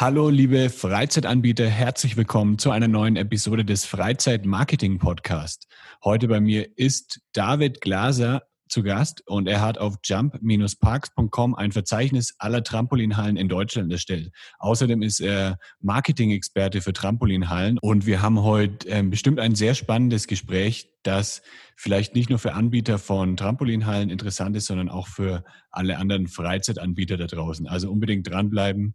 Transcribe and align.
Hallo, 0.00 0.28
liebe 0.28 0.70
Freizeitanbieter, 0.70 1.68
herzlich 1.68 2.16
willkommen 2.16 2.56
zu 2.56 2.70
einer 2.70 2.86
neuen 2.86 3.16
Episode 3.16 3.64
des 3.64 3.84
Freizeit-Marketing 3.84 5.00
Podcast. 5.00 5.66
Heute 6.04 6.28
bei 6.28 6.40
mir 6.40 6.68
ist 6.78 7.20
David 7.32 7.80
Glaser 7.80 8.44
zu 8.68 8.84
Gast 8.84 9.26
und 9.26 9.48
er 9.48 9.60
hat 9.60 9.78
auf 9.78 9.96
jump-parks.com 10.04 11.56
ein 11.56 11.72
Verzeichnis 11.72 12.36
aller 12.38 12.62
Trampolinhallen 12.62 13.36
in 13.36 13.48
Deutschland 13.48 13.90
erstellt. 13.90 14.30
Außerdem 14.60 15.02
ist 15.02 15.18
er 15.18 15.58
Marketing-Experte 15.80 16.80
für 16.80 16.92
Trampolinhallen 16.92 17.76
und 17.80 18.06
wir 18.06 18.22
haben 18.22 18.40
heute 18.42 18.88
äh, 18.88 19.02
bestimmt 19.02 19.40
ein 19.40 19.56
sehr 19.56 19.74
spannendes 19.74 20.28
Gespräch, 20.28 20.92
das 21.02 21.42
vielleicht 21.74 22.14
nicht 22.14 22.30
nur 22.30 22.38
für 22.38 22.52
Anbieter 22.52 23.00
von 23.00 23.36
Trampolinhallen 23.36 24.10
interessant 24.10 24.54
ist, 24.56 24.66
sondern 24.66 24.90
auch 24.90 25.08
für 25.08 25.42
alle 25.72 25.98
anderen 25.98 26.28
Freizeitanbieter 26.28 27.16
da 27.16 27.26
draußen. 27.26 27.66
Also 27.66 27.90
unbedingt 27.90 28.30
dranbleiben. 28.30 28.94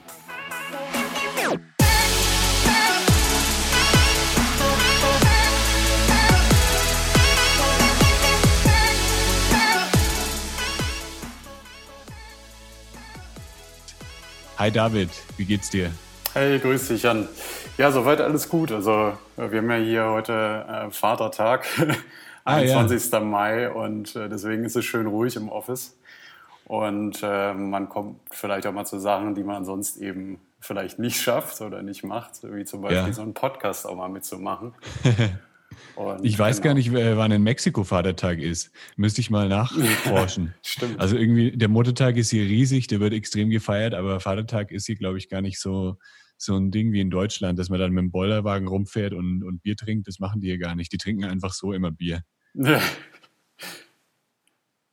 Hi 14.61 14.69
David, 14.69 15.09
wie 15.37 15.45
geht's 15.45 15.71
dir? 15.71 15.89
Hey, 16.33 16.59
grüß 16.59 16.89
dich 16.89 17.01
Jan. 17.01 17.27
Ja, 17.79 17.91
soweit 17.91 18.21
alles 18.21 18.47
gut. 18.47 18.71
Also 18.71 19.13
wir 19.35 19.57
haben 19.57 19.71
ja 19.71 19.77
hier 19.77 20.05
heute 20.11 20.65
äh, 20.69 20.91
Vatertag, 20.91 21.65
ah, 22.43 22.57
21. 22.57 23.11
Ja. 23.11 23.19
Mai 23.21 23.71
und 23.71 24.15
äh, 24.15 24.29
deswegen 24.29 24.63
ist 24.63 24.75
es 24.75 24.85
schön 24.85 25.07
ruhig 25.07 25.35
im 25.35 25.49
Office. 25.49 25.97
Und 26.65 27.23
äh, 27.23 27.55
man 27.55 27.89
kommt 27.89 28.19
vielleicht 28.29 28.67
auch 28.67 28.71
mal 28.71 28.85
zu 28.85 28.99
Sachen, 28.99 29.33
die 29.33 29.43
man 29.43 29.65
sonst 29.65 29.97
eben 29.97 30.39
vielleicht 30.59 30.99
nicht 30.99 31.19
schafft 31.19 31.59
oder 31.61 31.81
nicht 31.81 32.03
macht, 32.03 32.43
wie 32.43 32.63
zum 32.63 32.81
Beispiel 32.81 33.07
ja. 33.07 33.13
so 33.13 33.23
einen 33.23 33.33
Podcast 33.33 33.87
auch 33.87 33.95
mal 33.95 34.09
mitzumachen. 34.09 34.75
Und 35.95 36.25
ich 36.25 36.37
weiß 36.37 36.61
genau. 36.61 36.69
gar 36.69 36.73
nicht, 36.75 36.93
wann 36.93 37.31
in 37.31 37.43
Mexiko 37.43 37.83
Vatertag 37.83 38.39
ist. 38.39 38.71
Müsste 38.95 39.21
ich 39.21 39.29
mal 39.29 39.47
nachforschen. 39.47 40.53
Stimmt. 40.63 40.99
Also 40.99 41.17
irgendwie, 41.17 41.51
der 41.51 41.67
Muttertag 41.67 42.17
ist 42.17 42.29
hier 42.29 42.43
riesig, 42.43 42.87
der 42.87 42.99
wird 42.99 43.13
extrem 43.13 43.49
gefeiert, 43.49 43.93
aber 43.93 44.19
Vatertag 44.19 44.71
ist 44.71 44.85
hier, 44.85 44.95
glaube 44.95 45.17
ich, 45.17 45.29
gar 45.29 45.41
nicht 45.41 45.59
so, 45.59 45.97
so 46.37 46.55
ein 46.57 46.71
Ding 46.71 46.91
wie 46.91 47.01
in 47.01 47.09
Deutschland, 47.09 47.59
dass 47.59 47.69
man 47.69 47.79
dann 47.79 47.91
mit 47.91 48.01
dem 48.01 48.11
Bollerwagen 48.11 48.67
rumfährt 48.67 49.13
und, 49.13 49.43
und 49.43 49.61
Bier 49.61 49.75
trinkt. 49.75 50.07
Das 50.07 50.19
machen 50.19 50.41
die 50.41 50.47
hier 50.47 50.57
gar 50.57 50.75
nicht. 50.75 50.91
Die 50.91 50.97
trinken 50.97 51.25
einfach 51.25 51.53
so 51.53 51.73
immer 51.73 51.91
Bier. 51.91 52.23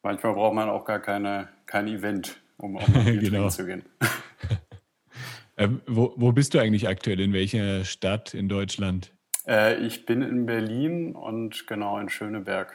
Manchmal 0.02 0.34
braucht 0.34 0.54
man 0.54 0.68
auch 0.68 0.84
gar 0.84 1.00
keine, 1.00 1.48
kein 1.66 1.88
Event, 1.88 2.40
um 2.56 2.74
mal 2.74 2.84
Bier 3.04 3.18
genau. 3.18 3.48
zu 3.48 3.66
gehen. 3.66 3.82
ähm, 5.56 5.80
wo, 5.86 6.14
wo 6.16 6.32
bist 6.32 6.54
du 6.54 6.58
eigentlich 6.60 6.88
aktuell? 6.88 7.20
In 7.20 7.32
welcher 7.32 7.84
Stadt 7.84 8.34
in 8.34 8.48
Deutschland? 8.48 9.14
Äh, 9.48 9.78
ich 9.78 10.04
bin 10.04 10.22
in 10.22 10.46
Berlin 10.46 11.14
und 11.14 11.66
genau 11.66 11.98
in 11.98 12.08
Schöneberg. 12.10 12.74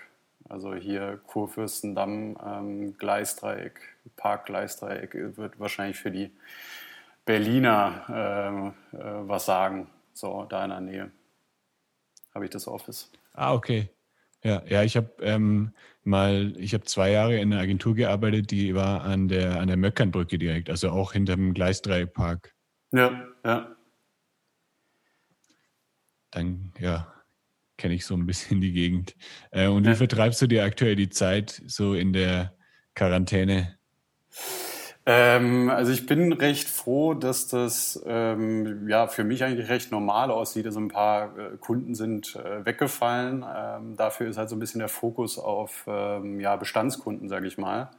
Also 0.49 0.75
hier 0.75 1.21
Kurfürstendamm, 1.27 2.37
ähm, 2.45 2.97
Gleisdreieck, 2.97 3.79
Parkgleisdreieck 4.17 5.37
wird 5.37 5.59
wahrscheinlich 5.59 5.97
für 5.97 6.11
die 6.11 6.31
Berliner 7.25 8.73
äh, 8.93 8.97
äh, 8.97 9.27
was 9.27 9.45
sagen. 9.45 9.87
So, 10.13 10.45
da 10.49 10.63
in 10.65 10.69
der 10.71 10.81
Nähe 10.81 11.11
habe 12.33 12.45
ich 12.45 12.51
das 12.51 12.67
Office. 12.67 13.11
Ah, 13.33 13.53
okay. 13.53 13.89
Ja, 14.43 14.61
ja, 14.67 14.83
ich 14.83 14.97
habe 14.97 15.09
ähm, 15.21 15.71
mal, 16.03 16.53
ich 16.57 16.73
habe 16.73 16.83
zwei 16.83 17.11
Jahre 17.11 17.37
in 17.37 17.53
einer 17.53 17.61
Agentur 17.61 17.95
gearbeitet, 17.95 18.51
die 18.51 18.75
war 18.75 19.03
an 19.03 19.29
der 19.29 19.61
an 19.61 19.69
der 19.69 19.77
Möckernbrücke 19.77 20.37
direkt, 20.37 20.69
also 20.69 20.89
auch 20.89 21.13
hinter 21.13 21.37
dem 21.37 21.53
Gleisdreieckpark. 21.53 22.53
Ja, 22.91 23.25
ja 23.45 23.72
dann 26.33 26.73
ja, 26.79 27.13
kenne 27.77 27.93
ich 27.93 28.05
so 28.05 28.15
ein 28.15 28.25
bisschen 28.25 28.61
die 28.61 28.73
Gegend. 28.73 29.15
Äh, 29.51 29.67
und 29.67 29.85
wie 29.85 29.95
vertreibst 29.95 30.41
du 30.41 30.47
dir 30.47 30.63
aktuell 30.63 30.95
die 30.95 31.09
Zeit 31.09 31.61
so 31.65 31.93
in 31.93 32.13
der 32.13 32.53
Quarantäne? 32.95 33.77
Ähm, 35.05 35.69
also 35.69 35.91
ich 35.91 36.05
bin 36.05 36.31
recht 36.31 36.69
froh, 36.69 37.13
dass 37.13 37.47
das 37.47 38.01
ähm, 38.05 38.87
ja 38.87 39.07
für 39.07 39.25
mich 39.25 39.43
eigentlich 39.43 39.67
recht 39.67 39.91
normal 39.91 40.31
aussieht. 40.31 40.65
Also 40.65 40.79
ein 40.79 40.87
paar 40.87 41.37
äh, 41.37 41.57
Kunden 41.57 41.93
sind 41.93 42.37
äh, 42.37 42.65
weggefallen. 42.65 43.43
Ähm, 43.43 43.97
dafür 43.97 44.29
ist 44.29 44.37
halt 44.37 44.49
so 44.49 44.55
ein 44.55 44.59
bisschen 44.59 44.79
der 44.79 44.87
Fokus 44.87 45.37
auf 45.37 45.83
ähm, 45.87 46.39
ja, 46.39 46.55
Bestandskunden, 46.55 47.27
sage 47.27 47.47
ich 47.47 47.57
mal. 47.57 47.91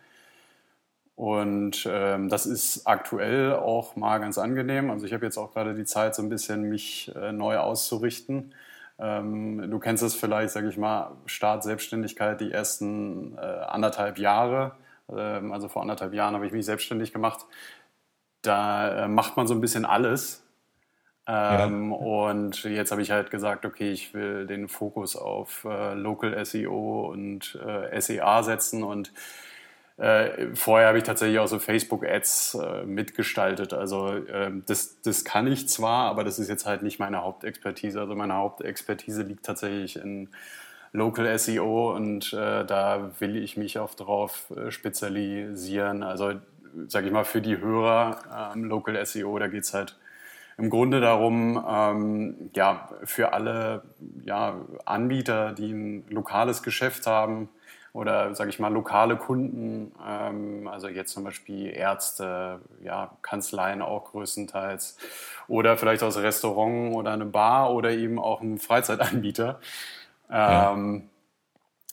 Und 1.17 1.89
ähm, 1.89 2.29
das 2.29 2.45
ist 2.45 2.87
aktuell 2.87 3.53
auch 3.53 3.95
mal 3.95 4.19
ganz 4.19 4.37
angenehm. 4.37 4.91
Also 4.91 5.07
ich 5.07 5.13
habe 5.13 5.25
jetzt 5.25 5.39
auch 5.39 5.53
gerade 5.53 5.75
die 5.75 5.85
Zeit, 5.85 6.15
so 6.15 6.23
ein 6.23 6.29
bisschen 6.29 6.69
mich 6.69 7.13
äh, 7.15 7.31
neu 7.31 7.59
auszurichten. 7.59 8.53
Ähm, 8.99 9.71
du 9.71 9.79
kennst 9.79 10.03
es 10.03 10.15
vielleicht, 10.15 10.53
sage 10.53 10.69
ich 10.69 10.77
mal, 10.77 11.13
Start 11.27 11.63
Selbstständigkeit 11.63 12.41
die 12.41 12.51
ersten 12.51 13.37
äh, 13.37 13.41
anderthalb 13.41 14.19
Jahre. 14.19 14.73
Ähm, 15.09 15.53
also 15.53 15.69
vor 15.69 15.83
anderthalb 15.83 16.15
Jahren 16.15 16.35
habe 16.35 16.47
ich 16.47 16.53
mich 16.53 16.67
selbstständig 16.67 17.13
gemacht. 17.13 17.47
Da 18.43 19.05
äh, 19.05 19.09
macht 19.09 19.37
man 19.37 19.47
so 19.47 19.55
ein 19.55 19.61
bisschen 19.61 19.85
alles. 19.85 20.45
Ähm, 21.27 21.91
ja. 21.91 21.97
Und 21.97 22.65
jetzt 22.65 22.91
habe 22.91 23.03
ich 23.03 23.11
halt 23.11 23.31
gesagt, 23.31 23.65
okay, 23.65 23.91
ich 23.93 24.15
will 24.15 24.47
den 24.47 24.69
Fokus 24.69 25.17
auf 25.17 25.65
äh, 25.65 25.95
Local 25.95 26.45
SEO 26.45 27.09
und 27.11 27.59
äh, 27.65 28.01
SEA 28.01 28.43
setzen 28.43 28.83
und 28.83 29.13
äh, 29.97 30.55
vorher 30.55 30.89
habe 30.89 30.99
ich 30.99 31.05
tatsächlich 31.05 31.39
auch 31.39 31.47
so 31.47 31.59
Facebook-Ads 31.59 32.55
äh, 32.55 32.85
mitgestaltet. 32.85 33.73
Also 33.73 34.09
äh, 34.09 34.51
das, 34.67 35.01
das 35.03 35.25
kann 35.25 35.47
ich 35.47 35.69
zwar, 35.69 36.11
aber 36.11 36.25
das 36.25 36.39
ist 36.39 36.49
jetzt 36.49 36.67
halt 36.67 36.83
nicht 36.83 36.99
meine 36.99 37.23
Hauptexpertise. 37.23 38.01
Also 38.01 38.15
meine 38.17 38.35
Hauptexpertise 38.35 39.23
liegt 39.23 39.47
tatsächlich 39.47 39.97
in 39.97 40.31
Local 40.93 41.39
SEO 41.39 41.95
und 41.95 42.33
äh, 42.33 42.65
da 42.65 43.13
will 43.19 43.37
ich 43.37 43.57
mich 43.57 43.79
auch 43.79 43.95
darauf 43.95 44.51
äh, 44.57 44.71
spezialisieren. 44.71 46.03
Also 46.03 46.35
sage 46.89 47.07
ich 47.07 47.13
mal, 47.13 47.25
für 47.25 47.41
die 47.41 47.59
Hörer 47.59 48.53
ähm, 48.55 48.65
Local 48.65 49.05
SEO, 49.05 49.39
da 49.39 49.47
geht 49.47 49.63
es 49.63 49.75
halt 49.75 49.97
im 50.57 50.71
Grunde 50.71 51.01
darum, 51.01 51.65
ähm, 51.69 52.51
ja, 52.55 52.89
für 53.05 53.33
alle 53.33 53.83
ja, 54.25 54.61
Anbieter, 54.85 55.53
die 55.53 55.73
ein 55.73 56.05
lokales 56.09 56.63
Geschäft 56.63 57.07
haben, 57.07 57.49
oder 57.95 58.35
sage 58.35 58.51
ich 58.51 58.59
mal 58.59 58.73
lokale 58.73 59.17
Kunden, 59.17 59.95
ähm, 60.07 60.69
also 60.69 60.89
jetzt 60.89 61.13
zum 61.15 61.25
Beispiel 61.25 61.71
Ärzte, 61.71 62.61
ja, 62.83 63.17
Kanzleien 63.23 63.81
auch 63.81 64.13
größtenteils 64.13 64.99
oder 65.49 65.79
vielleicht 65.79 66.03
aus 66.03 66.19
Restaurant 66.19 66.95
oder 66.95 67.13
eine 67.13 67.25
Bar 67.27 67.73
oder 67.73 67.91
eben 67.93 68.19
auch 68.19 68.43
ein 68.43 68.59
Freizeitanbieter. 68.59 69.61
Ähm, 70.31 71.11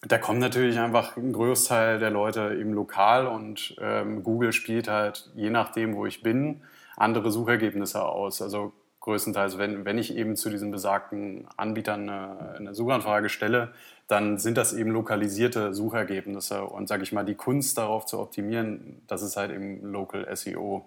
Da 0.07 0.17
kommt 0.17 0.39
natürlich 0.39 0.79
einfach 0.79 1.15
ein 1.17 1.31
Großteil 1.31 1.99
der 1.99 2.09
Leute 2.09 2.57
eben 2.59 2.73
lokal 2.73 3.27
und 3.27 3.75
ähm, 3.79 4.23
Google 4.23 4.51
spielt 4.51 4.87
halt 4.87 5.29
je 5.35 5.51
nachdem, 5.51 5.95
wo 5.95 6.07
ich 6.07 6.23
bin, 6.23 6.63
andere 6.97 7.31
Suchergebnisse 7.31 8.03
aus. 8.03 8.41
Also 8.41 8.73
größtenteils, 9.01 9.57
wenn, 9.57 9.83
wenn 9.83 9.97
ich 9.97 10.15
eben 10.15 10.35
zu 10.35 10.49
diesen 10.49 10.71
besagten 10.71 11.47
Anbietern 11.57 12.09
eine, 12.09 12.55
eine 12.55 12.75
Suchanfrage 12.75 13.29
stelle, 13.29 13.73
dann 14.07 14.37
sind 14.37 14.57
das 14.57 14.73
eben 14.73 14.91
lokalisierte 14.91 15.73
Suchergebnisse. 15.73 16.63
Und 16.63 16.87
sage 16.87 17.03
ich 17.03 17.11
mal, 17.11 17.25
die 17.25 17.35
Kunst 17.35 17.77
darauf 17.77 18.05
zu 18.05 18.19
optimieren, 18.19 19.01
das 19.07 19.21
ist 19.21 19.37
halt 19.37 19.51
eben 19.51 19.81
Local 19.91 20.27
SEO. 20.35 20.85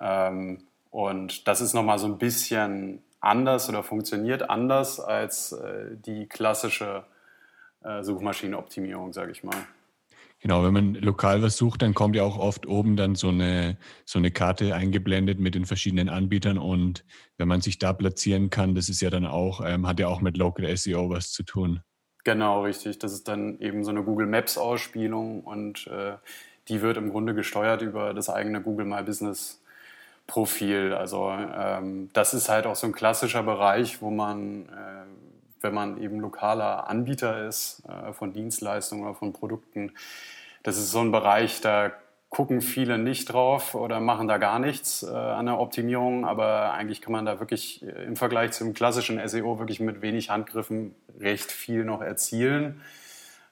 Ähm, 0.00 0.62
und 0.90 1.46
das 1.48 1.60
ist 1.60 1.74
nochmal 1.74 1.98
so 1.98 2.06
ein 2.06 2.18
bisschen 2.18 3.02
anders 3.20 3.68
oder 3.68 3.82
funktioniert 3.82 4.48
anders 4.48 5.00
als 5.00 5.52
äh, 5.52 5.96
die 5.96 6.26
klassische 6.26 7.04
äh, 7.82 8.02
Suchmaschinenoptimierung, 8.02 9.12
sage 9.12 9.32
ich 9.32 9.42
mal. 9.44 9.56
Genau, 10.40 10.64
wenn 10.64 10.72
man 10.72 10.94
lokal 10.94 11.42
was 11.42 11.58
sucht, 11.58 11.82
dann 11.82 11.92
kommt 11.92 12.16
ja 12.16 12.22
auch 12.22 12.38
oft 12.38 12.66
oben 12.66 12.96
dann 12.96 13.14
so 13.14 13.28
eine, 13.28 13.76
so 14.06 14.18
eine 14.18 14.30
Karte 14.30 14.74
eingeblendet 14.74 15.38
mit 15.38 15.54
den 15.54 15.66
verschiedenen 15.66 16.08
Anbietern 16.08 16.56
und 16.56 17.04
wenn 17.36 17.46
man 17.46 17.60
sich 17.60 17.78
da 17.78 17.92
platzieren 17.92 18.48
kann, 18.48 18.74
das 18.74 18.88
ist 18.88 19.02
ja 19.02 19.10
dann 19.10 19.26
auch, 19.26 19.60
ähm, 19.64 19.86
hat 19.86 20.00
ja 20.00 20.08
auch 20.08 20.22
mit 20.22 20.38
Local 20.38 20.74
SEO 20.76 21.10
was 21.10 21.32
zu 21.32 21.42
tun. 21.42 21.82
Genau, 22.24 22.62
richtig. 22.62 22.98
Das 22.98 23.12
ist 23.12 23.28
dann 23.28 23.58
eben 23.60 23.84
so 23.84 23.90
eine 23.90 24.02
Google 24.02 24.26
Maps 24.26 24.56
Ausspielung 24.56 25.42
und 25.42 25.86
äh, 25.88 26.12
die 26.68 26.80
wird 26.80 26.96
im 26.96 27.10
Grunde 27.10 27.34
gesteuert 27.34 27.82
über 27.82 28.14
das 28.14 28.30
eigene 28.30 28.62
Google 28.62 28.86
My 28.86 29.02
Business 29.02 29.60
Profil. 30.26 30.94
Also 30.94 31.30
ähm, 31.30 32.08
das 32.12 32.34
ist 32.34 32.48
halt 32.48 32.66
auch 32.66 32.76
so 32.76 32.86
ein 32.86 32.92
klassischer 32.92 33.42
Bereich, 33.42 34.00
wo 34.00 34.10
man, 34.10 34.66
äh, 34.66 35.29
wenn 35.60 35.74
man 35.74 36.00
eben 36.00 36.20
lokaler 36.20 36.88
Anbieter 36.88 37.46
ist 37.46 37.82
äh, 37.88 38.12
von 38.12 38.32
Dienstleistungen 38.32 39.04
oder 39.04 39.14
von 39.14 39.32
Produkten, 39.32 39.92
das 40.62 40.76
ist 40.76 40.90
so 40.90 41.00
ein 41.00 41.12
Bereich, 41.12 41.60
da 41.60 41.92
gucken 42.28 42.60
viele 42.60 42.96
nicht 42.96 43.32
drauf 43.32 43.74
oder 43.74 43.98
machen 43.98 44.28
da 44.28 44.38
gar 44.38 44.60
nichts 44.60 45.02
äh, 45.02 45.10
an 45.10 45.46
der 45.46 45.58
Optimierung, 45.58 46.24
aber 46.24 46.72
eigentlich 46.72 47.00
kann 47.00 47.12
man 47.12 47.26
da 47.26 47.40
wirklich 47.40 47.82
äh, 47.82 48.04
im 48.04 48.16
Vergleich 48.16 48.52
zum 48.52 48.72
klassischen 48.72 49.20
SEO 49.28 49.58
wirklich 49.58 49.80
mit 49.80 50.00
wenig 50.00 50.30
Handgriffen 50.30 50.94
recht 51.18 51.50
viel 51.50 51.84
noch 51.84 52.00
erzielen. 52.00 52.82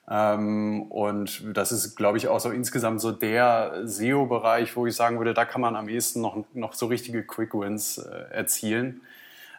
Ähm, 0.09 0.83
und 0.91 1.57
das 1.57 1.73
ist, 1.73 1.97
glaube 1.97 2.19
ich, 2.19 2.29
auch 2.29 2.39
so 2.39 2.51
insgesamt 2.51 3.01
so 3.01 3.11
der 3.11 3.83
SEO-Bereich, 3.85 4.77
wo 4.77 4.87
ich 4.87 4.95
sagen 4.95 5.19
würde, 5.19 5.35
da 5.35 5.45
kann 5.45 5.61
man 5.61 5.77
am 5.77 5.89
ehesten 5.89 6.23
noch, 6.23 6.45
noch 6.55 6.73
so 6.73 6.87
richtige 6.87 7.25
Quick 7.25 7.55
Wins 7.55 7.99
äh, 7.99 8.33
erzielen. 8.33 9.03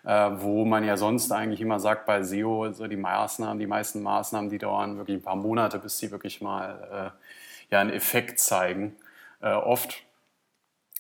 Äh, 0.06 0.30
wo 0.36 0.64
man 0.66 0.86
ja 0.86 0.96
sonst 0.96 1.32
eigentlich 1.32 1.62
immer 1.62 1.80
sagt, 1.80 2.06
bei 2.06 2.24
SEO, 2.24 2.72
so 2.72 2.88
die 2.88 2.96
Maßnahmen, 2.96 3.60
die 3.60 3.68
meisten 3.68 4.02
Maßnahmen, 4.02 4.50
die 4.50 4.58
dauern 4.58 4.98
wirklich 4.98 5.18
ein 5.18 5.24
paar 5.24 5.36
Monate, 5.36 5.80
bis 5.80 5.98
sie 5.98 6.12
wirklich 6.12 6.42
mal 6.42 7.14
äh, 7.70 7.74
ja, 7.74 7.82
einen 7.82 7.92
Effekt 7.92 8.40
zeigen. 8.40 8.96
Äh, 9.42 9.52
oft 9.52 10.04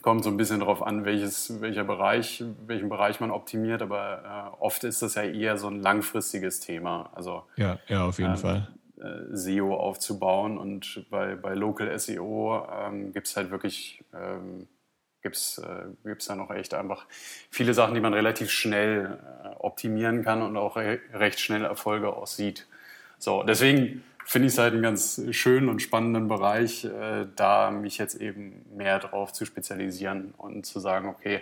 kommt 0.01 0.23
so 0.23 0.29
ein 0.29 0.37
bisschen 0.37 0.59
darauf 0.59 0.81
an, 0.81 1.05
welches, 1.05 1.61
welcher 1.61 1.83
Bereich, 1.83 2.43
welchen 2.65 2.89
Bereich 2.89 3.19
man 3.19 3.31
optimiert, 3.31 3.81
aber 3.81 4.53
äh, 4.59 4.63
oft 4.63 4.83
ist 4.83 5.01
das 5.01 5.15
ja 5.15 5.23
eher 5.23 5.57
so 5.57 5.67
ein 5.67 5.81
langfristiges 5.81 6.59
Thema. 6.59 7.09
Also 7.13 7.43
ja, 7.55 7.79
ja, 7.87 8.05
auf 8.05 8.17
jeden 8.19 8.31
ähm, 8.31 8.37
Fall. 8.37 8.67
Äh, 8.97 9.35
SEO 9.35 9.75
aufzubauen 9.75 10.57
und 10.57 11.05
bei, 11.09 11.35
bei 11.35 11.53
Local 11.53 11.97
SEO 11.97 12.67
ähm, 12.71 13.13
gibt 13.13 13.27
es 13.27 13.35
halt 13.35 13.51
wirklich 13.51 14.03
ähm, 14.13 14.67
gibt's, 15.21 15.57
äh, 15.57 15.85
gibt's 16.03 16.25
da 16.25 16.35
noch 16.35 16.51
echt 16.51 16.73
einfach 16.73 17.05
viele 17.49 17.73
Sachen, 17.73 17.95
die 17.95 18.01
man 18.01 18.13
relativ 18.13 18.51
schnell 18.51 19.19
äh, 19.43 19.47
optimieren 19.59 20.23
kann 20.23 20.41
und 20.41 20.57
auch 20.57 20.75
re 20.75 20.99
recht 21.13 21.39
schnell 21.39 21.63
Erfolge 21.63 22.13
aussieht. 22.13 22.67
So, 23.17 23.43
deswegen 23.43 24.03
finde 24.25 24.47
ich 24.47 24.53
es 24.53 24.59
halt 24.59 24.73
einen 24.73 24.83
ganz 24.83 25.21
schönen 25.31 25.69
und 25.69 25.81
spannenden 25.81 26.27
Bereich, 26.27 26.85
äh, 26.85 27.25
da 27.35 27.71
mich 27.71 27.97
jetzt 27.97 28.15
eben 28.15 28.65
mehr 28.75 28.99
drauf 28.99 29.33
zu 29.33 29.45
spezialisieren 29.45 30.33
und 30.37 30.65
zu 30.65 30.79
sagen, 30.79 31.09
okay, 31.09 31.41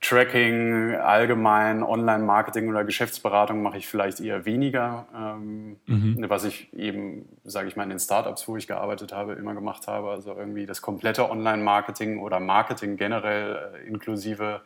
Tracking, 0.00 0.94
allgemein 0.94 1.82
Online-Marketing 1.82 2.68
oder 2.68 2.84
Geschäftsberatung 2.84 3.62
mache 3.62 3.78
ich 3.78 3.88
vielleicht 3.88 4.20
eher 4.20 4.44
weniger, 4.44 5.06
ähm, 5.14 5.76
mhm. 5.86 6.24
was 6.28 6.44
ich 6.44 6.72
eben, 6.74 7.26
sage 7.44 7.68
ich 7.68 7.76
mal, 7.76 7.84
in 7.84 7.90
den 7.90 7.98
Startups, 7.98 8.46
wo 8.46 8.56
ich 8.56 8.66
gearbeitet 8.66 9.12
habe, 9.12 9.32
immer 9.32 9.54
gemacht 9.54 9.86
habe. 9.86 10.10
Also 10.10 10.36
irgendwie 10.36 10.66
das 10.66 10.82
komplette 10.82 11.30
Online-Marketing 11.30 12.18
oder 12.18 12.40
Marketing 12.40 12.96
generell 12.96 13.72
äh, 13.74 13.88
inklusive 13.88 14.60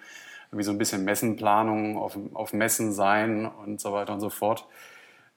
irgendwie 0.50 0.64
so 0.64 0.72
ein 0.72 0.78
bisschen 0.78 1.04
Messenplanung 1.04 1.96
auf, 1.96 2.18
auf 2.34 2.52
Messen 2.52 2.92
sein 2.92 3.46
und 3.46 3.80
so 3.80 3.92
weiter 3.92 4.12
und 4.12 4.20
so 4.20 4.30
fort 4.30 4.66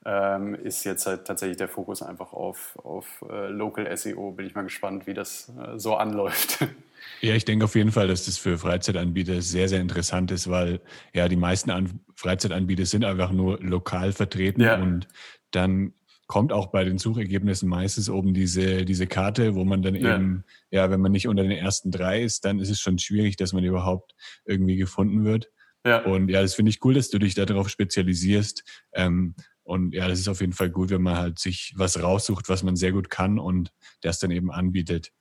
ähm, 0.06 0.56
ist 0.56 0.84
jetzt 0.84 1.06
halt 1.06 1.26
tatsächlich 1.26 1.58
der 1.58 1.68
Fokus 1.68 2.02
einfach 2.02 2.34
auf, 2.34 2.78
auf 2.84 3.24
äh, 3.30 3.48
Local 3.48 3.96
SEO. 3.96 4.32
Bin 4.32 4.46
ich 4.46 4.56
mal 4.56 4.64
gespannt, 4.64 5.08
wie 5.08 5.14
das 5.14 5.50
äh, 5.50 5.78
so 5.80 5.96
anläuft. 5.96 6.66
Ja, 7.22 7.36
ich 7.36 7.46
denke 7.46 7.66
auf 7.66 7.76
jeden 7.76 7.92
Fall, 7.92 8.08
dass 8.08 8.26
das 8.26 8.38
für 8.38 8.58
Freizeitanbieter 8.58 9.42
sehr, 9.42 9.70
sehr 9.70 9.80
interessant 9.80 10.32
ist, 10.32 10.50
weil 10.50 10.82
ja 11.14 11.28
die 11.28 11.36
meisten 11.36 11.72
An 11.72 12.00
Freizeitanbieter 12.16 12.86
sind 12.86 13.06
einfach 13.06 13.32
nur 13.32 13.60
lokal 13.62 14.12
vertreten 14.12 14.62
ja. 14.62 14.82
und 14.82 15.08
dann 15.52 15.94
kommt 16.28 16.52
auch 16.52 16.68
bei 16.68 16.84
den 16.84 16.98
Suchergebnissen 16.98 17.70
meistens 17.70 18.10
oben 18.10 18.34
diese, 18.34 18.86
diese 18.86 19.08
Karte, 19.08 19.56
wo 19.56 19.66
man 19.66 19.82
dann 19.82 19.96
ja. 19.96 20.16
eben, 20.16 20.44
ja, 20.72 20.90
wenn 20.90 21.02
man 21.02 21.12
nicht 21.12 21.28
unter 21.28 21.44
den 21.44 21.52
ersten 21.52 21.92
drei 21.92 22.24
ist, 22.24 22.46
dann 22.46 22.60
ist 22.60 22.70
es 22.70 22.80
schon 22.80 22.98
schwierig, 22.98 23.36
dass 23.36 23.54
man 23.54 23.64
überhaupt 23.64 24.16
irgendwie 24.46 24.78
gefunden 24.78 25.26
wird. 25.26 25.50
Ja. 25.86 26.04
Und 26.04 26.30
ja, 26.30 26.42
das 26.42 26.56
finde 26.56 26.72
ich 26.72 26.84
cool, 26.84 26.94
dass 26.94 27.10
du 27.10 27.20
dich 27.20 27.36
darauf 27.36 27.70
spezialisierst. 27.70 28.64
Ähm, 28.94 29.36
und 29.64 29.94
ja, 29.94 30.08
das 30.08 30.20
ist 30.20 30.28
auf 30.28 30.42
jeden 30.42 30.54
Fall 30.54 30.70
gut, 30.70 30.90
wenn 30.90 31.02
man 31.02 31.18
halt 31.18 31.40
sich 31.40 31.74
was 31.76 32.02
raussucht, 32.02 32.50
was 32.50 32.64
man 32.64 32.76
sehr 32.76 32.92
gut 32.92 33.10
kann 33.10 33.38
und 33.40 33.72
das 34.02 34.20
dann 34.20 34.32
eben 34.32 34.52
anbietet. 34.52 35.12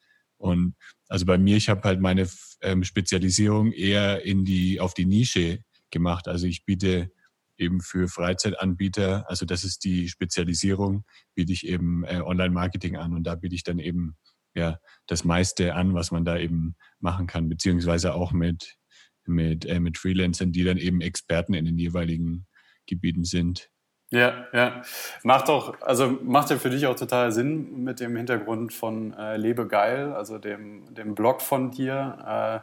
Und 0.42 0.74
also 1.08 1.24
bei 1.24 1.38
mir, 1.38 1.56
ich 1.56 1.68
habe 1.68 1.82
halt 1.82 2.00
meine 2.00 2.28
ähm, 2.62 2.82
Spezialisierung 2.82 3.70
eher 3.70 4.24
in 4.24 4.44
die, 4.44 4.80
auf 4.80 4.92
die 4.92 5.06
Nische 5.06 5.62
gemacht. 5.90 6.26
Also 6.26 6.48
ich 6.48 6.64
biete 6.64 7.12
eben 7.56 7.80
für 7.80 8.08
Freizeitanbieter, 8.08 9.30
also 9.30 9.46
das 9.46 9.62
ist 9.62 9.84
die 9.84 10.08
Spezialisierung, 10.08 11.04
biete 11.36 11.52
ich 11.52 11.64
eben 11.66 12.04
äh, 12.04 12.20
Online-Marketing 12.20 12.96
an 12.96 13.14
und 13.14 13.22
da 13.24 13.36
biete 13.36 13.54
ich 13.54 13.62
dann 13.62 13.78
eben 13.78 14.16
ja 14.54 14.78
das 15.06 15.24
meiste 15.24 15.74
an, 15.74 15.94
was 15.94 16.10
man 16.10 16.24
da 16.24 16.36
eben 16.38 16.74
machen 16.98 17.28
kann, 17.28 17.48
beziehungsweise 17.48 18.14
auch 18.14 18.32
mit 18.32 18.76
mit 19.24 19.64
äh, 19.66 19.78
mit 19.78 19.98
Freelancern, 19.98 20.50
die 20.50 20.64
dann 20.64 20.76
eben 20.76 21.00
Experten 21.00 21.54
in 21.54 21.66
den 21.66 21.78
jeweiligen 21.78 22.46
Gebieten 22.86 23.24
sind. 23.24 23.70
Ja, 24.12 24.44
ja. 24.52 24.82
Macht 25.22 25.48
doch, 25.48 25.80
also 25.80 26.18
macht 26.22 26.50
ja 26.50 26.58
für 26.58 26.68
dich 26.68 26.86
auch 26.86 26.94
total 26.96 27.32
Sinn 27.32 27.82
mit 27.82 27.98
dem 27.98 28.14
Hintergrund 28.14 28.74
von 28.74 29.14
äh, 29.14 29.38
Lebe 29.38 29.66
geil, 29.66 30.12
also 30.12 30.36
dem, 30.36 30.94
dem 30.94 31.14
Blog 31.14 31.40
von 31.40 31.70
dir. 31.70 32.62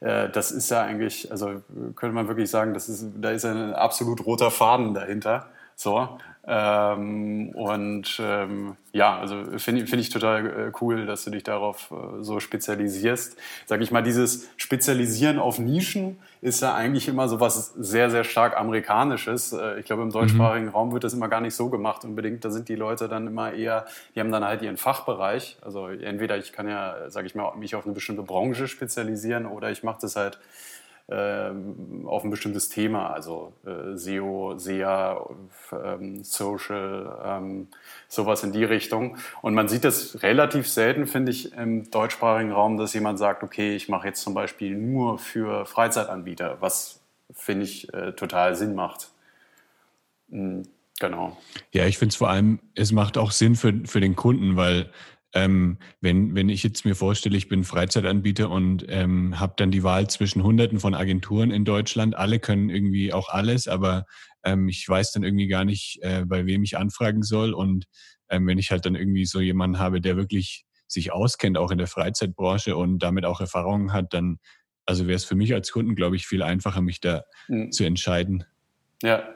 Äh, 0.00 0.06
äh, 0.06 0.30
das 0.30 0.52
ist 0.52 0.70
ja 0.70 0.82
eigentlich, 0.82 1.32
also 1.32 1.60
könnte 1.96 2.14
man 2.14 2.28
wirklich 2.28 2.50
sagen, 2.50 2.72
das 2.72 2.88
ist, 2.88 3.04
da 3.16 3.30
ist 3.30 3.44
ein 3.44 3.74
absolut 3.74 4.24
roter 4.26 4.52
Faden 4.52 4.94
dahinter. 4.94 5.48
So. 5.76 6.18
Ähm, 6.48 7.50
und 7.50 8.20
ähm, 8.20 8.76
ja, 8.92 9.18
also 9.18 9.44
finde 9.58 9.86
find 9.86 10.00
ich 10.00 10.10
total 10.10 10.46
äh, 10.46 10.72
cool, 10.80 11.04
dass 11.04 11.24
du 11.24 11.30
dich 11.30 11.42
darauf 11.42 11.90
äh, 11.90 12.22
so 12.22 12.38
spezialisierst. 12.40 13.36
Sag 13.66 13.82
ich 13.82 13.90
mal, 13.90 14.02
dieses 14.02 14.48
Spezialisieren 14.56 15.38
auf 15.38 15.58
Nischen 15.58 16.18
ist 16.40 16.62
ja 16.62 16.74
eigentlich 16.74 17.08
immer 17.08 17.28
so 17.28 17.40
was 17.40 17.74
sehr, 17.74 18.10
sehr 18.10 18.22
stark 18.22 18.56
Amerikanisches. 18.56 19.52
Äh, 19.52 19.80
ich 19.80 19.86
glaube, 19.86 20.02
im 20.02 20.12
deutschsprachigen 20.12 20.66
mhm. 20.66 20.72
Raum 20.72 20.92
wird 20.92 21.04
das 21.04 21.14
immer 21.14 21.28
gar 21.28 21.40
nicht 21.40 21.56
so 21.56 21.68
gemacht 21.68 22.04
unbedingt. 22.04 22.44
Da 22.44 22.50
sind 22.50 22.68
die 22.68 22.76
Leute 22.76 23.08
dann 23.08 23.26
immer 23.26 23.52
eher, 23.52 23.84
die 24.14 24.20
haben 24.20 24.30
dann 24.30 24.44
halt 24.44 24.62
ihren 24.62 24.76
Fachbereich. 24.76 25.58
Also 25.62 25.88
entweder 25.88 26.38
ich 26.38 26.52
kann 26.52 26.68
ja, 26.68 27.10
sage 27.10 27.26
ich 27.26 27.34
mal, 27.34 27.54
mich 27.56 27.74
auf 27.74 27.84
eine 27.84 27.92
bestimmte 27.92 28.22
Branche 28.22 28.68
spezialisieren 28.68 29.46
oder 29.46 29.70
ich 29.72 29.82
mache 29.82 29.98
das 30.00 30.14
halt 30.14 30.38
auf 31.08 32.24
ein 32.24 32.30
bestimmtes 32.30 32.68
Thema, 32.68 33.12
also 33.12 33.52
äh, 33.64 33.96
SEO, 33.96 34.58
SEA, 34.58 35.24
ähm, 35.72 36.24
Social, 36.24 37.20
ähm, 37.24 37.68
sowas 38.08 38.42
in 38.42 38.52
die 38.52 38.64
Richtung. 38.64 39.16
Und 39.40 39.54
man 39.54 39.68
sieht 39.68 39.84
das 39.84 40.24
relativ 40.24 40.68
selten, 40.68 41.06
finde 41.06 41.30
ich, 41.30 41.52
im 41.52 41.88
deutschsprachigen 41.90 42.50
Raum, 42.50 42.76
dass 42.76 42.92
jemand 42.92 43.20
sagt, 43.20 43.44
okay, 43.44 43.76
ich 43.76 43.88
mache 43.88 44.08
jetzt 44.08 44.22
zum 44.22 44.34
Beispiel 44.34 44.76
nur 44.76 45.18
für 45.18 45.64
Freizeitanbieter, 45.64 46.56
was, 46.58 47.00
finde 47.32 47.66
ich, 47.66 47.92
äh, 47.94 48.12
total 48.12 48.56
Sinn 48.56 48.74
macht. 48.74 49.10
Mhm, 50.28 50.64
genau. 50.98 51.36
Ja, 51.70 51.86
ich 51.86 51.98
finde 51.98 52.10
es 52.10 52.16
vor 52.16 52.30
allem, 52.30 52.58
es 52.74 52.90
macht 52.90 53.16
auch 53.16 53.30
Sinn 53.30 53.54
für, 53.54 53.72
für 53.84 54.00
den 54.00 54.16
Kunden, 54.16 54.56
weil 54.56 54.90
ähm, 55.32 55.78
wenn, 56.00 56.34
wenn 56.34 56.48
ich 56.48 56.62
jetzt 56.62 56.84
mir 56.84 56.94
vorstelle, 56.94 57.36
ich 57.36 57.48
bin 57.48 57.64
Freizeitanbieter 57.64 58.50
und 58.50 58.84
ähm, 58.88 59.38
habe 59.38 59.54
dann 59.56 59.70
die 59.70 59.82
Wahl 59.82 60.08
zwischen 60.08 60.42
Hunderten 60.42 60.80
von 60.80 60.94
Agenturen 60.94 61.50
in 61.50 61.64
Deutschland, 61.64 62.16
alle 62.16 62.38
können 62.38 62.70
irgendwie 62.70 63.12
auch 63.12 63.28
alles, 63.28 63.68
aber 63.68 64.06
ähm, 64.44 64.68
ich 64.68 64.88
weiß 64.88 65.12
dann 65.12 65.24
irgendwie 65.24 65.48
gar 65.48 65.64
nicht, 65.64 65.98
äh, 66.02 66.24
bei 66.24 66.46
wem 66.46 66.62
ich 66.62 66.78
anfragen 66.78 67.22
soll. 67.22 67.52
Und 67.52 67.84
ähm, 68.30 68.46
wenn 68.46 68.58
ich 68.58 68.70
halt 68.70 68.86
dann 68.86 68.94
irgendwie 68.94 69.26
so 69.26 69.40
jemanden 69.40 69.78
habe, 69.78 70.00
der 70.00 70.16
wirklich 70.16 70.64
sich 70.86 71.12
auskennt, 71.12 71.58
auch 71.58 71.70
in 71.70 71.78
der 71.78 71.88
Freizeitbranche 71.88 72.76
und 72.76 73.00
damit 73.00 73.24
auch 73.24 73.40
Erfahrungen 73.40 73.92
hat, 73.92 74.14
dann 74.14 74.38
also 74.86 75.06
wäre 75.06 75.16
es 75.16 75.24
für 75.24 75.34
mich 75.34 75.52
als 75.52 75.72
Kunden, 75.72 75.96
glaube 75.96 76.14
ich, 76.16 76.26
viel 76.26 76.42
einfacher, 76.42 76.80
mich 76.80 77.00
da 77.00 77.24
mhm. 77.48 77.72
zu 77.72 77.84
entscheiden. 77.84 78.44
Ja. 79.02 79.34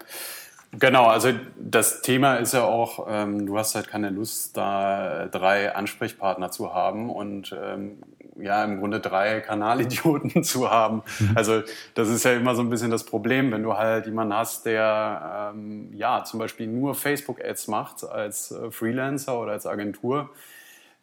Genau, 0.73 1.07
also 1.07 1.33
das 1.59 2.01
Thema 2.03 2.37
ist 2.37 2.55
ja 2.55 2.63
auch, 2.63 3.07
ähm, 3.09 3.45
du 3.47 3.59
hast 3.59 3.75
halt 3.75 3.89
keine 3.89 4.11
Lust, 4.11 4.57
da 4.57 5.27
drei 5.27 5.75
Ansprechpartner 5.75 6.53
zu 6.53 6.73
haben 6.73 7.11
und 7.11 7.57
ähm, 7.61 7.99
ja, 8.41 8.65
im 8.65 8.79
Grunde 8.79 9.01
drei 9.01 9.41
Kanalidioten 9.41 10.45
zu 10.45 10.71
haben. 10.71 11.03
Mhm. 11.19 11.31
Also 11.35 11.63
das 11.95 12.09
ist 12.09 12.25
ja 12.25 12.33
immer 12.35 12.55
so 12.55 12.63
ein 12.63 12.71
bisschen 12.71 12.91
das 12.91 13.05
Problem, 13.05 13.51
wenn 13.51 13.65
du 13.65 13.77
halt 13.77 14.07
jemanden 14.07 14.35
hast, 14.35 14.65
der 14.65 15.53
ähm, 15.55 15.91
ja 15.95 16.23
zum 16.25 16.39
Beispiel 16.39 16.69
nur 16.69 16.95
Facebook-Ads 16.95 17.69
macht 17.69 18.05
als 18.05 18.53
äh, 18.53 18.71
Freelancer 18.71 19.41
oder 19.41 19.53
als 19.53 19.67
Agentur 19.67 20.31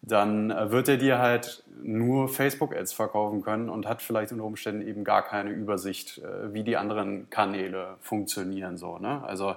dann 0.02 0.52
äh, 0.52 0.72
wird 0.72 0.88
er 0.88 0.98
dir 0.98 1.20
halt 1.20 1.64
nur 1.82 2.30
Facebook-Ads 2.30 2.94
verkaufen 2.94 3.42
können 3.42 3.70
und 3.70 3.88
hat 3.88 4.02
vielleicht 4.02 4.32
unter 4.32 4.46
Umständen 4.46 4.88
eben 4.88 5.04
gar 5.04 5.24
keine 5.24 5.52
Übersicht, 5.52 6.20
äh, 6.20 6.54
wie 6.54 6.64
die 6.64 6.78
anderen 6.78 7.30
Kanäle 7.30 7.96
funktionieren. 8.02 8.78
So, 8.78 8.98
ne? 8.98 9.24
Also 9.26 9.56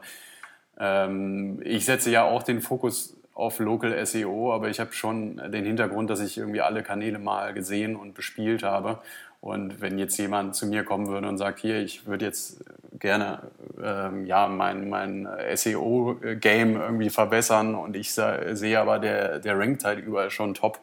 ähm, 0.78 1.60
ich 1.64 1.84
setze 1.84 2.10
ja 2.10 2.24
auch 2.24 2.42
den 2.42 2.60
Fokus 2.60 3.16
auf 3.34 3.58
Local 3.58 4.04
SEO, 4.04 4.52
aber 4.52 4.68
ich 4.68 4.80
habe 4.80 4.92
schon 4.92 5.36
den 5.50 5.64
Hintergrund, 5.64 6.10
dass 6.10 6.20
ich 6.20 6.36
irgendwie 6.36 6.60
alle 6.60 6.82
Kanäle 6.82 7.18
mal 7.18 7.54
gesehen 7.54 7.96
und 7.96 8.14
bespielt 8.14 8.62
habe 8.62 8.98
und 9.40 9.80
wenn 9.80 9.98
jetzt 9.98 10.18
jemand 10.18 10.54
zu 10.54 10.66
mir 10.66 10.84
kommen 10.84 11.08
würde 11.08 11.28
und 11.28 11.38
sagt, 11.38 11.60
hier, 11.60 11.80
ich 11.80 12.06
würde 12.06 12.26
jetzt 12.26 12.62
gerne 13.00 13.50
ähm, 13.82 14.26
ja, 14.26 14.46
mein, 14.46 14.88
mein 14.88 15.28
SEO-Game 15.54 16.76
irgendwie 16.76 17.10
verbessern 17.10 17.74
und 17.74 17.96
ich 17.96 18.12
sehe 18.12 18.78
aber, 18.78 18.98
der, 18.98 19.38
der 19.38 19.58
rankt 19.58 19.84
halt 19.84 20.04
überall 20.04 20.30
schon 20.30 20.54
top 20.54 20.80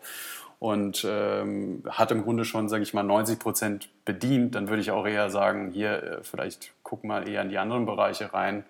und 0.60 1.06
ähm, 1.08 1.84
hat 1.88 2.12
im 2.12 2.24
Grunde 2.24 2.44
schon, 2.44 2.68
sage 2.68 2.84
ich 2.84 2.94
mal, 2.94 3.04
90 3.04 3.38
Prozent 3.38 3.90
bedient, 4.06 4.56
dann 4.56 4.70
würde 4.70 4.82
ich 4.82 4.92
auch 4.92 5.06
eher 5.06 5.30
sagen, 5.30 5.72
hier, 5.72 6.04
äh, 6.04 6.24
vielleicht 6.24 6.74
guck 6.84 7.04
mal 7.04 7.30
eher 7.30 7.44
in 7.44 7.50
die 7.50 7.60
anderen 7.60 7.86
Bereiche 7.86 8.34
rein. 8.34 8.66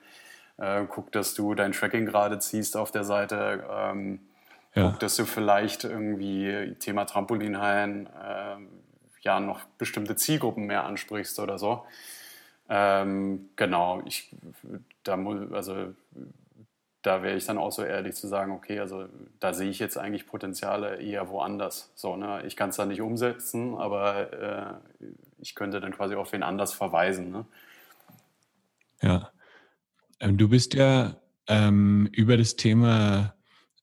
Äh, 0.57 0.83
guck, 0.89 1.11
dass 1.11 1.33
du 1.33 1.55
dein 1.55 1.71
Tracking 1.71 2.05
gerade 2.05 2.39
ziehst 2.39 2.75
auf 2.75 2.91
der 2.91 3.03
Seite. 3.03 3.63
Ähm, 3.71 4.19
ja. 4.75 4.89
Guck, 4.89 4.99
dass 4.99 5.15
du 5.15 5.25
vielleicht 5.25 5.85
irgendwie 5.85 6.75
Thema 6.79 7.05
Trampolinhallen 7.05 8.07
äh, 8.07 8.55
ja 9.21 9.39
noch 9.39 9.63
bestimmte 9.77 10.15
Zielgruppen 10.15 10.65
mehr 10.65 10.83
ansprichst 10.83 11.39
oder 11.39 11.57
so. 11.57 11.85
Ähm, 12.69 13.49
genau, 13.55 14.01
ich 14.05 14.29
da 15.03 15.15
also 15.51 15.93
da 17.01 17.23
wäre 17.23 17.37
ich 17.37 17.45
dann 17.45 17.57
auch 17.57 17.71
so 17.71 17.83
ehrlich 17.83 18.15
zu 18.15 18.27
sagen, 18.27 18.51
okay, 18.51 18.79
also 18.79 19.05
da 19.39 19.53
sehe 19.53 19.69
ich 19.69 19.79
jetzt 19.79 19.97
eigentlich 19.97 20.27
Potenziale 20.27 20.97
eher 20.97 21.29
woanders. 21.29 21.91
So, 21.95 22.17
ne? 22.17 22.43
Ich 22.45 22.57
kann 22.57 22.71
es 22.71 22.75
da 22.75 22.85
nicht 22.85 23.01
umsetzen, 23.01 23.75
aber 23.75 24.33
äh, 25.01 25.07
ich 25.39 25.55
könnte 25.55 25.79
dann 25.79 25.93
quasi 25.93 26.15
auf 26.15 26.33
wen 26.33 26.43
anders 26.43 26.73
verweisen. 26.73 27.31
Ne? 27.31 27.45
Ja. 29.01 29.31
Ähm, 30.19 30.37
du 30.37 30.49
bist 30.49 30.73
ja 30.73 31.15
ähm, 31.47 32.09
über 32.11 32.35
das 32.35 32.57
Thema 32.57 33.35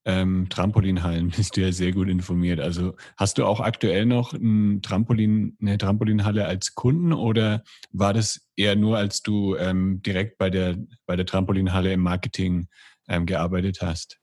ähm, 0.05 0.49
Trampolinhallen 0.49 1.31
bist 1.37 1.57
du 1.57 1.63
ja 1.63 1.73
sehr 1.73 1.93
gut 1.93 2.09
informiert. 2.09 2.61
Also 2.61 2.95
hast 3.17 3.39
du 3.39 3.47
auch 3.47 3.61
aktuell 3.61 4.07
noch 4.07 4.33
ein 4.33 4.83
Trampolin, 4.83 5.57
eine 5.61 5.79
Trampolinhalle 5.79 6.47
als 6.47 6.75
Kunden 6.75 7.13
oder 7.13 7.63
war 7.93 8.13
das 8.13 8.47
eher 8.57 8.77
nur, 8.77 8.99
als 8.99 9.23
du 9.23 9.57
ähm, 9.57 10.03
direkt 10.03 10.39
bei 10.39 10.51
der, 10.51 10.77
bei 11.07 11.17
der 11.17 11.27
Trampolinhalle 11.27 11.93
im 11.93 12.01
Marketing 12.01 12.69
ähm, 13.09 13.27
gearbeitet 13.27 13.79
hast? 13.83 14.19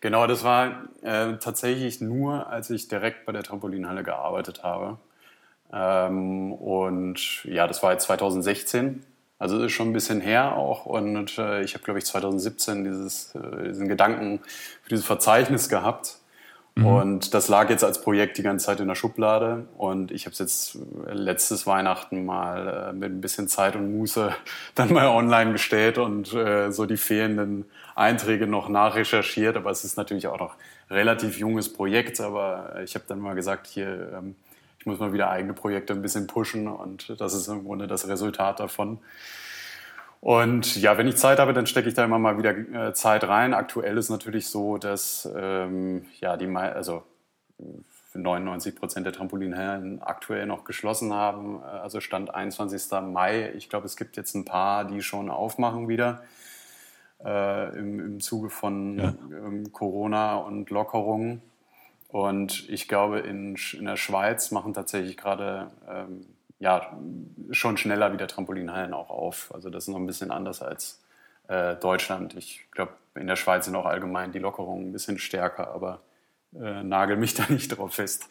Genau, 0.00 0.26
das 0.26 0.42
war 0.42 0.88
äh, 1.02 1.36
tatsächlich 1.36 2.00
nur, 2.00 2.48
als 2.48 2.70
ich 2.70 2.88
direkt 2.88 3.26
bei 3.26 3.32
der 3.32 3.42
Trampolinhalle 3.42 4.02
gearbeitet 4.02 4.62
habe. 4.62 4.98
Ähm, 5.72 6.52
und 6.52 7.44
ja, 7.44 7.66
das 7.66 7.82
war 7.82 7.92
jetzt 7.92 8.04
2016. 8.04 9.04
Also 9.40 9.56
das 9.56 9.66
ist 9.66 9.72
schon 9.72 9.88
ein 9.88 9.92
bisschen 9.94 10.20
her 10.20 10.54
auch. 10.56 10.84
Und 10.84 11.38
äh, 11.38 11.62
ich 11.62 11.74
habe, 11.74 11.82
glaube 11.82 11.98
ich, 11.98 12.04
2017 12.04 12.84
dieses, 12.84 13.34
äh, 13.34 13.68
diesen 13.68 13.88
Gedanken 13.88 14.40
für 14.82 14.90
dieses 14.90 15.06
Verzeichnis 15.06 15.70
gehabt. 15.70 16.18
Mhm. 16.74 16.86
Und 16.86 17.34
das 17.34 17.48
lag 17.48 17.70
jetzt 17.70 17.82
als 17.82 18.02
Projekt 18.02 18.36
die 18.36 18.42
ganze 18.42 18.66
Zeit 18.66 18.80
in 18.80 18.88
der 18.88 18.94
Schublade. 18.94 19.66
Und 19.78 20.12
ich 20.12 20.26
habe 20.26 20.34
es 20.34 20.40
jetzt 20.40 20.78
letztes 21.06 21.66
Weihnachten 21.66 22.26
mal 22.26 22.90
äh, 22.90 22.92
mit 22.92 23.10
ein 23.10 23.22
bisschen 23.22 23.48
Zeit 23.48 23.76
und 23.76 23.96
Muße 23.96 24.34
dann 24.74 24.92
mal 24.92 25.08
online 25.08 25.52
gestellt 25.52 25.96
und 25.96 26.34
äh, 26.34 26.70
so 26.70 26.84
die 26.84 26.98
fehlenden 26.98 27.64
Einträge 27.96 28.46
noch 28.46 28.68
nachrecherchiert. 28.68 29.56
Aber 29.56 29.70
es 29.70 29.84
ist 29.84 29.96
natürlich 29.96 30.26
auch 30.26 30.38
noch 30.38 30.56
relativ 30.90 31.38
junges 31.38 31.72
Projekt. 31.72 32.20
Aber 32.20 32.78
ich 32.84 32.94
habe 32.94 33.06
dann 33.08 33.20
mal 33.20 33.34
gesagt, 33.34 33.68
hier, 33.68 34.12
ähm, 34.18 34.36
ich 34.80 34.86
muss 34.86 34.98
mal 34.98 35.12
wieder 35.12 35.30
eigene 35.30 35.52
Projekte 35.52 35.92
ein 35.92 36.00
bisschen 36.00 36.26
pushen. 36.26 36.66
Und 36.66 37.20
das 37.20 37.34
ist 37.34 37.48
im 37.48 37.64
Grunde 37.64 37.86
das 37.86 38.08
Resultat 38.08 38.60
davon. 38.60 38.98
Und 40.20 40.76
ja, 40.76 40.96
wenn 40.96 41.06
ich 41.06 41.16
Zeit 41.16 41.38
habe, 41.38 41.52
dann 41.52 41.66
stecke 41.66 41.88
ich 41.88 41.94
da 41.94 42.04
immer 42.04 42.18
mal 42.18 42.38
wieder 42.38 42.56
äh, 42.88 42.94
Zeit 42.94 43.24
rein. 43.24 43.52
Aktuell 43.52 43.98
ist 43.98 44.08
natürlich 44.08 44.48
so, 44.48 44.78
dass 44.78 45.28
ähm, 45.36 46.06
ja, 46.20 46.38
die, 46.38 46.46
also 46.48 47.02
99 48.14 48.74
Prozent 48.74 49.04
der 49.04 49.12
Trampolinhallen 49.12 50.00
aktuell 50.02 50.46
noch 50.46 50.64
geschlossen 50.64 51.12
haben. 51.12 51.62
Also 51.62 52.00
Stand 52.00 52.34
21. 52.34 52.90
Mai. 53.02 53.52
Ich 53.56 53.68
glaube, 53.68 53.84
es 53.84 53.96
gibt 53.96 54.16
jetzt 54.16 54.34
ein 54.34 54.46
paar, 54.46 54.86
die 54.86 55.02
schon 55.02 55.28
aufmachen 55.28 55.88
wieder 55.88 56.22
äh, 57.22 57.78
im, 57.78 58.00
im 58.00 58.20
Zuge 58.20 58.48
von 58.48 58.98
ja. 58.98 59.14
ähm, 59.30 59.72
Corona 59.72 60.36
und 60.36 60.70
Lockerungen. 60.70 61.42
Und 62.12 62.68
ich 62.68 62.88
glaube, 62.88 63.20
in, 63.20 63.56
in 63.72 63.84
der 63.84 63.96
Schweiz 63.96 64.50
machen 64.50 64.74
tatsächlich 64.74 65.16
gerade 65.16 65.70
ähm, 65.88 66.26
ja, 66.58 66.92
schon 67.52 67.76
schneller 67.76 68.12
wieder 68.12 68.26
Trampolinhallen 68.26 68.92
auch 68.92 69.10
auf. 69.10 69.52
Also 69.54 69.70
das 69.70 69.84
ist 69.84 69.88
noch 69.88 69.98
ein 69.98 70.06
bisschen 70.06 70.30
anders 70.30 70.60
als 70.60 71.00
äh, 71.48 71.76
Deutschland. 71.76 72.34
Ich 72.36 72.66
glaube, 72.72 72.92
in 73.14 73.26
der 73.26 73.36
Schweiz 73.36 73.64
sind 73.64 73.76
auch 73.76 73.86
allgemein 73.86 74.32
die 74.32 74.38
Lockerungen 74.38 74.88
ein 74.88 74.92
bisschen 74.92 75.18
stärker, 75.18 75.72
aber 75.72 76.02
äh, 76.54 76.82
nagel 76.82 77.16
mich 77.16 77.34
da 77.34 77.44
nicht 77.48 77.76
drauf 77.76 77.94
fest. 77.94 78.28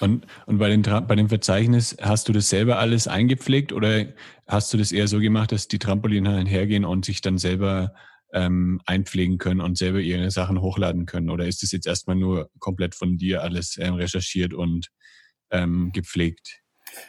Und, 0.00 0.26
und 0.46 0.58
bei, 0.58 0.68
den, 0.68 0.82
bei 0.82 1.14
dem 1.14 1.28
Verzeichnis, 1.28 1.96
hast 2.00 2.28
du 2.28 2.32
das 2.32 2.48
selber 2.48 2.78
alles 2.78 3.06
eingepflegt 3.06 3.72
oder 3.72 4.06
hast 4.48 4.72
du 4.72 4.78
das 4.78 4.90
eher 4.90 5.06
so 5.06 5.20
gemacht, 5.20 5.52
dass 5.52 5.68
die 5.68 5.78
Trampolinhallen 5.78 6.46
hergehen 6.46 6.84
und 6.84 7.04
sich 7.04 7.20
dann 7.20 7.38
selber 7.38 7.94
ähm, 8.32 8.80
einpflegen 8.86 9.38
können 9.38 9.60
und 9.60 9.78
selber 9.78 10.00
ihre 10.00 10.30
Sachen 10.30 10.60
hochladen 10.60 11.06
können? 11.06 11.30
Oder 11.30 11.46
ist 11.46 11.62
das 11.62 11.72
jetzt 11.72 11.86
erstmal 11.86 12.16
nur 12.16 12.50
komplett 12.58 12.94
von 12.94 13.16
dir 13.16 13.42
alles 13.42 13.76
ähm, 13.78 13.94
recherchiert 13.94 14.54
und 14.54 14.88
ähm, 15.50 15.90
gepflegt? 15.92 16.62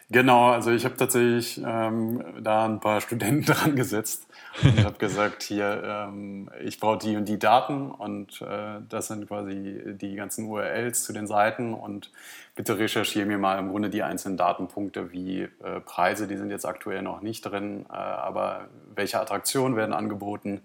Genau, 0.09 0.51
also 0.51 0.71
ich 0.71 0.85
habe 0.85 0.95
tatsächlich 0.95 1.61
ähm, 1.65 2.23
da 2.41 2.65
ein 2.65 2.79
paar 2.79 3.01
Studenten 3.01 3.45
dran 3.45 3.75
gesetzt 3.75 4.27
und 4.61 4.83
habe 4.83 4.97
gesagt, 4.97 5.43
hier, 5.43 5.81
ähm, 5.83 6.49
ich 6.63 6.79
brauche 6.79 6.99
die 6.99 7.15
und 7.15 7.27
die 7.27 7.39
Daten 7.39 7.91
und 7.91 8.41
äh, 8.41 8.79
das 8.87 9.07
sind 9.07 9.27
quasi 9.27 9.81
die 9.85 10.15
ganzen 10.15 10.45
URLs 10.45 11.03
zu 11.03 11.13
den 11.13 11.27
Seiten 11.27 11.73
und 11.73 12.11
bitte 12.55 12.77
recherchiere 12.77 13.25
mir 13.25 13.37
mal 13.37 13.59
im 13.59 13.69
Grunde 13.69 13.89
die 13.89 14.03
einzelnen 14.03 14.37
Datenpunkte 14.37 15.11
wie 15.11 15.41
äh, 15.41 15.79
Preise, 15.83 16.27
die 16.27 16.37
sind 16.37 16.49
jetzt 16.49 16.65
aktuell 16.65 17.01
noch 17.01 17.21
nicht 17.21 17.41
drin, 17.41 17.85
äh, 17.89 17.93
aber 17.93 18.69
welche 18.95 19.19
Attraktionen 19.19 19.75
werden 19.75 19.93
angeboten, 19.93 20.61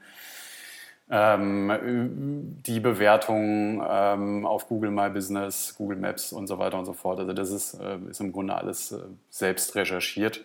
ähm, 1.11 2.59
die 2.67 2.81
Bewertungen 2.81 3.83
ähm, 3.89 4.47
auf 4.47 4.69
Google 4.69 4.91
My 4.91 5.09
Business, 5.09 5.75
Google 5.77 5.97
Maps 5.97 6.33
und 6.33 6.47
so 6.47 6.59
weiter 6.59 6.79
und 6.79 6.85
so 6.85 6.93
fort. 6.93 7.19
Also 7.19 7.33
das 7.33 7.51
ist, 7.51 7.75
äh, 7.75 7.99
ist 8.11 8.21
im 8.21 8.33
Grunde 8.33 8.55
alles 8.55 8.93
äh, 8.93 9.01
selbst 9.31 9.75
recherchiert. 9.75 10.45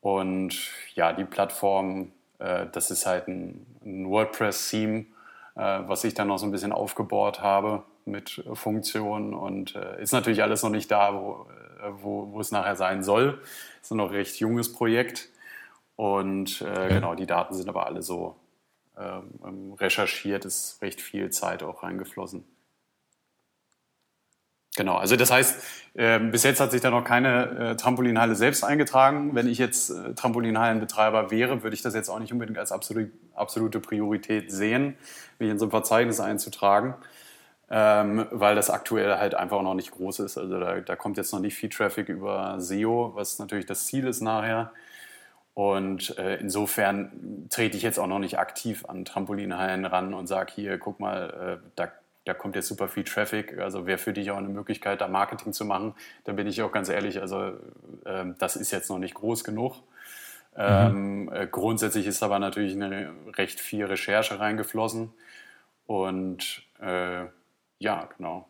Und 0.00 0.70
ja, 0.94 1.12
die 1.12 1.24
Plattform, 1.24 2.12
äh, 2.38 2.66
das 2.72 2.90
ist 2.90 3.06
halt 3.06 3.28
ein, 3.28 3.66
ein 3.84 4.10
WordPress-Theme, 4.10 5.06
äh, 5.54 5.80
was 5.86 6.04
ich 6.04 6.14
dann 6.14 6.28
noch 6.28 6.38
so 6.38 6.46
ein 6.46 6.52
bisschen 6.52 6.72
aufgebaut 6.72 7.40
habe 7.40 7.84
mit 8.04 8.42
Funktionen 8.54 9.34
und 9.34 9.76
äh, 9.76 10.02
ist 10.02 10.12
natürlich 10.12 10.42
alles 10.42 10.62
noch 10.62 10.70
nicht 10.70 10.90
da, 10.90 11.14
wo, 11.14 11.46
äh, 11.82 11.90
wo, 12.02 12.32
wo 12.32 12.40
es 12.40 12.50
nachher 12.50 12.74
sein 12.74 13.02
soll. 13.04 13.40
Ist 13.80 13.92
noch 13.92 14.08
ein 14.08 14.14
recht 14.14 14.40
junges 14.40 14.72
Projekt. 14.72 15.28
Und 15.94 16.62
okay. 16.62 16.94
genau, 16.94 17.16
die 17.16 17.26
Daten 17.26 17.54
sind 17.54 17.68
aber 17.68 17.86
alle 17.86 18.02
so 18.02 18.36
ähm, 18.98 19.72
recherchiert, 19.74 20.44
ist 20.44 20.80
recht 20.82 21.00
viel 21.00 21.30
Zeit 21.30 21.62
auch 21.62 21.82
reingeflossen. 21.82 22.44
Genau, 24.78 24.96
also 24.96 25.16
das 25.16 25.32
heißt, 25.32 25.60
äh, 25.94 26.20
bis 26.20 26.44
jetzt 26.44 26.60
hat 26.60 26.70
sich 26.70 26.80
da 26.80 26.90
noch 26.90 27.02
keine 27.02 27.70
äh, 27.72 27.76
Trampolinhalle 27.76 28.36
selbst 28.36 28.62
eingetragen. 28.62 29.34
Wenn 29.34 29.48
ich 29.48 29.58
jetzt 29.58 29.90
äh, 29.90 30.14
Trampolinhallenbetreiber 30.14 31.32
wäre, 31.32 31.64
würde 31.64 31.74
ich 31.74 31.82
das 31.82 31.94
jetzt 31.94 32.08
auch 32.08 32.20
nicht 32.20 32.32
unbedingt 32.32 32.58
als 32.58 32.70
absolut, 32.70 33.10
absolute 33.34 33.80
Priorität 33.80 34.52
sehen, 34.52 34.96
mich 35.40 35.50
in 35.50 35.58
so 35.58 35.66
ein 35.66 35.70
Verzeichnis 35.70 36.20
einzutragen, 36.20 36.94
ähm, 37.70 38.26
weil 38.30 38.54
das 38.54 38.70
aktuell 38.70 39.16
halt 39.16 39.34
einfach 39.34 39.62
noch 39.62 39.74
nicht 39.74 39.90
groß 39.90 40.20
ist. 40.20 40.38
Also 40.38 40.60
da, 40.60 40.78
da 40.78 40.94
kommt 40.94 41.16
jetzt 41.16 41.32
noch 41.32 41.40
nicht 41.40 41.56
viel 41.56 41.70
Traffic 41.70 42.08
über 42.08 42.60
SEO, 42.60 43.12
was 43.16 43.40
natürlich 43.40 43.66
das 43.66 43.86
Ziel 43.86 44.06
ist 44.06 44.20
nachher. 44.20 44.70
Und 45.58 46.16
äh, 46.18 46.36
insofern 46.36 47.48
trete 47.50 47.76
ich 47.76 47.82
jetzt 47.82 47.98
auch 47.98 48.06
noch 48.06 48.20
nicht 48.20 48.38
aktiv 48.38 48.84
an 48.86 49.04
Trampolinhallen 49.04 49.86
ran 49.86 50.14
und 50.14 50.28
sage 50.28 50.52
hier, 50.54 50.78
guck 50.78 51.00
mal, 51.00 51.58
äh, 51.60 51.68
da, 51.74 51.90
da 52.24 52.32
kommt 52.32 52.54
jetzt 52.54 52.68
super 52.68 52.86
viel 52.86 53.02
Traffic. 53.02 53.58
Also 53.58 53.84
wäre 53.84 53.98
für 53.98 54.12
dich 54.12 54.30
auch 54.30 54.36
eine 54.36 54.50
Möglichkeit, 54.50 55.00
da 55.00 55.08
Marketing 55.08 55.52
zu 55.52 55.64
machen. 55.64 55.96
Da 56.22 56.30
bin 56.30 56.46
ich 56.46 56.62
auch 56.62 56.70
ganz 56.70 56.88
ehrlich, 56.88 57.20
also 57.20 57.54
äh, 58.04 58.26
das 58.38 58.54
ist 58.54 58.70
jetzt 58.70 58.88
noch 58.88 59.00
nicht 59.00 59.14
groß 59.14 59.42
genug. 59.42 59.74
Mhm. 60.56 61.28
Ähm, 61.28 61.48
grundsätzlich 61.50 62.06
ist 62.06 62.22
aber 62.22 62.38
natürlich 62.38 62.74
eine 62.74 63.10
recht 63.36 63.58
viel 63.58 63.84
Recherche 63.84 64.38
reingeflossen. 64.38 65.12
Und 65.88 66.62
äh, 66.80 67.24
ja, 67.80 68.08
genau. 68.16 68.46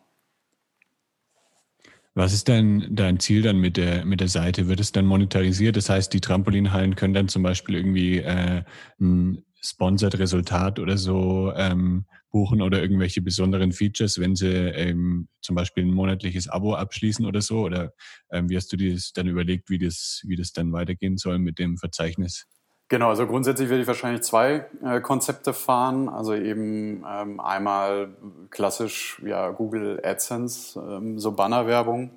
Was 2.15 2.33
ist 2.33 2.47
denn 2.47 2.87
dein 2.95 3.19
Ziel 3.19 3.41
dann 3.43 3.57
mit 3.59 3.77
der, 3.77 4.03
mit 4.03 4.19
der 4.19 4.27
Seite? 4.27 4.67
Wird 4.67 4.79
es 4.79 4.91
dann 4.91 5.05
monetarisiert? 5.05 5.77
Das 5.77 5.89
heißt, 5.89 6.11
die 6.13 6.21
Trampolinhallen 6.21 6.95
können 6.95 7.13
dann 7.13 7.27
zum 7.27 7.43
Beispiel 7.43 7.75
irgendwie 7.75 8.17
äh, 8.17 8.63
ein 8.99 9.43
Sponsored 9.61 10.17
Resultat 10.17 10.79
oder 10.79 10.97
so 10.97 11.53
ähm, 11.55 12.05
buchen 12.31 12.61
oder 12.61 12.81
irgendwelche 12.81 13.21
besonderen 13.21 13.71
Features, 13.73 14.19
wenn 14.19 14.35
sie 14.35 14.47
ähm, 14.47 15.27
zum 15.41 15.55
Beispiel 15.55 15.85
ein 15.85 15.91
monatliches 15.91 16.47
Abo 16.47 16.73
abschließen 16.75 17.25
oder 17.25 17.41
so? 17.41 17.61
Oder 17.61 17.93
ähm, 18.31 18.49
wie 18.49 18.57
hast 18.57 18.71
du 18.71 18.77
dir 18.77 18.93
das 18.93 19.11
dann 19.13 19.27
überlegt, 19.27 19.69
wie 19.69 19.77
das, 19.79 20.21
wie 20.25 20.35
das 20.35 20.51
dann 20.51 20.71
weitergehen 20.73 21.17
soll 21.17 21.39
mit 21.39 21.59
dem 21.59 21.77
Verzeichnis? 21.77 22.47
Genau, 22.89 23.09
also 23.09 23.27
grundsätzlich 23.27 23.69
werde 23.69 23.83
ich 23.83 23.87
wahrscheinlich 23.87 24.23
zwei 24.23 24.65
äh, 24.83 24.99
Konzepte 24.99 25.53
fahren. 25.53 26.09
Also 26.09 26.33
eben 26.33 27.05
ähm, 27.07 27.39
einmal 27.39 28.09
klassisch 28.49 29.21
ja, 29.23 29.51
Google 29.51 30.01
AdSense, 30.03 30.79
ähm, 30.79 31.19
so 31.19 31.31
Bannerwerbung. 31.33 32.09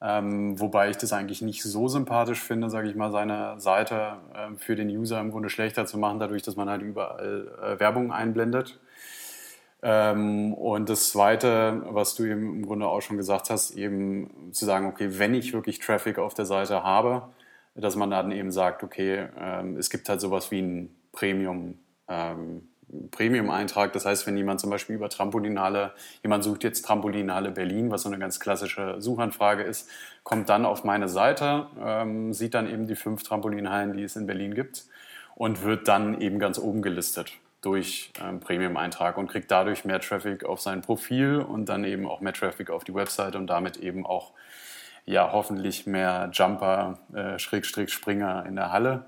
Ähm, 0.00 0.58
wobei 0.58 0.88
ich 0.88 0.96
das 0.96 1.12
eigentlich 1.12 1.42
nicht 1.42 1.62
so 1.62 1.88
sympathisch 1.88 2.40
finde, 2.40 2.70
sage 2.70 2.88
ich 2.88 2.94
mal, 2.96 3.10
seine 3.12 3.60
Seite 3.60 4.16
äh, 4.32 4.56
für 4.56 4.76
den 4.76 4.88
User 4.88 5.20
im 5.20 5.30
Grunde 5.30 5.50
schlechter 5.50 5.84
zu 5.84 5.98
machen, 5.98 6.18
dadurch, 6.20 6.42
dass 6.42 6.56
man 6.56 6.70
halt 6.70 6.80
überall 6.80 7.48
äh, 7.62 7.78
Werbung 7.78 8.10
einblendet. 8.10 8.78
Ähm, 9.82 10.54
und 10.54 10.88
das 10.88 11.10
Zweite, 11.10 11.82
was 11.90 12.14
du 12.14 12.24
eben 12.24 12.56
im 12.56 12.66
Grunde 12.66 12.86
auch 12.86 13.02
schon 13.02 13.18
gesagt 13.18 13.50
hast, 13.50 13.72
eben 13.72 14.52
zu 14.52 14.64
sagen, 14.64 14.86
okay, 14.86 15.18
wenn 15.18 15.34
ich 15.34 15.52
wirklich 15.52 15.80
Traffic 15.80 16.18
auf 16.18 16.32
der 16.32 16.46
Seite 16.46 16.82
habe, 16.82 17.28
dass 17.80 17.96
man 17.96 18.10
dann 18.10 18.32
eben 18.32 18.50
sagt, 18.50 18.82
okay, 18.82 19.28
ähm, 19.38 19.76
es 19.76 19.90
gibt 19.90 20.08
halt 20.08 20.20
sowas 20.20 20.50
wie 20.50 20.60
ein 20.60 20.94
Premium. 21.12 21.78
Ähm, 22.08 22.68
Premium-Eintrag. 23.10 23.92
Das 23.92 24.06
heißt, 24.06 24.26
wenn 24.26 24.36
jemand 24.36 24.60
zum 24.60 24.70
Beispiel 24.70 24.96
über 24.96 25.08
Trampolinale, 25.08 25.92
jemand 26.22 26.44
sucht 26.44 26.64
jetzt 26.64 26.84
Trampolinale 26.84 27.50
Berlin, 27.50 27.90
was 27.90 28.02
so 28.02 28.08
eine 28.08 28.18
ganz 28.18 28.40
klassische 28.40 28.96
Suchanfrage 29.00 29.62
ist, 29.62 29.90
kommt 30.22 30.48
dann 30.48 30.64
auf 30.64 30.84
meine 30.84 31.08
Seite, 31.08 31.66
ähm, 31.82 32.32
sieht 32.32 32.54
dann 32.54 32.68
eben 32.68 32.86
die 32.86 32.96
fünf 32.96 33.22
Trampolinhallen, 33.22 33.96
die 33.96 34.04
es 34.04 34.16
in 34.16 34.26
Berlin 34.26 34.54
gibt 34.54 34.86
und 35.34 35.64
wird 35.64 35.86
dann 35.88 36.20
eben 36.20 36.38
ganz 36.38 36.58
oben 36.58 36.82
gelistet 36.82 37.32
durch 37.60 38.12
ähm, 38.22 38.40
Premium-Eintrag 38.40 39.18
und 39.18 39.28
kriegt 39.28 39.50
dadurch 39.50 39.84
mehr 39.84 40.00
Traffic 40.00 40.44
auf 40.44 40.60
sein 40.60 40.80
Profil 40.80 41.40
und 41.40 41.68
dann 41.68 41.84
eben 41.84 42.06
auch 42.06 42.20
mehr 42.20 42.32
Traffic 42.32 42.70
auf 42.70 42.84
die 42.84 42.94
Website 42.94 43.36
und 43.36 43.48
damit 43.48 43.76
eben 43.78 44.06
auch 44.06 44.32
ja 45.08 45.32
hoffentlich 45.32 45.86
mehr 45.86 46.30
Jumper, 46.32 46.98
äh, 47.14 47.38
Schrägstrich 47.38 47.92
Springer 47.92 48.44
in 48.46 48.56
der 48.56 48.72
Halle. 48.72 49.06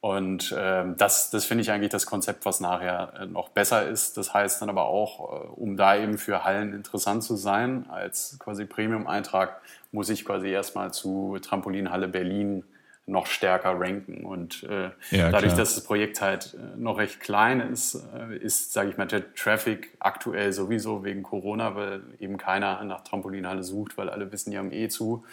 Und 0.00 0.54
ähm, 0.56 0.96
das, 0.96 1.30
das 1.30 1.44
finde 1.44 1.62
ich 1.62 1.72
eigentlich 1.72 1.90
das 1.90 2.06
Konzept, 2.06 2.44
was 2.44 2.60
nachher 2.60 3.12
äh, 3.18 3.26
noch 3.26 3.48
besser 3.48 3.88
ist. 3.88 4.16
Das 4.16 4.32
heißt 4.32 4.62
dann 4.62 4.68
aber 4.68 4.86
auch, 4.86 5.32
äh, 5.32 5.46
um 5.48 5.76
da 5.76 5.96
eben 5.96 6.18
für 6.18 6.44
Hallen 6.44 6.72
interessant 6.72 7.24
zu 7.24 7.36
sein, 7.36 7.86
als 7.90 8.36
quasi 8.38 8.64
Premium-Eintrag, 8.64 9.60
muss 9.90 10.08
ich 10.08 10.24
quasi 10.24 10.48
erstmal 10.48 10.92
zu 10.92 11.38
Trampolinhalle 11.40 12.08
Berlin 12.08 12.64
noch 13.08 13.26
stärker 13.26 13.80
ranken. 13.80 14.24
Und 14.24 14.62
äh, 14.64 14.90
ja, 15.10 15.30
dadurch, 15.30 15.54
dass 15.54 15.74
das 15.74 15.84
Projekt 15.84 16.20
halt 16.20 16.54
äh, 16.54 16.76
noch 16.76 16.98
recht 16.98 17.20
klein 17.20 17.60
ist, 17.60 17.94
äh, 18.14 18.36
ist, 18.36 18.72
sage 18.72 18.90
ich 18.90 18.96
mal, 18.96 19.06
der 19.06 19.34
Traffic 19.34 19.96
aktuell 19.98 20.52
sowieso 20.52 21.04
wegen 21.04 21.22
Corona, 21.22 21.74
weil 21.74 22.02
eben 22.20 22.36
keiner 22.36 22.82
nach 22.84 23.02
Trampolinhalle 23.02 23.62
sucht, 23.62 23.96
weil 23.96 24.10
alle 24.10 24.30
wissen, 24.30 24.50
die 24.50 24.58
haben 24.58 24.72
eh 24.72 24.88
zu. 24.88 25.24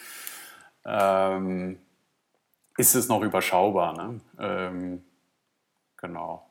Ähm, 0.85 1.77
ist 2.77 2.95
es 2.95 3.07
noch 3.07 3.21
überschaubar. 3.21 3.95
Ne? 3.95 4.21
Ähm, 4.39 5.03
genau. 5.97 6.49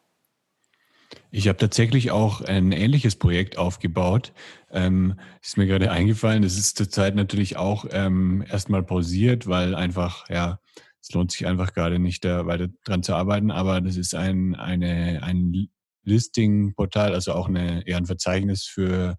Ich 1.30 1.48
habe 1.48 1.58
tatsächlich 1.58 2.10
auch 2.10 2.40
ein 2.42 2.72
ähnliches 2.72 3.16
Projekt 3.16 3.58
aufgebaut. 3.58 4.32
Ähm, 4.70 5.18
ist 5.42 5.56
mir 5.56 5.66
gerade 5.66 5.90
eingefallen. 5.90 6.42
Das 6.42 6.56
ist 6.58 6.76
zurzeit 6.76 7.14
natürlich 7.14 7.56
auch 7.56 7.86
ähm, 7.90 8.44
erstmal 8.48 8.82
pausiert, 8.82 9.46
weil 9.46 9.74
einfach, 9.74 10.28
ja, 10.28 10.58
es 11.06 11.12
lohnt 11.12 11.32
sich 11.32 11.46
einfach 11.46 11.74
gerade 11.74 11.98
nicht, 11.98 12.24
da 12.24 12.46
weiter 12.46 12.68
dran 12.86 13.02
zu 13.02 13.14
arbeiten. 13.14 13.50
Aber 13.50 13.82
das 13.82 13.96
ist 13.96 14.14
ein, 14.14 14.54
eine, 14.54 15.22
ein 15.22 15.68
Listing-Portal, 16.04 17.12
also 17.12 17.34
auch 17.34 17.46
eine, 17.46 17.86
eher 17.86 17.98
ein 17.98 18.06
Verzeichnis 18.06 18.64
für 18.64 19.18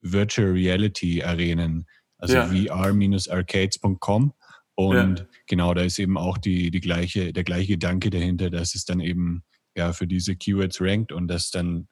Virtual 0.00 0.50
Reality 0.52 1.22
Arenen, 1.22 1.86
also 2.16 2.36
ja. 2.36 2.46
vr-arcades.com. 2.46 4.32
Und 4.76 5.18
ja. 5.18 5.26
genau, 5.46 5.74
da 5.74 5.82
ist 5.82 5.98
eben 5.98 6.16
auch 6.16 6.38
die, 6.38 6.70
die 6.70 6.80
gleiche, 6.80 7.34
der 7.34 7.44
gleiche 7.44 7.74
Gedanke 7.74 8.08
dahinter, 8.08 8.48
dass 8.48 8.74
es 8.74 8.86
dann 8.86 9.00
eben 9.00 9.44
ja 9.76 9.92
für 9.92 10.06
diese 10.06 10.36
Keywords 10.36 10.80
rankt 10.80 11.12
und 11.12 11.28
dass 11.28 11.50
dann 11.50 11.88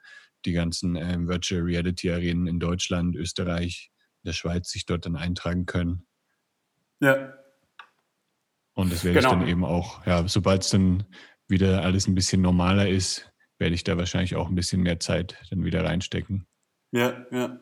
die 0.46 0.52
ganzen 0.52 0.96
ähm, 0.96 1.28
Virtual 1.28 1.60
Reality 1.60 2.10
Arenen 2.10 2.46
in 2.46 2.60
Deutschland, 2.60 3.14
Österreich, 3.14 3.90
der 4.24 4.32
Schweiz 4.32 4.70
sich 4.70 4.86
dort 4.86 5.04
dann 5.04 5.16
eintragen 5.16 5.66
können. 5.66 6.06
Ja. 7.00 7.34
Und 8.74 8.92
das 8.92 9.04
werde 9.04 9.20
genau. 9.20 9.32
ich 9.32 9.38
dann 9.38 9.48
eben 9.48 9.64
auch, 9.64 10.04
ja, 10.06 10.26
sobald 10.26 10.62
es 10.62 10.70
dann 10.70 11.04
wieder 11.48 11.82
alles 11.82 12.06
ein 12.08 12.14
bisschen 12.14 12.42
normaler 12.42 12.88
ist, 12.88 13.30
werde 13.58 13.74
ich 13.74 13.84
da 13.84 13.96
wahrscheinlich 13.96 14.36
auch 14.36 14.48
ein 14.48 14.54
bisschen 14.54 14.82
mehr 14.82 15.00
Zeit 15.00 15.36
dann 15.50 15.64
wieder 15.64 15.84
reinstecken. 15.84 16.46
Ja, 16.90 17.24
ja. 17.30 17.58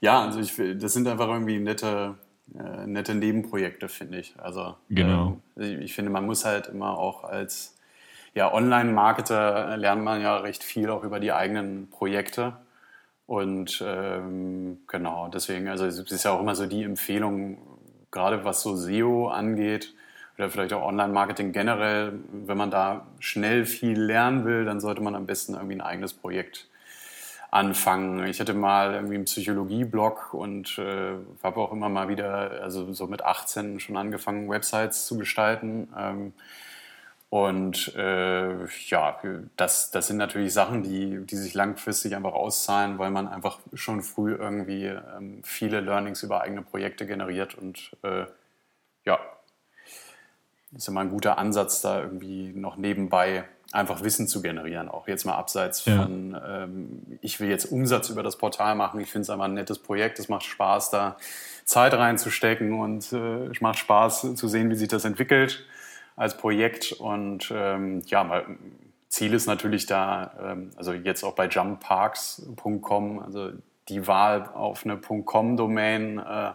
Ja, 0.00 0.24
also 0.24 0.40
ich, 0.40 0.78
das 0.78 0.92
sind 0.94 1.06
einfach 1.06 1.28
irgendwie 1.28 1.58
nette, 1.58 2.16
äh, 2.54 2.86
nette 2.86 3.14
Nebenprojekte, 3.14 3.88
finde 3.88 4.18
ich. 4.18 4.34
Also 4.38 4.76
genau. 4.88 5.40
Ähm, 5.58 5.82
ich 5.82 5.94
finde, 5.94 6.10
man 6.10 6.24
muss 6.24 6.44
halt 6.44 6.68
immer 6.68 6.98
auch 6.98 7.24
als 7.24 7.76
ja, 8.34 8.52
Online-Marketer 8.52 9.76
lernt 9.78 10.04
man 10.04 10.20
ja 10.20 10.36
recht 10.36 10.62
viel 10.62 10.90
auch 10.90 11.04
über 11.04 11.20
die 11.20 11.32
eigenen 11.32 11.88
Projekte. 11.88 12.58
Und 13.24 13.82
ähm, 13.84 14.78
genau, 14.86 15.28
deswegen, 15.28 15.68
also 15.68 15.86
es 15.86 15.98
ist 15.98 16.24
ja 16.24 16.32
auch 16.32 16.40
immer 16.40 16.54
so 16.54 16.66
die 16.66 16.84
Empfehlung, 16.84 17.58
gerade 18.10 18.44
was 18.44 18.62
so 18.62 18.76
SEO 18.76 19.28
angeht, 19.28 19.94
oder 20.38 20.50
vielleicht 20.50 20.72
auch 20.72 20.82
Online-Marketing 20.82 21.52
generell, 21.52 22.18
wenn 22.32 22.58
man 22.58 22.70
da 22.70 23.06
schnell 23.20 23.64
viel 23.64 23.98
lernen 24.00 24.44
will, 24.44 24.64
dann 24.64 24.80
sollte 24.80 25.02
man 25.02 25.14
am 25.14 25.26
besten 25.26 25.54
irgendwie 25.54 25.76
ein 25.76 25.80
eigenes 25.80 26.12
Projekt 26.12 26.68
anfangen. 27.50 28.26
Ich 28.26 28.40
hatte 28.40 28.54
mal 28.54 28.94
irgendwie 28.94 29.14
einen 29.14 29.24
Psychologie-Blog 29.24 30.34
und 30.34 30.78
äh, 30.78 31.14
habe 31.42 31.60
auch 31.60 31.72
immer 31.72 31.88
mal 31.88 32.08
wieder, 32.08 32.62
also 32.62 32.92
so 32.92 33.06
mit 33.06 33.22
18 33.22 33.80
schon 33.80 33.96
angefangen, 33.96 34.48
Websites 34.50 35.06
zu 35.06 35.16
gestalten. 35.16 35.88
Ähm, 35.96 36.32
und 37.28 37.94
äh, 37.96 38.66
ja, 38.88 39.20
das, 39.56 39.90
das 39.90 40.06
sind 40.06 40.16
natürlich 40.16 40.52
Sachen, 40.52 40.82
die, 40.82 41.24
die 41.26 41.36
sich 41.36 41.54
langfristig 41.54 42.14
einfach 42.14 42.34
auszahlen, 42.34 42.98
weil 42.98 43.10
man 43.10 43.26
einfach 43.26 43.58
schon 43.74 44.02
früh 44.02 44.34
irgendwie 44.34 44.86
ähm, 44.86 45.42
viele 45.42 45.80
Learnings 45.80 46.22
über 46.22 46.42
eigene 46.42 46.62
Projekte 46.62 47.06
generiert. 47.06 47.54
Und 47.56 47.96
äh, 48.02 48.26
ja, 49.04 49.18
ist 50.74 50.88
immer 50.88 51.00
ein 51.00 51.10
guter 51.10 51.38
Ansatz, 51.38 51.80
da 51.80 52.00
irgendwie 52.00 52.52
noch 52.54 52.76
nebenbei 52.76 53.44
einfach 53.72 54.02
Wissen 54.02 54.28
zu 54.28 54.42
generieren, 54.42 54.88
auch 54.88 55.08
jetzt 55.08 55.24
mal 55.24 55.34
abseits 55.34 55.80
von, 55.80 56.32
ja. 56.32 56.64
ähm, 56.64 57.18
ich 57.20 57.40
will 57.40 57.48
jetzt 57.48 57.66
Umsatz 57.66 58.10
über 58.10 58.22
das 58.22 58.38
Portal 58.38 58.74
machen, 58.74 59.00
ich 59.00 59.10
finde 59.10 59.22
es 59.22 59.30
einfach 59.30 59.46
ein 59.46 59.54
nettes 59.54 59.78
Projekt, 59.78 60.18
es 60.18 60.28
macht 60.28 60.44
Spaß, 60.44 60.90
da 60.90 61.16
Zeit 61.64 61.94
reinzustecken 61.94 62.78
und 62.80 63.12
äh, 63.12 63.46
es 63.46 63.60
macht 63.60 63.78
Spaß 63.78 64.34
zu 64.36 64.48
sehen, 64.48 64.70
wie 64.70 64.76
sich 64.76 64.88
das 64.88 65.04
entwickelt 65.04 65.66
als 66.14 66.36
Projekt. 66.36 66.92
Und 66.92 67.52
ähm, 67.54 68.02
ja, 68.06 68.44
Ziel 69.08 69.34
ist 69.34 69.46
natürlich 69.46 69.86
da, 69.86 70.32
ähm, 70.40 70.70
also 70.76 70.92
jetzt 70.92 71.24
auch 71.24 71.34
bei 71.34 71.48
jumpparks.com, 71.48 73.18
also 73.18 73.50
die 73.88 74.06
Wahl 74.06 74.48
auf 74.54 74.84
eine 74.84 74.96
.com-Domain 74.96 76.18
äh, 76.18 76.52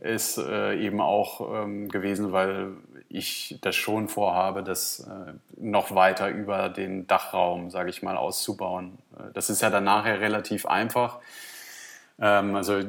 ist 0.00 0.38
äh, 0.38 0.76
eben 0.78 1.00
auch 1.00 1.64
ähm, 1.64 1.88
gewesen, 1.88 2.32
weil 2.32 2.72
ich 3.08 3.58
das 3.60 3.76
schon 3.76 4.08
vorhabe, 4.08 4.62
das 4.62 5.00
äh, 5.00 5.32
noch 5.56 5.94
weiter 5.94 6.30
über 6.30 6.68
den 6.68 7.06
Dachraum, 7.06 7.70
sage 7.70 7.90
ich 7.90 8.02
mal, 8.02 8.16
auszubauen. 8.16 8.98
Äh, 9.18 9.32
das 9.34 9.50
ist 9.50 9.62
ja 9.62 9.70
dann 9.70 9.84
nachher 9.84 10.20
relativ 10.20 10.64
einfach. 10.66 11.18
Ähm, 12.20 12.54
also 12.54 12.80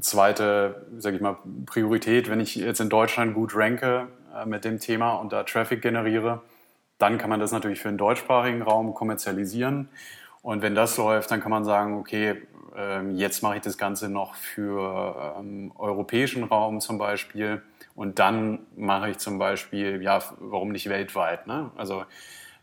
zweite, 0.00 0.86
sage 0.98 1.16
ich 1.16 1.22
mal, 1.22 1.38
Priorität, 1.66 2.28
wenn 2.28 2.40
ich 2.40 2.56
jetzt 2.56 2.80
in 2.80 2.90
Deutschland 2.90 3.34
gut 3.34 3.56
ranke 3.56 4.08
äh, 4.36 4.44
mit 4.44 4.64
dem 4.64 4.78
Thema 4.78 5.14
und 5.14 5.32
da 5.32 5.44
Traffic 5.44 5.80
generiere, 5.80 6.42
dann 6.98 7.18
kann 7.18 7.30
man 7.30 7.40
das 7.40 7.52
natürlich 7.52 7.80
für 7.80 7.88
den 7.88 7.98
deutschsprachigen 7.98 8.62
Raum 8.62 8.94
kommerzialisieren. 8.94 9.88
Und 10.42 10.62
wenn 10.62 10.74
das 10.74 10.96
läuft, 10.98 11.30
dann 11.30 11.40
kann 11.40 11.50
man 11.50 11.64
sagen, 11.64 11.98
okay, 11.98 12.42
ähm, 12.76 13.16
jetzt 13.16 13.42
mache 13.42 13.56
ich 13.56 13.62
das 13.62 13.78
Ganze 13.78 14.08
noch 14.08 14.34
für 14.34 15.34
ähm, 15.38 15.72
europäischen 15.76 16.44
Raum 16.44 16.80
zum 16.80 16.98
Beispiel 16.98 17.62
und 17.94 18.18
dann 18.18 18.60
mache 18.76 19.10
ich 19.10 19.18
zum 19.18 19.38
Beispiel, 19.38 20.02
ja, 20.02 20.22
warum 20.38 20.70
nicht 20.72 20.88
weltweit? 20.88 21.46
Ne? 21.46 21.70
Also 21.76 22.04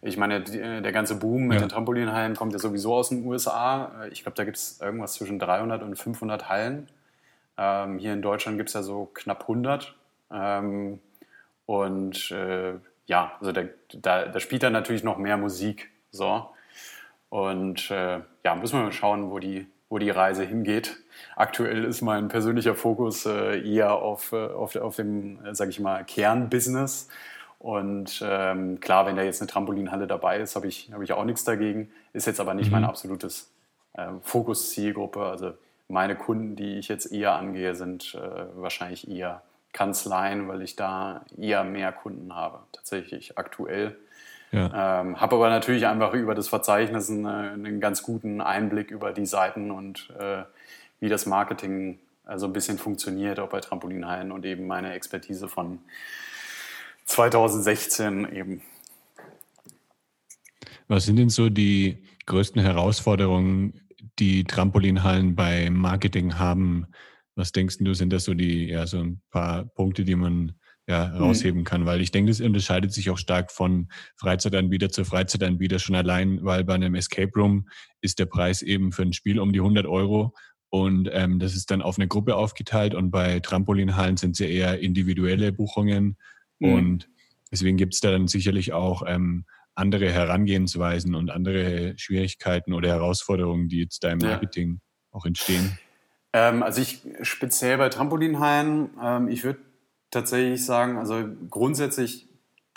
ich 0.02 0.18
meine, 0.18 0.42
der 0.42 0.92
ganze 0.92 1.16
Boom 1.16 1.48
mit 1.48 1.56
ja. 1.56 1.66
den 1.66 1.70
Trampolinhallen 1.70 2.36
kommt 2.36 2.54
ja 2.54 2.60
sowieso 2.60 2.96
aus 2.96 3.10
den 3.10 3.26
USA. 3.26 4.06
Ich 4.12 4.24
glaube, 4.24 4.36
da 4.36 4.46
gibt 4.46 4.58
es 4.58 4.80
irgendwas 4.80 5.14
zwischen 5.14 5.40
300 5.40 5.84
und 5.84 5.98
500 5.98 6.48
Hallen. 6.48 6.88
Ähm, 7.58 8.00
hier 8.00 8.14
in 8.14 8.22
Deutschland 8.22 8.58
gibt 8.58 8.70
es 8.70 8.74
ja 8.74 8.82
so 8.82 9.10
knapp 9.14 9.42
100. 9.42 9.94
Ähm, 10.32 11.00
und 11.66 12.32
äh, 12.32 12.76
ja, 13.08 13.34
also 13.40 13.52
da, 13.52 13.64
da, 13.94 14.26
da, 14.26 14.40
spielt 14.40 14.64
dann 14.64 14.72
natürlich 14.72 15.04
noch 15.04 15.18
mehr 15.18 15.36
Musik. 15.36 15.90
So. 16.12 16.50
Und 17.30 17.92
äh, 17.92 18.22
ja, 18.46 18.56
müssen 18.56 18.80
wir 18.80 18.86
mal 18.86 18.92
schauen, 18.94 19.30
wo 19.30 19.40
die, 19.40 19.68
wo 19.90 19.98
die 19.98 20.10
Reise 20.10 20.44
hingeht. 20.44 20.98
Aktuell 21.36 21.84
ist 21.84 22.02
mein 22.02 22.28
persönlicher 22.28 22.76
Fokus 22.76 23.26
äh, 23.26 23.60
eher 23.62 23.94
auf, 23.94 24.32
äh, 24.32 24.48
auf, 24.48 24.76
auf 24.76 24.96
dem, 24.96 25.44
äh, 25.46 25.56
sage 25.56 25.72
ich 25.72 25.80
mal, 25.80 26.04
Kernbusiness. 26.04 27.10
Und 27.58 28.24
ähm, 28.24 28.80
klar, 28.80 29.06
wenn 29.06 29.18
da 29.18 29.24
jetzt 29.24 29.42
eine 29.42 29.50
Trampolinhalle 29.50 30.08
dabei 30.08 30.40
ist, 30.40 30.56
habe 30.56 30.68
ich, 30.68 30.92
hab 30.94 31.02
ich 31.02 31.12
auch 31.12 31.26
nichts 31.26 31.44
dagegen. 31.44 31.92
Ist 32.14 32.28
jetzt 32.28 32.40
aber 32.40 32.54
nicht 32.54 32.68
mhm. 32.68 32.74
mein 32.74 32.86
absolutes 32.86 33.52
äh, 33.94 34.08
Fokus-Zielgruppe. 34.22 35.26
Also 35.26 35.54
meine 35.90 36.16
Kunden, 36.16 36.56
die 36.56 36.78
ich 36.78 36.88
jetzt 36.88 37.12
eher 37.12 37.34
angehe, 37.34 37.76
sind 37.76 38.16
äh, 38.16 38.46
wahrscheinlich 38.56 39.10
eher 39.10 39.42
Kanzleien, 39.74 40.48
weil 40.48 40.62
ich 40.62 40.76
da 40.76 41.26
eher 41.38 41.64
mehr 41.64 41.92
Kunden 41.92 42.34
habe, 42.34 42.60
tatsächlich 42.72 43.38
aktuell. 43.38 43.98
Ja. 44.52 45.02
Ähm, 45.02 45.22
habe 45.22 45.36
aber 45.36 45.50
natürlich 45.50 45.86
einfach 45.86 46.14
über 46.14 46.34
das 46.34 46.48
Verzeichnis 46.48 47.10
einen, 47.10 47.26
einen, 47.26 47.80
ganz 47.80 48.02
guten 48.02 48.42
Einblick 48.42 48.90
über 48.90 49.14
die 49.14 49.26
Seiten 49.28 49.70
und 49.70 50.10
äh, 50.20 50.44
wie 51.00 51.10
das 51.10 51.26
Marketing 51.26 52.00
also 52.26 52.46
ein 52.46 52.54
bisschen 52.54 52.78
funktioniert, 52.78 53.40
auch 53.40 53.50
bei 53.50 53.60
Trampolinhallen 53.60 54.32
und 54.32 54.46
eben 54.46 54.68
meine 54.68 54.94
Expertise 54.94 55.48
von 55.48 55.80
2016 57.06 58.32
eben. 58.34 58.62
Was 60.88 61.06
sind 61.06 61.18
denn 61.18 61.30
so 61.30 61.50
die 61.50 62.04
größten 62.26 62.62
Herausforderungen, 62.62 63.82
die 64.20 64.44
Trampolinhallen 64.44 65.36
bei 65.36 65.70
Marketing 65.70 66.38
haben? 66.38 66.88
Was 67.36 67.52
denkst 67.52 67.78
du, 67.80 67.94
sind 67.94 68.12
das 68.12 68.26
so 68.26 68.34
die, 68.34 68.68
ja, 68.68 68.86
so 68.86 69.00
ein 69.00 69.22
paar 69.32 69.66
Punkte, 69.66 70.04
die 70.04 70.16
man 70.16 70.54
ja, 70.90 71.08
mhm. 71.08 71.18
rausheben 71.18 71.64
kann? 71.64 71.86
Weil 71.86 72.02
ich 72.02 72.12
denke, 72.12 72.32
das 72.32 72.42
unterscheidet 72.42 72.92
sich 72.92 73.10
auch 73.10 73.18
stark 73.18 73.52
von 73.52 73.88
Freizeitanbieter 74.18 74.90
zu 74.90 75.06
Freizeitanbieter 75.06 75.80
schon 75.80 75.96
allein, 75.96 76.44
weil 76.44 76.64
bei 76.66 76.74
einem 76.74 76.96
Escape 76.96 77.32
Room 77.36 77.70
ist 78.02 78.20
der 78.20 78.26
Preis 78.26 78.62
eben 78.62 78.92
für 78.92 79.04
ein 79.04 79.14
Spiel 79.14 79.40
um 79.40 79.54
die 79.54 79.60
100 79.60 79.86
Euro 79.86 80.34
und 80.70 81.10
ähm, 81.12 81.40
das 81.40 81.56
ist 81.56 81.72
dann 81.72 81.82
auf 81.82 81.98
eine 81.98 82.08
Gruppe 82.08 82.36
aufgeteilt 82.36 82.94
und 82.94 83.12
bei 83.12 83.40
Trampolinhallen 83.40 84.18
sind 84.18 84.32
es 84.32 84.40
ja 84.40 84.48
eher 84.48 84.80
individuelle 84.80 85.52
Buchungen 85.52 86.18
mhm. 86.60 86.74
und 86.74 87.10
deswegen 87.52 87.78
gibt 87.78 87.94
es 87.94 88.02
da 88.02 88.12
dann 88.12 88.28
sicherlich 88.28 88.74
auch 88.74 89.04
ähm, 89.06 89.46
andere 89.76 90.12
Herangehensweisen 90.12 91.16
und 91.16 91.32
andere 91.32 91.94
Schwierigkeiten 91.98 92.74
oder 92.74 92.90
Herausforderungen, 92.90 93.70
die 93.70 93.80
jetzt 93.80 94.04
da 94.04 94.12
im 94.12 94.20
Marketing 94.20 94.74
ja. 94.74 95.18
auch 95.18 95.26
entstehen. 95.26 95.78
Ähm, 96.34 96.62
also 96.62 96.82
ich 96.82 97.02
speziell 97.22 97.78
bei 97.78 97.90
Trampolinhallen, 97.90 98.90
ähm, 99.02 99.28
ich 99.30 99.44
würde 99.44 99.60
tatsächlich 100.12 100.66
sagen, 100.66 100.98
also 100.98 101.24
grundsätzlich 101.50 102.30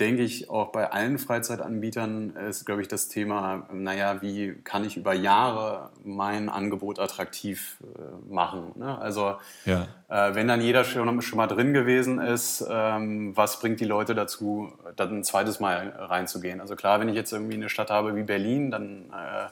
denke 0.02 0.22
ich, 0.22 0.50
auch 0.50 0.72
bei 0.72 0.90
allen 0.90 1.18
Freizeitanbietern 1.18 2.30
ist, 2.48 2.64
glaube 2.64 2.82
ich, 2.82 2.88
das 2.88 3.08
Thema, 3.08 3.68
naja, 3.72 4.20
wie 4.20 4.54
kann 4.64 4.84
ich 4.84 4.96
über 4.96 5.12
Jahre 5.12 5.90
mein 6.02 6.48
Angebot 6.48 6.98
attraktiv 6.98 7.76
äh, 7.82 8.32
machen? 8.32 8.72
Ne? 8.74 8.98
Also, 8.98 9.36
ja. 9.64 9.86
äh, 10.08 10.34
wenn 10.34 10.48
dann 10.48 10.60
jeder 10.60 10.82
schon, 10.82 11.22
schon, 11.22 11.36
mal 11.36 11.46
drin 11.46 11.72
gewesen 11.72 12.20
ist, 12.20 12.66
ähm, 12.68 13.36
was 13.36 13.60
bringt 13.60 13.80
die 13.80 13.84
Leute 13.84 14.14
dazu, 14.14 14.72
dann 14.96 15.18
ein 15.18 15.24
zweites 15.24 15.60
Mal 15.60 15.90
reinzugehen? 15.96 16.60
Also 16.60 16.74
klar, 16.74 16.98
wenn 16.98 17.08
ich 17.08 17.14
jetzt 17.14 17.32
irgendwie 17.32 17.54
eine 17.54 17.68
Stadt 17.68 17.90
habe 17.90 18.16
wie 18.16 18.24
Berlin, 18.24 18.72
dann 18.72 19.10
äh, 19.10 19.48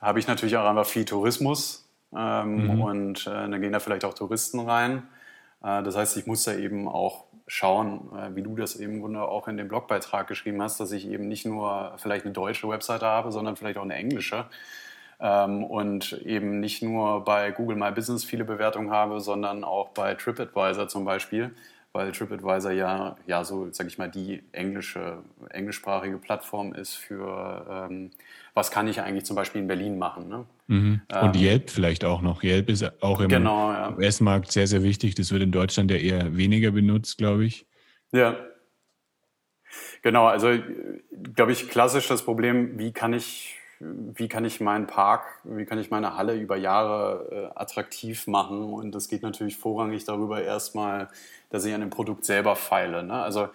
habe 0.00 0.18
ich 0.18 0.26
natürlich 0.26 0.56
auch 0.56 0.68
einfach 0.68 0.86
viel 0.86 1.04
Tourismus 1.04 1.86
ähm, 2.16 2.74
mhm. 2.74 2.80
und 2.80 3.26
äh, 3.26 3.30
dann 3.30 3.60
gehen 3.60 3.72
da 3.72 3.78
vielleicht 3.78 4.04
auch 4.04 4.14
Touristen 4.14 4.58
rein. 4.60 5.04
Äh, 5.62 5.82
das 5.82 5.96
heißt, 5.96 6.16
ich 6.16 6.26
muss 6.26 6.44
da 6.44 6.54
eben 6.54 6.88
auch 6.88 7.24
schauen, 7.46 8.10
äh, 8.16 8.34
wie 8.34 8.42
du 8.42 8.56
das 8.56 8.76
eben 8.76 9.16
auch 9.16 9.48
in 9.48 9.56
dem 9.56 9.68
Blogbeitrag 9.68 10.26
geschrieben 10.26 10.62
hast, 10.62 10.80
dass 10.80 10.92
ich 10.92 11.08
eben 11.08 11.28
nicht 11.28 11.46
nur 11.46 11.94
vielleicht 11.98 12.24
eine 12.24 12.34
deutsche 12.34 12.68
Webseite 12.68 13.06
habe, 13.06 13.32
sondern 13.32 13.56
vielleicht 13.56 13.78
auch 13.78 13.82
eine 13.82 13.94
englische. 13.94 14.46
Ähm, 15.18 15.64
und 15.64 16.12
eben 16.24 16.60
nicht 16.60 16.82
nur 16.82 17.24
bei 17.24 17.50
Google 17.50 17.76
My 17.76 17.90
Business 17.90 18.24
viele 18.24 18.44
Bewertungen 18.44 18.90
habe, 18.90 19.20
sondern 19.20 19.64
auch 19.64 19.90
bei 19.90 20.14
TripAdvisor 20.14 20.88
zum 20.88 21.04
Beispiel, 21.04 21.54
weil 21.96 22.12
TripAdvisor 22.12 22.72
ja, 22.72 23.16
ja 23.26 23.42
so, 23.42 23.68
sag 23.72 23.86
ich 23.86 23.96
mal, 23.96 24.10
die 24.10 24.42
englische, 24.52 25.18
englischsprachige 25.50 26.18
Plattform 26.18 26.74
ist 26.74 26.94
für, 26.94 27.88
ähm, 27.90 28.10
was 28.52 28.70
kann 28.70 28.86
ich 28.86 29.00
eigentlich 29.00 29.24
zum 29.24 29.34
Beispiel 29.34 29.62
in 29.62 29.66
Berlin 29.66 29.98
machen. 29.98 30.28
Ne? 30.28 30.44
Mhm. 30.66 31.00
Und 31.22 31.36
ähm, 31.36 31.42
Yelp 31.42 31.70
vielleicht 31.70 32.04
auch 32.04 32.20
noch. 32.20 32.42
Yelp 32.42 32.68
ist 32.68 33.02
auch 33.02 33.20
im 33.20 33.28
genau, 33.28 33.72
ja. 33.72 33.96
US-Markt 33.96 34.52
sehr, 34.52 34.66
sehr 34.66 34.82
wichtig. 34.82 35.14
Das 35.14 35.32
wird 35.32 35.42
in 35.42 35.52
Deutschland 35.52 35.90
ja 35.90 35.96
eher 35.96 36.36
weniger 36.36 36.70
benutzt, 36.70 37.16
glaube 37.16 37.46
ich. 37.46 37.66
Ja. 38.12 38.36
Genau, 40.02 40.26
also 40.26 40.50
glaube 41.34 41.52
ich, 41.52 41.68
klassisch 41.68 42.08
das 42.08 42.22
Problem, 42.22 42.78
wie 42.78 42.92
kann 42.92 43.12
ich 43.12 43.56
wie 43.80 44.28
kann 44.28 44.44
ich 44.44 44.60
meinen 44.60 44.86
Park, 44.86 45.24
wie 45.44 45.66
kann 45.66 45.78
ich 45.78 45.90
meine 45.90 46.16
Halle 46.16 46.34
über 46.34 46.56
Jahre 46.56 47.52
äh, 47.54 47.58
attraktiv 47.58 48.26
machen? 48.26 48.72
Und 48.72 48.94
das 48.94 49.08
geht 49.08 49.22
natürlich 49.22 49.58
vorrangig 49.58 50.04
darüber 50.04 50.42
erstmal, 50.42 51.08
dass 51.50 51.64
ich 51.64 51.74
an 51.74 51.80
dem 51.80 51.90
Produkt 51.90 52.24
selber 52.24 52.56
feile. 52.56 53.02
Ne? 53.02 53.14
Also 53.14 53.48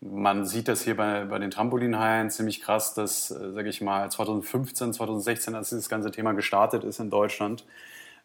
man 0.00 0.44
sieht 0.46 0.68
das 0.68 0.82
hier 0.82 0.96
bei, 0.96 1.24
bei 1.24 1.38
den 1.38 1.50
Trampolinhallen 1.50 2.30
ziemlich 2.30 2.60
krass, 2.60 2.94
dass, 2.94 3.30
äh, 3.30 3.52
sage 3.52 3.68
ich 3.68 3.80
mal, 3.80 4.10
2015, 4.10 4.92
2016, 4.92 5.54
als 5.54 5.70
das 5.70 5.88
ganze 5.88 6.10
Thema 6.10 6.32
gestartet 6.32 6.84
ist 6.84 6.98
in 6.98 7.10
Deutschland, 7.10 7.64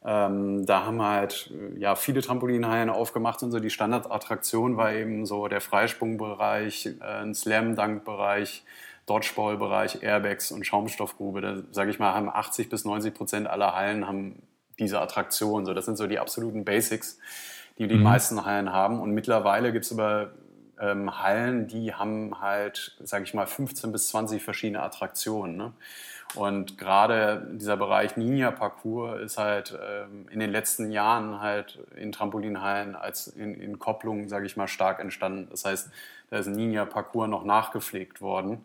ähm, 0.05 0.65
da 0.65 0.85
haben 0.85 1.01
halt 1.01 1.51
ja, 1.77 1.95
viele 1.95 2.21
Trampolinhallen 2.21 2.89
aufgemacht 2.89 3.41
und 3.41 3.51
so 3.51 3.59
die 3.59 3.69
Standardattraktion 3.69 4.75
war 4.75 4.91
eben 4.91 5.25
so 5.25 5.47
der 5.47 5.61
Freisprungbereich, 5.61 6.87
äh, 6.99 7.21
ein 7.21 7.33
Slam-Dunk-Bereich, 7.33 8.63
Dodgeball-Bereich, 9.05 10.01
Airbags 10.01 10.51
und 10.51 10.65
Schaumstoffgrube. 10.65 11.41
Da 11.41 11.57
sage 11.71 11.91
ich 11.91 11.99
mal, 11.99 12.13
haben 12.13 12.29
80 12.29 12.69
bis 12.69 12.85
90 12.85 13.13
Prozent 13.13 13.47
aller 13.47 13.75
Hallen 13.75 14.07
haben 14.07 14.43
diese 14.79 15.01
Attraktion. 15.01 15.65
So, 15.65 15.73
das 15.73 15.85
sind 15.85 15.97
so 15.97 16.07
die 16.07 16.19
absoluten 16.19 16.63
Basics, 16.63 17.19
die 17.77 17.87
die 17.87 17.95
mhm. 17.95 18.03
meisten 18.03 18.45
Hallen 18.45 18.71
haben. 18.71 19.01
Und 19.01 19.11
mittlerweile 19.11 19.73
gibt 19.73 19.85
es 19.85 19.91
aber 19.91 20.31
ähm, 20.79 21.21
Hallen, 21.21 21.67
die 21.67 21.93
haben 21.93 22.39
halt, 22.41 22.95
sage 23.03 23.25
ich 23.25 23.33
mal, 23.33 23.45
15 23.45 23.91
bis 23.91 24.07
20 24.09 24.41
verschiedene 24.41 24.81
Attraktionen. 24.81 25.57
Ne? 25.57 25.73
Und 26.35 26.77
gerade 26.77 27.45
dieser 27.51 27.77
Bereich 27.77 28.15
Ninja-Parcours 28.15 29.21
ist 29.21 29.37
halt 29.37 29.77
ähm, 29.85 30.27
in 30.31 30.39
den 30.39 30.49
letzten 30.49 30.91
Jahren 30.91 31.41
halt 31.41 31.79
in 31.95 32.11
Trampolinhallen 32.11 32.95
als 32.95 33.27
in, 33.27 33.53
in 33.55 33.79
Kopplung, 33.79 34.29
sage 34.29 34.45
ich 34.45 34.57
mal, 34.57 34.67
stark 34.67 34.99
entstanden. 34.99 35.47
Das 35.51 35.65
heißt, 35.65 35.91
da 36.29 36.37
ist 36.37 36.47
ein 36.47 36.53
Ninja-Parcours 36.53 37.27
noch 37.27 37.43
nachgepflegt 37.43 38.21
worden 38.21 38.63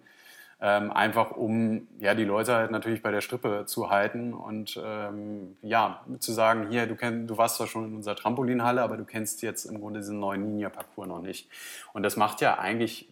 ähm, 0.60 0.90
einfach 0.90 1.30
um 1.30 1.86
ja, 2.00 2.14
die 2.14 2.24
Leute 2.24 2.54
halt 2.54 2.70
natürlich 2.72 3.02
bei 3.02 3.12
der 3.12 3.20
Strippe 3.20 3.64
zu 3.66 3.90
halten 3.90 4.34
und 4.34 4.80
ähm, 4.84 5.56
ja, 5.62 6.04
zu 6.18 6.32
sagen, 6.32 6.68
hier, 6.68 6.86
du, 6.86 6.96
kenn, 6.96 7.28
du 7.28 7.36
warst 7.36 7.56
zwar 7.56 7.68
schon 7.68 7.86
in 7.86 7.94
unserer 7.94 8.16
Trampolinhalle, 8.16 8.82
aber 8.82 8.96
du 8.96 9.04
kennst 9.04 9.42
jetzt 9.42 9.66
im 9.66 9.80
Grunde 9.80 10.00
diesen 10.00 10.18
neuen 10.18 10.44
Ninja-Parcours 10.44 11.06
noch 11.06 11.22
nicht. 11.22 11.48
Und 11.92 12.02
das 12.02 12.16
macht 12.16 12.40
ja 12.40 12.58
eigentlich, 12.58 13.08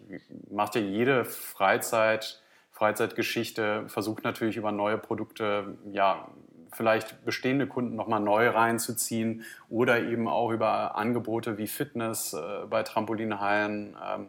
macht 0.50 0.74
ja 0.74 0.80
jede 0.80 1.24
Freizeit, 1.24 2.42
Freizeitgeschichte, 2.72 3.84
versucht 3.88 4.24
natürlich 4.24 4.56
über 4.56 4.72
neue 4.72 4.98
Produkte, 4.98 5.78
ja, 5.92 6.28
vielleicht 6.72 7.24
bestehende 7.24 7.66
Kunden 7.66 7.96
nochmal 7.96 8.20
neu 8.20 8.48
reinzuziehen 8.50 9.44
oder 9.70 10.00
eben 10.00 10.28
auch 10.28 10.50
über 10.50 10.96
Angebote 10.96 11.58
wie 11.58 11.68
Fitness 11.68 12.34
äh, 12.34 12.66
bei 12.68 12.82
Trampolinhallen. 12.82 13.96
Ähm, 14.04 14.26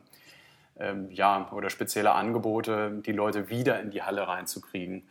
ähm, 0.80 1.10
ja, 1.12 1.50
oder 1.52 1.70
spezielle 1.70 2.14
Angebote, 2.14 3.02
die 3.06 3.12
Leute 3.12 3.50
wieder 3.50 3.80
in 3.80 3.92
die 3.92 4.04
Halle 4.04 4.28
reinzukriegen. 4.28 5.04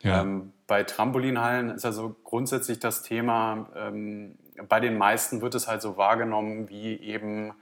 Ja. 0.00 0.20
Ähm, 0.20 0.52
bei 0.66 0.84
Trampolinhallen 0.84 1.70
ist 1.70 1.84
also 1.84 2.14
grundsätzlich 2.24 2.78
das 2.78 3.02
Thema, 3.02 3.68
ähm, 3.74 4.36
bei 4.68 4.78
den 4.80 4.98
meisten 4.98 5.40
wird 5.40 5.54
es 5.54 5.66
halt 5.66 5.82
so 5.82 5.96
wahrgenommen 5.96 6.68
wie 6.68 6.96
eben, 7.00 7.52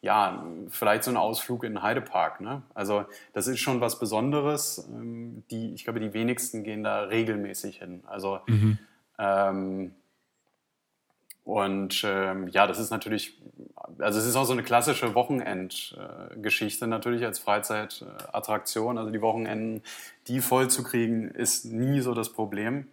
ja, 0.00 0.44
vielleicht 0.68 1.04
so 1.04 1.10
ein 1.10 1.18
Ausflug 1.18 1.62
in 1.62 1.74
den 1.74 1.82
Heidepark. 1.82 2.40
Ne? 2.40 2.62
Also 2.74 3.04
das 3.34 3.46
ist 3.46 3.60
schon 3.60 3.82
was 3.82 3.98
Besonderes. 3.98 4.88
Ähm, 4.90 5.44
die, 5.50 5.74
ich 5.74 5.84
glaube, 5.84 6.00
die 6.00 6.14
wenigsten 6.14 6.64
gehen 6.64 6.82
da 6.82 7.02
regelmäßig 7.02 7.78
hin. 7.78 8.02
Also 8.06 8.40
mhm. 8.46 8.78
ähm, 9.18 9.92
und 11.50 12.04
ähm, 12.06 12.46
ja, 12.46 12.68
das 12.68 12.78
ist 12.78 12.90
natürlich, 12.90 13.36
also 13.98 14.20
es 14.20 14.24
ist 14.24 14.36
auch 14.36 14.44
so 14.44 14.52
eine 14.52 14.62
klassische 14.62 15.16
Wochenendgeschichte 15.16 16.86
natürlich 16.86 17.24
als 17.24 17.40
Freizeitattraktion. 17.40 18.98
Also 18.98 19.10
die 19.10 19.20
Wochenenden, 19.20 19.82
die 20.28 20.42
voll 20.42 20.70
zu 20.70 20.84
kriegen, 20.84 21.28
ist 21.28 21.64
nie 21.64 22.02
so 22.02 22.14
das 22.14 22.32
Problem. 22.32 22.86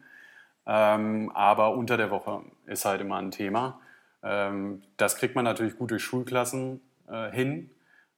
Ähm, 0.65 1.31
aber 1.35 1.75
unter 1.75 1.97
der 1.97 2.09
Woche 2.09 2.41
ist 2.65 2.83
halt 2.83 2.99
immer 2.99 3.17
ein 3.17 3.29
Thema. 3.29 3.79
Ähm, 4.23 4.81
das 4.97 5.17
kriegt 5.17 5.35
man 5.35 5.45
natürlich 5.45 5.77
gut 5.77 5.91
durch 5.91 6.01
Schulklassen 6.01 6.81
äh, 7.07 7.29
hin. 7.29 7.69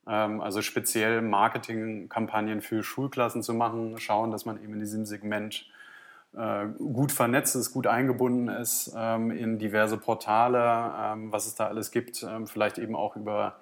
Ähm, 0.08 0.40
also 0.40 0.62
speziell 0.62 1.22
Marketingkampagnen 1.22 2.62
für 2.62 2.82
Schulklassen 2.82 3.44
zu 3.44 3.54
machen, 3.54 4.00
schauen, 4.00 4.32
dass 4.32 4.46
man 4.46 4.64
eben 4.64 4.72
in 4.72 4.80
diesem 4.80 5.06
Segment 5.06 5.66
äh, 5.66 5.79
gut 6.34 7.12
vernetzt 7.12 7.56
ist, 7.56 7.74
gut 7.74 7.88
eingebunden 7.88 8.50
ist 8.50 8.94
ähm, 8.96 9.32
in 9.32 9.58
diverse 9.58 9.98
Portale, 9.98 10.94
ähm, 10.98 11.32
was 11.32 11.48
es 11.48 11.56
da 11.56 11.68
alles 11.68 11.92
gibt, 11.92 12.24
ähm, 12.24 12.46
vielleicht 12.46 12.78
eben 12.78 12.96
auch 12.96 13.16
über, 13.16 13.56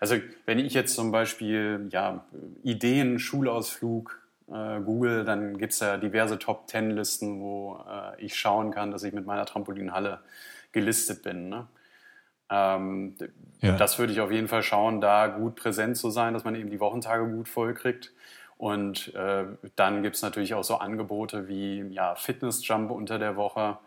also 0.00 0.16
wenn 0.44 0.58
ich 0.58 0.74
jetzt 0.74 0.94
zum 0.94 1.12
Beispiel 1.12 1.88
ja, 1.90 2.24
Ideen, 2.64 3.18
Schulausflug, 3.18 4.20
äh, 4.50 4.80
Google, 4.80 5.24
dann 5.24 5.58
gibt 5.58 5.74
es 5.74 5.80
ja 5.80 5.96
diverse 5.96 6.38
Top-10-Listen, 6.38 7.40
wo 7.40 7.84
äh, 7.88 8.20
ich 8.24 8.34
schauen 8.34 8.72
kann, 8.72 8.90
dass 8.90 9.02
ich 9.02 9.12
mit 9.12 9.26
meiner 9.26 9.46
Trampolinhalle 9.46 10.20
gelistet 10.72 11.22
bin. 11.22 11.48
Ne? 11.48 11.66
Ähm, 12.50 13.14
ja. 13.60 13.76
Das 13.76 13.98
würde 13.98 14.12
ich 14.12 14.20
auf 14.20 14.30
jeden 14.30 14.48
Fall 14.48 14.62
schauen, 14.62 15.00
da 15.00 15.26
gut 15.26 15.56
präsent 15.56 15.96
zu 15.96 16.10
sein, 16.10 16.34
dass 16.34 16.44
man 16.44 16.54
eben 16.54 16.70
die 16.70 16.80
Wochentage 16.80 17.26
gut 17.28 17.48
voll 17.48 17.74
kriegt. 17.74 18.12
Und 18.58 19.14
äh, 19.14 19.44
dann 19.76 20.02
gibt 20.02 20.16
es 20.16 20.22
natürlich 20.22 20.54
auch 20.54 20.64
so 20.64 20.76
Angebote 20.76 21.48
wie 21.48 21.80
ja, 21.90 22.16
Fitnessjump 22.16 22.90
unter 22.90 23.18
der 23.18 23.36
Woche. 23.36 23.78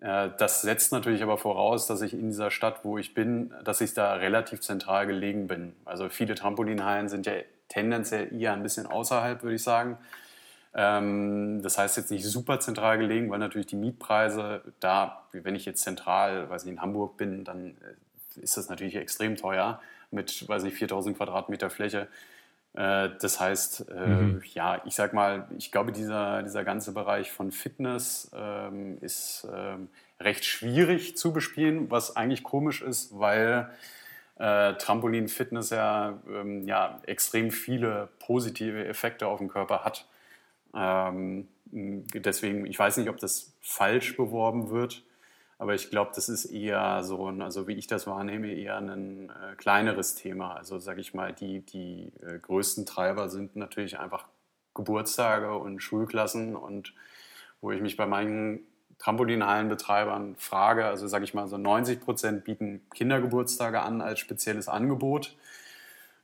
Äh, 0.00 0.30
das 0.38 0.62
setzt 0.62 0.92
natürlich 0.92 1.22
aber 1.22 1.38
voraus, 1.38 1.86
dass 1.86 2.02
ich 2.02 2.14
in 2.14 2.26
dieser 2.26 2.50
Stadt, 2.50 2.84
wo 2.84 2.98
ich 2.98 3.14
bin, 3.14 3.54
dass 3.64 3.80
ich 3.80 3.94
da 3.94 4.14
relativ 4.14 4.60
zentral 4.60 5.06
gelegen 5.06 5.46
bin. 5.46 5.74
Also 5.84 6.08
viele 6.08 6.34
Trampolinhallen 6.34 7.08
sind 7.08 7.26
ja 7.26 7.34
tendenziell 7.68 8.34
eher 8.34 8.52
ein 8.54 8.62
bisschen 8.64 8.86
außerhalb, 8.86 9.42
würde 9.42 9.54
ich 9.54 9.62
sagen. 9.62 9.98
Ähm, 10.74 11.62
das 11.62 11.78
heißt 11.78 11.96
jetzt 11.96 12.10
nicht 12.10 12.24
super 12.24 12.60
zentral 12.60 12.98
gelegen, 12.98 13.30
weil 13.30 13.38
natürlich 13.38 13.68
die 13.68 13.76
Mietpreise 13.76 14.62
da, 14.80 15.24
wenn 15.32 15.54
ich 15.54 15.64
jetzt 15.64 15.82
zentral, 15.82 16.50
weiß 16.50 16.64
ich, 16.64 16.70
in 16.70 16.80
Hamburg 16.80 17.16
bin, 17.16 17.44
dann 17.44 17.76
äh, 18.36 18.42
ist 18.42 18.56
das 18.56 18.68
natürlich 18.68 18.96
extrem 18.96 19.36
teuer 19.36 19.80
mit, 20.10 20.48
weiß 20.48 20.64
ich, 20.64 20.74
4000 20.74 21.16
Quadratmeter 21.16 21.70
Fläche. 21.70 22.08
Äh, 22.78 23.10
das 23.20 23.40
heißt, 23.40 23.90
äh, 23.90 24.06
mhm. 24.06 24.42
ja, 24.54 24.80
ich 24.84 24.94
sag 24.94 25.12
mal, 25.12 25.48
ich 25.58 25.72
glaube, 25.72 25.90
dieser, 25.90 26.44
dieser 26.44 26.62
ganze 26.62 26.92
Bereich 26.92 27.32
von 27.32 27.50
Fitness 27.50 28.30
ähm, 28.32 28.98
ist 29.00 29.48
ähm, 29.52 29.88
recht 30.20 30.44
schwierig 30.44 31.16
zu 31.16 31.32
bespielen, 31.32 31.90
was 31.90 32.14
eigentlich 32.14 32.44
komisch 32.44 32.82
ist, 32.82 33.18
weil 33.18 33.68
äh, 34.38 34.74
Trampolin-Fitness 34.74 35.70
ja, 35.70 36.20
ähm, 36.28 36.68
ja 36.68 37.00
extrem 37.04 37.50
viele 37.50 38.10
positive 38.20 38.86
Effekte 38.86 39.26
auf 39.26 39.40
den 39.40 39.48
Körper 39.48 39.84
hat. 39.84 40.06
Ähm, 40.72 41.48
deswegen, 41.64 42.64
ich 42.64 42.78
weiß 42.78 42.98
nicht, 42.98 43.08
ob 43.08 43.16
das 43.16 43.54
falsch 43.60 44.16
beworben 44.16 44.70
wird, 44.70 45.02
aber 45.58 45.74
ich 45.74 45.90
glaube, 45.90 46.12
das 46.14 46.28
ist 46.28 46.46
eher 46.46 47.02
so, 47.02 47.28
ein, 47.28 47.42
also 47.42 47.66
wie 47.66 47.72
ich 47.72 47.88
das 47.88 48.06
wahrnehme, 48.06 48.52
eher 48.52 48.78
ein 48.78 49.28
äh, 49.30 49.56
kleineres 49.56 50.14
Thema. 50.14 50.54
Also 50.54 50.78
sage 50.78 51.00
ich 51.00 51.14
mal, 51.14 51.32
die, 51.32 51.60
die 51.60 52.12
äh, 52.22 52.38
größten 52.38 52.86
Treiber 52.86 53.28
sind 53.28 53.56
natürlich 53.56 53.98
einfach 53.98 54.28
Geburtstage 54.74 55.56
und 55.56 55.80
Schulklassen 55.80 56.54
und 56.54 56.94
wo 57.60 57.72
ich 57.72 57.80
mich 57.80 57.96
bei 57.96 58.06
meinen 58.06 58.60
Trampolinhallenbetreibern 58.98 60.36
frage, 60.36 60.86
also 60.86 61.08
sage 61.08 61.24
ich 61.24 61.34
mal, 61.34 61.48
so 61.48 61.58
90 61.58 62.00
Prozent 62.00 62.44
bieten 62.44 62.82
Kindergeburtstage 62.94 63.80
an 63.80 64.00
als 64.00 64.20
spezielles 64.20 64.68
Angebot 64.68 65.36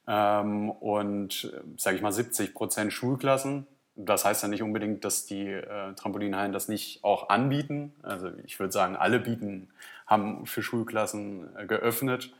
ähm, 0.06 0.70
und 0.70 1.52
äh, 1.52 1.60
sage 1.76 1.96
ich 1.96 2.02
mal 2.02 2.12
70 2.12 2.54
Prozent 2.54 2.92
Schulklassen 2.92 3.66
das 3.96 4.24
heißt 4.24 4.42
ja 4.42 4.48
nicht 4.48 4.62
unbedingt, 4.62 5.04
dass 5.04 5.26
die 5.26 5.46
äh, 5.46 5.94
Trampolinhallen 5.94 6.52
das 6.52 6.68
nicht 6.68 7.04
auch 7.04 7.28
anbieten. 7.28 7.92
Also 8.02 8.30
ich 8.44 8.58
würde 8.58 8.72
sagen, 8.72 8.96
alle 8.96 9.20
bieten, 9.20 9.68
haben 10.06 10.46
für 10.46 10.62
Schulklassen 10.62 11.48
äh, 11.56 11.66
geöffnet. 11.66 12.32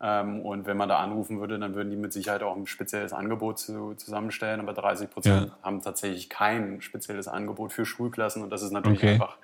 Ähm, 0.00 0.40
und 0.40 0.66
wenn 0.66 0.76
man 0.76 0.88
da 0.88 0.98
anrufen 0.98 1.40
würde, 1.40 1.58
dann 1.58 1.74
würden 1.74 1.90
die 1.90 1.96
mit 1.96 2.12
Sicherheit 2.12 2.42
auch 2.42 2.56
ein 2.56 2.66
spezielles 2.66 3.12
Angebot 3.12 3.58
zu, 3.58 3.94
zusammenstellen. 3.94 4.60
Aber 4.60 4.72
30 4.72 5.10
Prozent 5.10 5.48
ja. 5.48 5.58
haben 5.62 5.82
tatsächlich 5.82 6.28
kein 6.28 6.80
spezielles 6.80 7.28
Angebot 7.28 7.72
für 7.72 7.84
Schulklassen. 7.84 8.42
Und 8.42 8.50
das 8.50 8.62
ist 8.62 8.72
natürlich 8.72 8.98
okay. 8.98 9.14
einfach, 9.14 9.38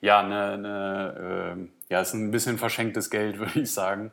ja, 0.00 0.20
eine, 0.20 0.52
eine 0.52 1.56
äh, 1.56 1.92
ja, 1.92 2.00
ist 2.00 2.12
ein 2.14 2.30
bisschen 2.32 2.58
verschenktes 2.58 3.08
Geld, 3.08 3.38
würde 3.40 3.60
ich 3.60 3.72
sagen, 3.72 4.10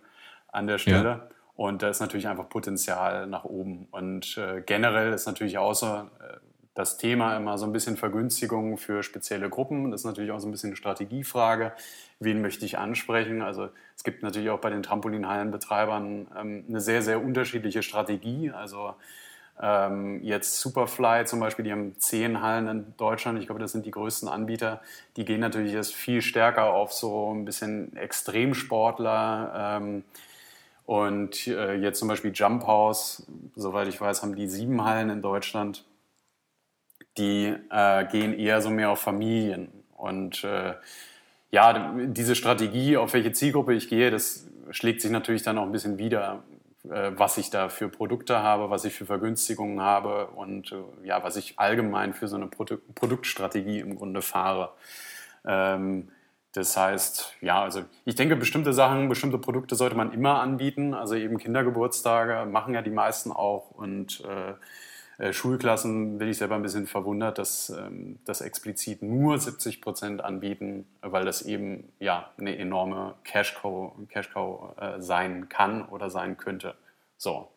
an 0.52 0.68
der 0.68 0.78
Stelle. 0.78 1.10
Ja. 1.10 1.28
Und 1.56 1.82
da 1.82 1.90
ist 1.90 2.00
natürlich 2.00 2.28
einfach 2.28 2.48
Potenzial 2.48 3.28
nach 3.28 3.44
oben. 3.44 3.88
Und 3.92 4.38
äh, 4.38 4.62
generell 4.62 5.12
ist 5.14 5.26
natürlich 5.26 5.58
außer 5.58 6.10
äh, 6.20 6.38
das 6.80 6.96
Thema 6.96 7.36
immer 7.36 7.58
so 7.58 7.66
ein 7.66 7.74
bisschen 7.74 7.98
Vergünstigung 7.98 8.78
für 8.78 9.04
spezielle 9.04 9.50
Gruppen. 9.50 9.92
Das 9.92 10.02
ist 10.02 10.06
natürlich 10.06 10.32
auch 10.32 10.40
so 10.40 10.48
ein 10.48 10.52
bisschen 10.52 10.70
eine 10.70 10.78
Strategiefrage. 10.78 11.74
Wen 12.22 12.42
möchte 12.42 12.66
ich 12.66 12.78
ansprechen? 12.78 13.42
Also 13.42 13.68
es 13.98 14.06
gibt 14.06 14.24
natürlich 14.24 14.50
auch 14.50 14.60
bei 14.60 14.70
den 14.70 14.82
Trampolinhallenbetreibern 14.82 16.28
ähm, 16.40 16.64
eine 16.70 16.80
sehr, 16.80 17.02
sehr 17.02 17.22
unterschiedliche 17.22 17.84
Strategie. 17.84 18.52
Also 18.52 18.96
ähm, 19.62 20.24
jetzt 20.24 20.62
Superfly 20.62 21.26
zum 21.26 21.42
Beispiel, 21.42 21.66
die 21.66 21.74
haben 21.74 22.00
zehn 22.00 22.42
Hallen 22.42 22.70
in 22.70 22.94
Deutschland. 22.96 23.40
Ich 23.40 23.48
glaube, 23.48 23.60
das 23.60 23.74
sind 23.74 23.86
die 23.86 23.92
größten 23.92 24.30
Anbieter. 24.30 24.80
Die 25.18 25.26
gehen 25.26 25.42
natürlich 25.42 25.74
jetzt 25.74 25.94
viel 25.94 26.22
stärker 26.22 26.72
auf 26.72 26.94
so 26.94 27.34
ein 27.34 27.44
bisschen 27.44 27.94
Extremsportler. 27.98 29.80
Ähm, 29.82 30.06
und 30.86 31.46
äh, 31.46 31.76
jetzt 31.76 32.00
zum 32.00 32.08
Beispiel 32.08 32.32
Jump 32.34 32.66
House, 32.66 33.28
soweit 33.58 33.90
ich 33.90 34.00
weiß, 34.00 34.24
haben 34.24 34.36
die 34.36 34.48
sieben 34.48 34.86
Hallen 34.86 35.10
in 35.10 35.22
Deutschland 35.22 35.84
die 37.20 37.54
äh, 37.70 38.06
gehen 38.06 38.34
eher 38.34 38.62
so 38.62 38.70
mehr 38.70 38.90
auf 38.90 39.00
Familien. 39.00 39.70
Und 39.96 40.44
äh, 40.44 40.74
ja, 41.52 41.94
diese 42.06 42.36
Strategie, 42.36 42.98
auf 42.98 43.14
welche 43.14 43.32
Zielgruppe 43.32 43.74
ich 43.74 43.90
gehe, 43.90 44.12
das 44.12 44.48
schlägt 44.72 45.02
sich 45.02 45.12
natürlich 45.12 45.44
dann 45.44 45.58
auch 45.58 45.64
ein 45.64 45.72
bisschen 45.72 45.98
wieder, 45.98 46.44
äh, 46.90 47.12
was 47.16 47.38
ich 47.38 47.50
da 47.50 47.70
für 47.70 47.90
Produkte 47.90 48.40
habe, 48.40 48.70
was 48.70 48.86
ich 48.86 48.94
für 48.94 49.06
Vergünstigungen 49.06 49.82
habe 49.82 50.28
und 50.28 50.72
äh, 50.72 51.08
ja, 51.08 51.24
was 51.24 51.36
ich 51.36 51.60
allgemein 51.60 52.14
für 52.14 52.28
so 52.28 52.36
eine 52.36 52.48
Produ 52.48 52.78
Produktstrategie 52.96 53.80
im 53.80 53.96
Grunde 53.96 54.22
fahre. 54.22 54.72
Ähm, 55.46 56.10
das 56.54 56.76
heißt, 56.76 57.36
ja, 57.42 57.62
also 57.62 57.84
ich 58.06 58.16
denke, 58.16 58.36
bestimmte 58.36 58.74
Sachen, 58.74 59.08
bestimmte 59.08 59.38
Produkte 59.38 59.76
sollte 59.76 59.96
man 59.96 60.14
immer 60.14 60.40
anbieten. 60.42 60.94
Also 60.96 61.16
eben 61.16 61.38
Kindergeburtstage 61.38 62.50
machen 62.50 62.74
ja 62.74 62.82
die 62.82 62.90
meisten 62.90 63.32
auch 63.32 63.70
und 63.72 64.22
äh, 64.22 64.54
äh, 65.20 65.34
Schulklassen 65.34 66.18
bin 66.18 66.30
ich 66.30 66.38
selber 66.38 66.56
ein 66.56 66.62
bisschen 66.62 66.88
verwundert, 66.88 67.38
dass 67.38 67.70
ähm, 67.70 68.20
das 68.26 68.40
explizit 68.40 69.04
nur 69.04 69.38
70 69.38 69.82
Prozent 69.82 70.24
anbieten, 70.24 70.88
weil 71.02 71.26
das 71.26 71.42
eben 71.42 71.92
ja 72.00 72.32
eine 72.38 72.58
enorme 72.58 73.16
Cash-Cow 73.26 73.92
Cash 74.08 74.30
äh, 74.36 75.00
sein 75.02 75.50
kann 75.50 75.86
oder 75.86 76.10
sein 76.10 76.38
könnte. 76.38 76.76
So. 77.18 77.50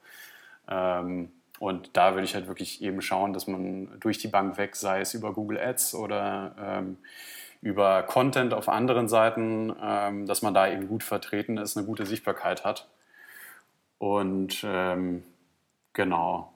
Ähm, 0.68 1.30
und 1.60 1.96
da 1.96 2.14
würde 2.14 2.24
ich 2.24 2.34
halt 2.34 2.48
wirklich 2.48 2.82
eben 2.82 3.00
schauen, 3.00 3.32
dass 3.32 3.46
man 3.46 4.00
durch 4.00 4.18
die 4.18 4.26
Bank 4.26 4.58
weg, 4.58 4.74
sei 4.74 5.00
es 5.00 5.14
über 5.14 5.32
Google 5.32 5.60
Ads 5.60 5.94
oder 5.94 6.56
ähm, 6.58 6.98
über 7.60 8.02
Content 8.02 8.52
auf 8.52 8.68
anderen 8.68 9.06
Seiten, 9.06 9.72
ähm, 9.80 10.26
dass 10.26 10.42
man 10.42 10.52
da 10.52 10.68
eben 10.68 10.88
gut 10.88 11.04
vertreten 11.04 11.58
ist, 11.58 11.76
eine 11.76 11.86
gute 11.86 12.06
Sichtbarkeit 12.06 12.64
hat. 12.64 12.88
Und 13.98 14.64
ähm, 14.66 15.22
genau, 15.92 16.51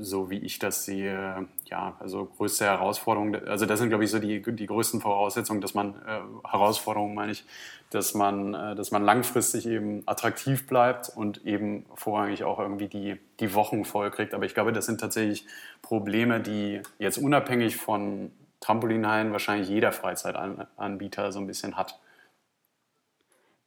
so 0.00 0.30
wie 0.30 0.38
ich 0.38 0.58
das 0.58 0.86
sehe, 0.86 1.46
ja, 1.66 1.96
also 2.00 2.24
größte 2.24 2.64
Herausforderung, 2.64 3.34
also 3.34 3.66
das 3.66 3.78
sind, 3.78 3.90
glaube 3.90 4.04
ich, 4.04 4.10
so 4.10 4.18
die, 4.18 4.40
die 4.40 4.66
größten 4.66 5.02
Voraussetzungen, 5.02 5.60
dass 5.60 5.74
man, 5.74 5.94
äh, 6.06 6.48
Herausforderungen 6.48 7.14
meine 7.14 7.32
ich, 7.32 7.44
dass 7.90 8.14
man, 8.14 8.54
äh, 8.54 8.74
dass 8.74 8.90
man 8.90 9.04
langfristig 9.04 9.66
eben 9.66 10.02
attraktiv 10.06 10.66
bleibt 10.66 11.10
und 11.14 11.44
eben 11.44 11.84
vorrangig 11.94 12.44
auch 12.44 12.58
irgendwie 12.58 12.88
die, 12.88 13.16
die 13.40 13.52
Wochen 13.52 13.84
voll 13.84 14.10
kriegt. 14.10 14.32
Aber 14.32 14.46
ich 14.46 14.54
glaube, 14.54 14.72
das 14.72 14.86
sind 14.86 14.98
tatsächlich 14.98 15.44
Probleme, 15.82 16.40
die 16.40 16.80
jetzt 16.98 17.18
unabhängig 17.18 17.76
von 17.76 18.30
Trampolinhallen 18.60 19.32
wahrscheinlich 19.32 19.68
jeder 19.68 19.92
Freizeitanbieter 19.92 21.32
so 21.32 21.38
ein 21.38 21.46
bisschen 21.46 21.76
hat. 21.76 21.98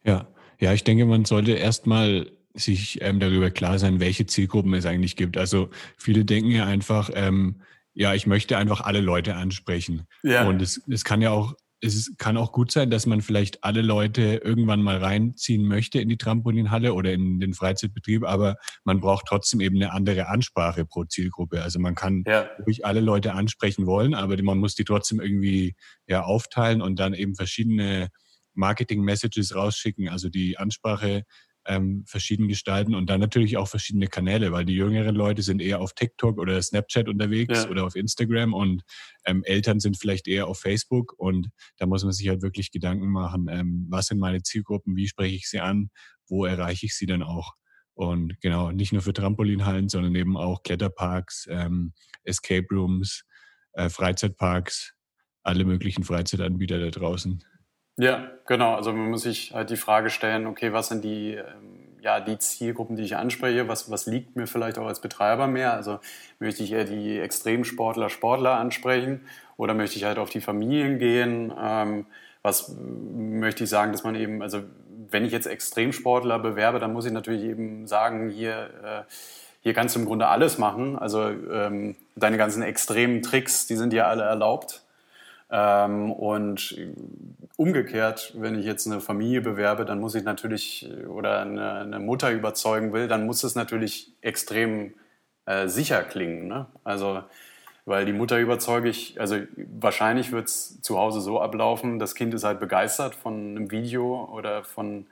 Ja, 0.03 0.25
ja, 0.59 0.73
ich 0.73 0.83
denke, 0.83 1.05
man 1.05 1.25
sollte 1.25 1.51
erstmal 1.51 2.31
sich 2.53 3.01
ähm, 3.01 3.19
darüber 3.19 3.49
klar 3.51 3.79
sein, 3.79 3.99
welche 3.99 4.25
Zielgruppen 4.25 4.73
es 4.73 4.85
eigentlich 4.85 5.15
gibt. 5.15 5.37
Also 5.37 5.69
viele 5.97 6.25
denken 6.25 6.51
ja 6.51 6.65
einfach, 6.65 7.09
ähm, 7.13 7.61
ja, 7.93 8.13
ich 8.13 8.27
möchte 8.27 8.57
einfach 8.57 8.81
alle 8.81 9.01
Leute 9.01 9.35
ansprechen. 9.35 10.07
Ja. 10.23 10.47
Und 10.47 10.61
es, 10.61 10.81
es 10.89 11.03
kann 11.03 11.21
ja 11.21 11.31
auch, 11.31 11.55
es 11.81 12.13
kann 12.17 12.37
auch 12.37 12.51
gut 12.51 12.71
sein, 12.71 12.91
dass 12.91 13.07
man 13.07 13.21
vielleicht 13.21 13.63
alle 13.63 13.81
Leute 13.81 14.41
irgendwann 14.43 14.83
mal 14.83 14.97
reinziehen 14.97 15.65
möchte 15.65 15.99
in 15.99 16.09
die 16.09 16.17
Trampolinhalle 16.17 16.93
oder 16.93 17.11
in 17.11 17.39
den 17.39 17.53
Freizeitbetrieb, 17.53 18.23
aber 18.23 18.55
man 18.83 18.99
braucht 18.99 19.25
trotzdem 19.27 19.61
eben 19.61 19.77
eine 19.77 19.91
andere 19.91 20.27
Ansprache 20.27 20.85
pro 20.85 21.05
Zielgruppe. 21.05 21.63
Also 21.63 21.79
man 21.79 21.95
kann 21.95 22.23
ja. 22.27 22.47
ruhig 22.65 22.85
alle 22.85 23.01
Leute 23.01 23.33
ansprechen 23.33 23.87
wollen, 23.87 24.13
aber 24.13 24.41
man 24.43 24.59
muss 24.59 24.75
die 24.75 24.83
trotzdem 24.83 25.19
irgendwie 25.19 25.75
ja 26.07 26.23
aufteilen 26.23 26.81
und 26.81 26.99
dann 26.99 27.15
eben 27.15 27.35
verschiedene 27.35 28.09
Marketing-Messages 28.53 29.55
rausschicken. 29.55 30.07
Also 30.07 30.29
die 30.29 30.57
Ansprache 30.57 31.23
ähm, 31.65 32.03
verschieden 32.07 32.47
gestalten 32.47 32.95
und 32.95 33.09
dann 33.09 33.19
natürlich 33.19 33.57
auch 33.57 33.67
verschiedene 33.67 34.07
Kanäle, 34.07 34.51
weil 34.51 34.65
die 34.65 34.73
jüngeren 34.73 35.15
Leute 35.15 35.41
sind 35.41 35.61
eher 35.61 35.79
auf 35.79 35.93
TikTok 35.93 36.37
oder 36.39 36.61
Snapchat 36.61 37.07
unterwegs 37.07 37.63
ja. 37.63 37.69
oder 37.69 37.85
auf 37.85 37.95
Instagram 37.95 38.53
und 38.53 38.83
ähm, 39.25 39.43
Eltern 39.43 39.79
sind 39.79 39.97
vielleicht 39.97 40.27
eher 40.27 40.47
auf 40.47 40.59
Facebook 40.59 41.13
und 41.17 41.49
da 41.77 41.85
muss 41.85 42.03
man 42.03 42.13
sich 42.13 42.27
halt 42.29 42.41
wirklich 42.41 42.71
Gedanken 42.71 43.09
machen, 43.09 43.47
ähm, 43.49 43.85
was 43.89 44.07
sind 44.07 44.19
meine 44.19 44.41
Zielgruppen, 44.41 44.95
wie 44.95 45.07
spreche 45.07 45.35
ich 45.35 45.49
sie 45.49 45.59
an, 45.59 45.89
wo 46.27 46.45
erreiche 46.45 46.85
ich 46.85 46.95
sie 46.95 47.05
dann 47.05 47.23
auch. 47.23 47.53
Und 47.93 48.39
genau, 48.41 48.71
nicht 48.71 48.93
nur 48.93 49.01
für 49.01 49.13
Trampolinhallen, 49.13 49.89
sondern 49.89 50.15
eben 50.15 50.37
auch 50.37 50.63
Kletterparks, 50.63 51.47
ähm, 51.49 51.93
Escape 52.23 52.65
Rooms, 52.71 53.25
äh, 53.73 53.89
Freizeitparks, 53.89 54.93
alle 55.43 55.65
möglichen 55.65 56.03
Freizeitanbieter 56.03 56.79
da 56.79 56.89
draußen. 56.89 57.43
Ja, 58.01 58.31
genau. 58.47 58.73
Also 58.75 58.91
man 58.93 59.11
muss 59.11 59.21
sich 59.21 59.53
halt 59.53 59.69
die 59.69 59.77
Frage 59.77 60.09
stellen, 60.09 60.47
okay, 60.47 60.73
was 60.73 60.87
sind 60.87 61.03
die, 61.03 61.35
ähm, 61.35 61.43
ja, 62.01 62.19
die 62.19 62.39
Zielgruppen, 62.39 62.95
die 62.95 63.03
ich 63.03 63.15
anspreche? 63.15 63.67
Was, 63.67 63.91
was 63.91 64.07
liegt 64.07 64.35
mir 64.35 64.47
vielleicht 64.47 64.79
auch 64.79 64.87
als 64.87 65.01
Betreiber 65.01 65.45
mehr? 65.45 65.73
Also 65.73 65.99
möchte 66.39 66.63
ich 66.63 66.71
eher 66.71 66.85
die 66.85 67.19
Extremsportler, 67.19 68.09
Sportler 68.09 68.53
ansprechen 68.57 69.21
oder 69.55 69.75
möchte 69.75 69.97
ich 69.97 70.05
halt 70.05 70.17
auf 70.17 70.31
die 70.31 70.41
Familien 70.41 70.97
gehen? 70.97 71.53
Ähm, 71.61 72.07
was 72.41 72.75
möchte 72.75 73.65
ich 73.65 73.69
sagen, 73.69 73.91
dass 73.91 74.03
man 74.03 74.15
eben, 74.15 74.41
also 74.41 74.63
wenn 75.11 75.23
ich 75.23 75.31
jetzt 75.31 75.45
Extremsportler 75.45 76.39
bewerbe, 76.39 76.79
dann 76.79 76.93
muss 76.93 77.05
ich 77.05 77.11
natürlich 77.11 77.43
eben 77.43 77.85
sagen, 77.85 78.31
hier, 78.31 78.71
äh, 78.83 79.11
hier 79.61 79.73
kannst 79.75 79.95
du 79.95 79.99
im 79.99 80.07
Grunde 80.07 80.27
alles 80.27 80.57
machen. 80.57 80.97
Also 80.97 81.21
ähm, 81.29 81.95
deine 82.15 82.37
ganzen 82.37 82.63
extremen 82.63 83.21
Tricks, 83.21 83.67
die 83.67 83.75
sind 83.75 83.93
ja 83.93 84.07
alle 84.07 84.23
erlaubt. 84.23 84.81
Ähm, 85.51 86.11
und 86.11 86.77
umgekehrt, 87.57 88.33
wenn 88.37 88.57
ich 88.57 88.65
jetzt 88.65 88.87
eine 88.87 89.01
Familie 89.01 89.41
bewerbe, 89.41 89.83
dann 89.85 89.99
muss 89.99 90.15
ich 90.15 90.23
natürlich 90.23 90.89
oder 91.07 91.41
eine, 91.41 91.73
eine 91.73 91.99
Mutter 91.99 92.31
überzeugen 92.31 92.93
will, 92.93 93.07
dann 93.07 93.25
muss 93.25 93.43
es 93.43 93.55
natürlich 93.55 94.13
extrem 94.21 94.93
äh, 95.45 95.67
sicher 95.67 96.03
klingen. 96.03 96.47
Ne? 96.47 96.67
Also, 96.83 97.23
weil 97.85 98.05
die 98.05 98.13
Mutter 98.13 98.39
überzeuge 98.39 98.89
ich, 98.89 99.19
also 99.19 99.37
wahrscheinlich 99.57 100.31
wird 100.31 100.47
es 100.47 100.81
zu 100.81 100.97
Hause 100.97 101.19
so 101.19 101.41
ablaufen, 101.41 101.99
das 101.99 102.15
Kind 102.15 102.33
ist 102.33 102.43
halt 102.43 102.59
begeistert 102.59 103.15
von 103.15 103.33
einem 103.33 103.71
Video 103.71 104.29
oder 104.31 104.63
von, 104.63 105.07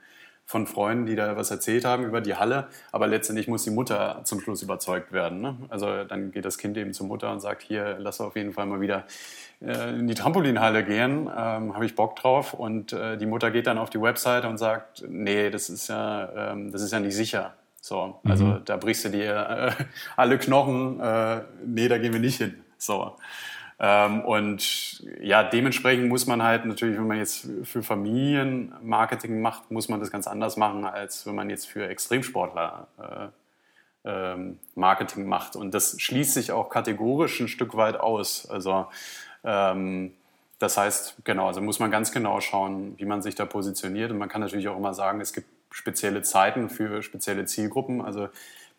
von 0.50 0.66
Freunden, 0.66 1.06
die 1.06 1.14
da 1.14 1.36
was 1.36 1.52
erzählt 1.52 1.84
haben 1.84 2.02
über 2.04 2.20
die 2.20 2.34
Halle, 2.34 2.66
aber 2.90 3.06
letztendlich 3.06 3.46
muss 3.46 3.62
die 3.62 3.70
Mutter 3.70 4.22
zum 4.24 4.40
Schluss 4.40 4.62
überzeugt 4.62 5.12
werden. 5.12 5.40
Ne? 5.40 5.54
Also 5.68 6.02
dann 6.02 6.32
geht 6.32 6.44
das 6.44 6.58
Kind 6.58 6.76
eben 6.76 6.92
zur 6.92 7.06
Mutter 7.06 7.30
und 7.30 7.38
sagt, 7.38 7.62
hier, 7.62 7.98
lass 8.00 8.20
auf 8.20 8.34
jeden 8.34 8.52
Fall 8.52 8.66
mal 8.66 8.80
wieder 8.80 9.04
äh, 9.62 9.90
in 9.96 10.08
die 10.08 10.14
Trampolinhalle 10.14 10.84
gehen, 10.84 11.28
ähm, 11.28 11.72
habe 11.72 11.86
ich 11.86 11.94
Bock 11.94 12.16
drauf. 12.16 12.52
Und 12.52 12.92
äh, 12.92 13.16
die 13.16 13.26
Mutter 13.26 13.52
geht 13.52 13.68
dann 13.68 13.78
auf 13.78 13.90
die 13.90 14.02
Webseite 14.02 14.48
und 14.48 14.58
sagt, 14.58 15.04
nee, 15.08 15.50
das 15.50 15.70
ist 15.70 15.86
ja, 15.86 16.50
ähm, 16.50 16.72
das 16.72 16.82
ist 16.82 16.92
ja 16.92 16.98
nicht 16.98 17.14
sicher. 17.14 17.54
So, 17.80 18.18
also 18.24 18.46
mhm. 18.46 18.62
da 18.64 18.76
brichst 18.76 19.04
du 19.04 19.10
dir 19.10 19.76
äh, 19.78 19.84
alle 20.16 20.36
Knochen, 20.36 20.98
äh, 20.98 21.42
nee, 21.64 21.86
da 21.86 21.98
gehen 21.98 22.12
wir 22.12 22.20
nicht 22.20 22.38
hin. 22.38 22.56
So. 22.76 23.16
Ähm, 23.82 24.20
und 24.20 25.02
ja, 25.22 25.42
dementsprechend 25.42 26.08
muss 26.08 26.26
man 26.26 26.42
halt 26.42 26.66
natürlich, 26.66 26.98
wenn 26.98 27.06
man 27.06 27.16
jetzt 27.16 27.48
für 27.64 27.82
Familienmarketing 27.82 29.40
macht, 29.40 29.70
muss 29.70 29.88
man 29.88 30.00
das 30.00 30.10
ganz 30.10 30.26
anders 30.26 30.58
machen, 30.58 30.84
als 30.84 31.26
wenn 31.26 31.34
man 31.34 31.48
jetzt 31.48 31.66
für 31.66 31.88
Extremsportler 31.88 32.86
äh, 32.98 33.28
ähm, 34.04 34.58
Marketing 34.74 35.26
macht. 35.26 35.56
Und 35.56 35.72
das 35.72 35.98
schließt 35.98 36.34
sich 36.34 36.52
auch 36.52 36.68
kategorisch 36.68 37.40
ein 37.40 37.48
Stück 37.48 37.74
weit 37.74 37.98
aus. 37.98 38.48
Also 38.50 38.86
ähm, 39.44 40.12
das 40.58 40.76
heißt, 40.76 41.16
genau, 41.24 41.46
also 41.46 41.62
muss 41.62 41.78
man 41.78 41.90
ganz 41.90 42.12
genau 42.12 42.40
schauen, 42.40 42.94
wie 42.98 43.06
man 43.06 43.22
sich 43.22 43.34
da 43.34 43.46
positioniert. 43.46 44.10
Und 44.10 44.18
man 44.18 44.28
kann 44.28 44.42
natürlich 44.42 44.68
auch 44.68 44.76
immer 44.76 44.92
sagen, 44.92 45.22
es 45.22 45.32
gibt 45.32 45.48
spezielle 45.70 46.20
Zeiten 46.20 46.68
für 46.68 47.02
spezielle 47.02 47.46
Zielgruppen. 47.46 48.02
Also 48.02 48.28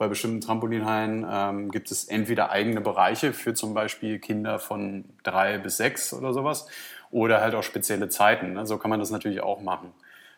bei 0.02 0.08
bestimmten 0.08 0.42
Trampolinhallen 0.42 1.28
ähm, 1.30 1.70
gibt 1.70 1.92
es 1.92 2.06
entweder 2.06 2.50
eigene 2.50 2.82
Bereiche 2.82 3.34
für 3.34 3.54
zum 3.54 3.76
Beispiel 3.76 4.18
Kinder 4.18 4.58
von 4.58 5.06
drei 5.22 5.60
bis 5.60 5.78
sechs 5.78 6.12
oder 6.12 6.34
sowas 6.34 6.66
oder 7.12 7.40
halt 7.40 7.54
auch 7.54 7.62
spezielle 7.62 8.10
Zeiten. 8.10 8.54
Ne? 8.54 8.66
So 8.66 8.80
kann 8.80 8.90
man 8.90 9.00
das 9.00 9.12
natürlich 9.12 9.42
auch 9.42 9.62
machen, 9.62 9.92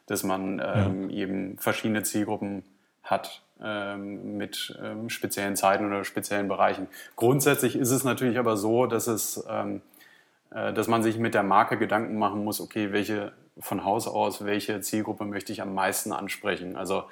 dass 0.06 0.24
man 0.24 0.62
ähm, 0.62 1.10
ja. 1.10 1.16
eben 1.16 1.58
verschiedene 1.60 2.04
Zielgruppen 2.04 2.64
hat 3.04 3.42
ähm, 3.62 4.36
mit 4.36 4.78
ähm, 4.84 5.10
speziellen 5.10 5.56
Zeiten 5.56 5.88
oder 5.88 6.04
speziellen 6.04 6.50
Bereichen. 6.50 6.88
Grundsätzlich 7.16 7.78
ist 7.78 7.92
es 7.92 8.04
natürlich 8.04 8.40
aber 8.40 8.58
so, 8.58 8.86
dass 8.86 9.08
es 9.08 9.46
ähm, 9.50 9.82
äh, 10.52 10.74
dass 10.74 10.90
man 10.90 11.04
sich 11.04 11.18
mit 11.18 11.36
der 11.36 11.44
Marke 11.44 11.78
Gedanken 11.78 12.20
machen 12.20 12.44
muss, 12.44 12.60
okay, 12.60 12.92
welche 12.92 13.32
von 13.58 13.86
Haus 13.86 14.10
aus, 14.10 14.44
welche 14.44 14.82
Zielgruppe 14.82 15.24
möchte 15.24 15.54
ich 15.54 15.62
am 15.62 15.74
meisten 15.74 16.12
ansprechen? 16.12 16.76
Also 16.76 17.06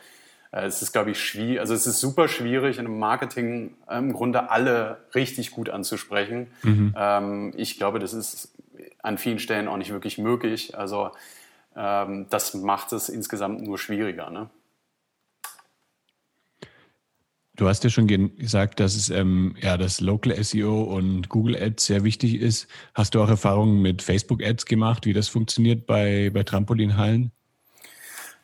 es 0.52 0.82
ist, 0.82 0.92
glaube 0.92 1.12
ich, 1.12 1.20
schwierig, 1.20 1.60
also 1.60 1.74
es 1.74 1.88
ist 1.88 2.00
super 2.00 2.28
schwierig, 2.28 2.78
in 2.78 2.86
einem 2.86 3.00
Marketing 3.00 3.76
äh, 3.88 3.98
im 3.98 4.12
Grunde 4.12 4.50
alle 4.50 4.98
richtig 5.16 5.52
gut 5.52 5.70
anzusprechen. 5.70 6.48
Mhm. 6.64 6.94
Ähm, 6.98 7.54
ich 7.56 7.78
glaube, 7.78 8.00
das 8.00 8.14
ist 8.14 8.54
an 9.02 9.18
vielen 9.18 9.40
Stellen 9.40 9.68
auch 9.68 9.78
nicht 9.78 9.92
wirklich 9.92 10.18
möglich. 10.18 10.78
Also 10.78 11.12
ähm, 11.76 12.28
das 12.30 12.54
macht 12.54 12.92
es 12.92 13.08
insgesamt 13.08 13.62
nur 13.62 13.78
schwieriger. 13.78 14.30
Ne? 14.30 14.50
Du 17.56 17.68
hast 17.68 17.84
ja 17.84 17.90
schon 17.90 18.08
gesagt, 18.08 18.80
dass 18.80 18.96
es 18.96 19.10
ähm, 19.10 19.56
ja 19.62 19.78
das 19.78 20.02
Local 20.02 20.36
SEO 20.44 20.84
und 20.84 21.30
Google 21.30 21.56
Ads 21.56 21.86
sehr 21.86 22.04
wichtig 22.04 22.42
ist. 22.42 22.68
Hast 22.94 23.16
du 23.16 23.22
auch 23.22 23.30
Erfahrungen 23.30 23.82
mit 23.82 24.02
Facebook 24.02 24.44
Ads 24.44 24.66
gemacht, 24.66 25.06
wie 25.06 25.14
das 25.14 25.28
funktioniert 25.28 25.86
bei, 25.86 26.30
bei 26.34 26.44
Trampolinhallen? 26.44 27.32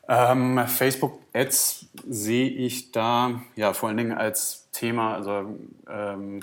Ähm, 0.08 0.66
Facebook 0.68 1.20
Ads 1.34 1.88
sehe 2.08 2.50
ich 2.50 2.92
da 2.92 3.42
ja 3.56 3.74
vor 3.74 3.90
allen 3.90 3.98
Dingen 3.98 4.14
als 4.14 4.70
Thema, 4.72 5.16
also 5.16 5.58
ähm, 5.90 6.40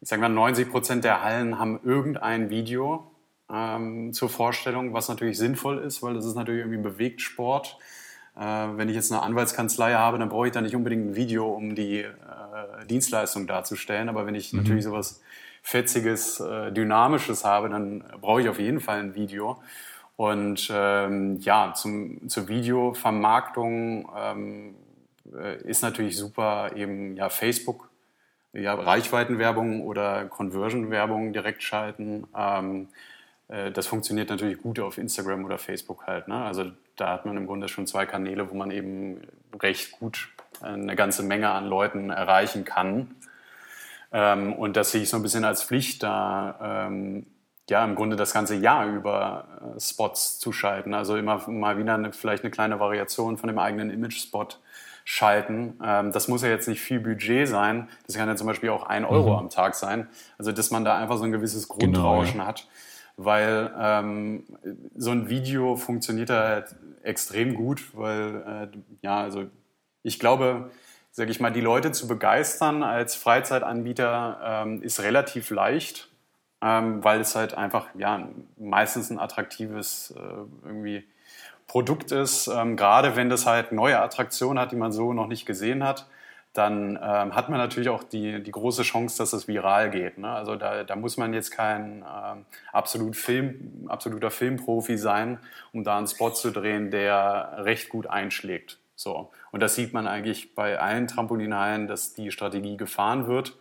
ich 0.00 0.08
sage 0.08 0.20
mal 0.20 0.28
90 0.28 0.70
Prozent 0.70 1.04
der 1.04 1.22
Hallen 1.22 1.58
haben 1.58 1.80
irgendein 1.84 2.50
Video 2.50 3.10
ähm, 3.50 4.12
zur 4.12 4.28
Vorstellung, 4.28 4.92
was 4.92 5.08
natürlich 5.08 5.38
sinnvoll 5.38 5.78
ist, 5.78 6.02
weil 6.02 6.14
das 6.14 6.24
ist 6.24 6.34
natürlich 6.34 6.60
irgendwie 6.60 6.78
ein 6.78 6.82
Bewegtsport. 6.82 7.78
Äh, 8.36 8.40
wenn 8.40 8.88
ich 8.88 8.96
jetzt 8.96 9.12
eine 9.12 9.22
Anwaltskanzlei 9.22 9.94
habe, 9.94 10.18
dann 10.18 10.28
brauche 10.28 10.46
ich 10.46 10.52
da 10.52 10.60
nicht 10.60 10.74
unbedingt 10.74 11.10
ein 11.10 11.16
Video, 11.16 11.48
um 11.48 11.74
die 11.74 12.00
äh, 12.00 12.86
Dienstleistung 12.88 13.46
darzustellen. 13.46 14.08
Aber 14.08 14.26
wenn 14.26 14.34
ich 14.34 14.52
mhm. 14.52 14.60
natürlich 14.60 14.84
sowas 14.84 15.22
Fetziges, 15.62 16.40
äh, 16.40 16.72
Dynamisches 16.72 17.44
habe, 17.44 17.68
dann 17.68 18.04
brauche 18.20 18.42
ich 18.42 18.48
auf 18.48 18.58
jeden 18.58 18.80
Fall 18.80 18.98
ein 18.98 19.14
Video. 19.14 19.62
Und 20.16 20.70
ähm, 20.72 21.38
ja, 21.40 21.74
zum, 21.74 22.28
zur 22.28 22.48
Videovermarktung 22.48 24.08
ähm, 24.16 24.74
äh, 25.36 25.60
ist 25.62 25.82
natürlich 25.82 26.16
super 26.16 26.70
eben 26.76 27.16
ja 27.16 27.28
Facebook, 27.28 27.90
ja 28.52 28.74
Reichweitenwerbung 28.74 29.82
oder 29.82 30.26
Conversion-Werbung 30.26 31.32
direkt 31.32 31.64
schalten. 31.64 32.28
Ähm, 32.36 32.88
äh, 33.48 33.72
das 33.72 33.88
funktioniert 33.88 34.30
natürlich 34.30 34.58
gut 34.62 34.78
auf 34.78 34.98
Instagram 34.98 35.44
oder 35.44 35.58
Facebook 35.58 36.06
halt. 36.06 36.28
Ne? 36.28 36.36
Also 36.36 36.70
da 36.96 37.10
hat 37.10 37.26
man 37.26 37.36
im 37.36 37.46
Grunde 37.46 37.68
schon 37.68 37.86
zwei 37.86 38.06
Kanäle, 38.06 38.50
wo 38.50 38.54
man 38.54 38.70
eben 38.70 39.20
recht 39.60 39.98
gut 39.98 40.28
eine 40.60 40.94
ganze 40.94 41.24
Menge 41.24 41.50
an 41.50 41.66
Leuten 41.66 42.10
erreichen 42.10 42.64
kann. 42.64 43.16
Ähm, 44.12 44.52
und 44.52 44.76
das 44.76 44.92
sehe 44.92 45.02
ich 45.02 45.08
so 45.08 45.16
ein 45.16 45.22
bisschen 45.22 45.44
als 45.44 45.64
Pflicht, 45.64 46.04
da 46.04 46.86
ähm, 46.86 47.26
ja 47.70 47.84
im 47.84 47.94
Grunde 47.94 48.16
das 48.16 48.32
ganze 48.32 48.54
Jahr 48.56 48.86
über 48.86 49.74
äh, 49.76 49.80
Spots 49.80 50.38
zu 50.38 50.52
schalten. 50.52 50.94
Also 50.94 51.16
immer 51.16 51.48
mal 51.48 51.78
wieder 51.78 51.94
eine, 51.94 52.12
vielleicht 52.12 52.44
eine 52.44 52.50
kleine 52.50 52.78
Variation 52.80 53.38
von 53.38 53.48
dem 53.48 53.58
eigenen 53.58 53.90
Image-Spot 53.90 54.48
schalten. 55.04 55.78
Ähm, 55.82 56.12
das 56.12 56.28
muss 56.28 56.42
ja 56.42 56.48
jetzt 56.48 56.68
nicht 56.68 56.80
viel 56.80 57.00
Budget 57.00 57.48
sein. 57.48 57.88
Das 58.06 58.16
kann 58.16 58.28
ja 58.28 58.36
zum 58.36 58.46
Beispiel 58.46 58.70
auch 58.70 58.84
ein 58.84 59.04
Euro 59.04 59.32
mhm. 59.32 59.38
am 59.38 59.50
Tag 59.50 59.74
sein. 59.74 60.08
Also 60.38 60.52
dass 60.52 60.70
man 60.70 60.84
da 60.84 60.98
einfach 60.98 61.16
so 61.16 61.24
ein 61.24 61.32
gewisses 61.32 61.68
Grundrauschen 61.68 62.34
genau, 62.34 62.46
hat. 62.46 62.68
Weil 63.16 63.72
ähm, 63.78 64.44
so 64.96 65.10
ein 65.10 65.28
Video 65.28 65.76
funktioniert 65.76 66.30
da 66.30 66.48
halt 66.48 66.74
extrem 67.02 67.54
gut, 67.54 67.94
weil 67.94 68.70
äh, 68.72 68.78
ja, 69.02 69.20
also 69.20 69.44
ich 70.02 70.18
glaube, 70.18 70.70
sage 71.12 71.30
ich 71.30 71.38
mal, 71.38 71.52
die 71.52 71.60
Leute 71.60 71.92
zu 71.92 72.08
begeistern 72.08 72.82
als 72.82 73.14
Freizeitanbieter 73.14 74.64
ähm, 74.66 74.82
ist 74.82 75.00
relativ 75.00 75.50
leicht 75.50 76.08
ähm, 76.64 77.04
weil 77.04 77.20
es 77.20 77.36
halt 77.36 77.54
einfach 77.54 77.88
ja, 77.94 78.26
meistens 78.56 79.10
ein 79.10 79.18
attraktives 79.18 80.14
äh, 80.16 80.66
irgendwie 80.66 81.04
Produkt 81.66 82.10
ist. 82.10 82.46
Ähm, 82.46 82.76
gerade 82.76 83.16
wenn 83.16 83.28
das 83.28 83.46
halt 83.46 83.72
neue 83.72 84.00
Attraktionen 84.00 84.58
hat, 84.58 84.72
die 84.72 84.76
man 84.76 84.90
so 84.90 85.12
noch 85.12 85.26
nicht 85.26 85.44
gesehen 85.44 85.84
hat, 85.84 86.06
dann 86.54 86.98
ähm, 87.02 87.34
hat 87.34 87.48
man 87.50 87.58
natürlich 87.58 87.88
auch 87.88 88.04
die, 88.04 88.42
die 88.42 88.50
große 88.52 88.82
Chance, 88.82 89.18
dass 89.18 89.32
es 89.32 89.48
viral 89.48 89.90
geht. 89.90 90.18
Ne? 90.18 90.30
Also 90.30 90.54
da, 90.54 90.84
da 90.84 90.96
muss 90.96 91.16
man 91.16 91.34
jetzt 91.34 91.50
kein 91.50 92.04
ähm, 92.04 92.46
absolut 92.72 93.16
Film, 93.16 93.86
absoluter 93.88 94.30
Filmprofi 94.30 94.96
sein, 94.96 95.38
um 95.72 95.82
da 95.82 95.98
einen 95.98 96.06
Spot 96.06 96.30
zu 96.30 96.50
drehen, 96.52 96.90
der 96.90 97.56
recht 97.58 97.88
gut 97.88 98.06
einschlägt. 98.06 98.78
So. 98.94 99.32
Und 99.50 99.60
das 99.60 99.74
sieht 99.74 99.92
man 99.92 100.06
eigentlich 100.06 100.54
bei 100.54 100.78
allen 100.78 101.08
Trampolinhallen, 101.08 101.88
dass 101.88 102.14
die 102.14 102.30
Strategie 102.30 102.76
gefahren 102.76 103.26
wird. 103.26 103.56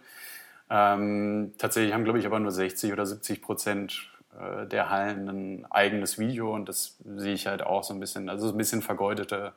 Ähm, 0.76 1.54
tatsächlich 1.60 1.94
haben, 1.94 2.04
glaube 2.04 2.18
ich, 2.18 2.26
aber 2.26 2.40
nur 2.40 2.50
60 2.50 2.92
oder 2.92 3.06
70 3.06 3.44
Prozent 3.44 4.10
äh, 4.40 4.66
der 4.66 4.90
Hallen 4.90 5.30
ein 5.30 5.66
eigenes 5.72 6.18
Video 6.18 6.52
und 6.52 6.68
das 6.68 6.98
sehe 7.16 7.36
ich 7.36 7.46
halt 7.46 7.62
auch 7.62 7.84
so 7.84 7.94
ein 7.94 8.00
bisschen, 8.00 8.28
also 8.28 8.50
ein 8.50 8.58
bisschen 8.58 8.82
vergeudete 8.82 9.54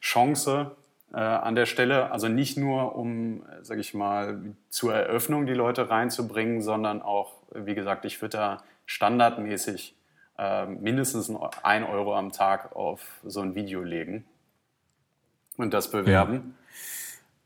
Chance 0.00 0.74
äh, 1.12 1.18
an 1.18 1.56
der 1.56 1.66
Stelle. 1.66 2.10
Also 2.10 2.28
nicht 2.28 2.56
nur, 2.56 2.96
um, 2.96 3.44
sage 3.60 3.82
ich 3.82 3.92
mal, 3.92 4.40
zur 4.70 4.94
Eröffnung 4.94 5.44
die 5.44 5.52
Leute 5.52 5.90
reinzubringen, 5.90 6.62
sondern 6.62 7.02
auch, 7.02 7.34
wie 7.52 7.74
gesagt, 7.74 8.06
ich 8.06 8.22
würde 8.22 8.38
da 8.38 8.62
standardmäßig 8.86 9.94
äh, 10.38 10.64
mindestens 10.64 11.30
ein 11.62 11.84
Euro 11.84 12.16
am 12.16 12.32
Tag 12.32 12.74
auf 12.74 13.20
so 13.24 13.42
ein 13.42 13.54
Video 13.54 13.82
legen 13.82 14.24
und 15.58 15.74
das 15.74 15.90
bewerben. 15.90 16.34
Ja 16.34 16.59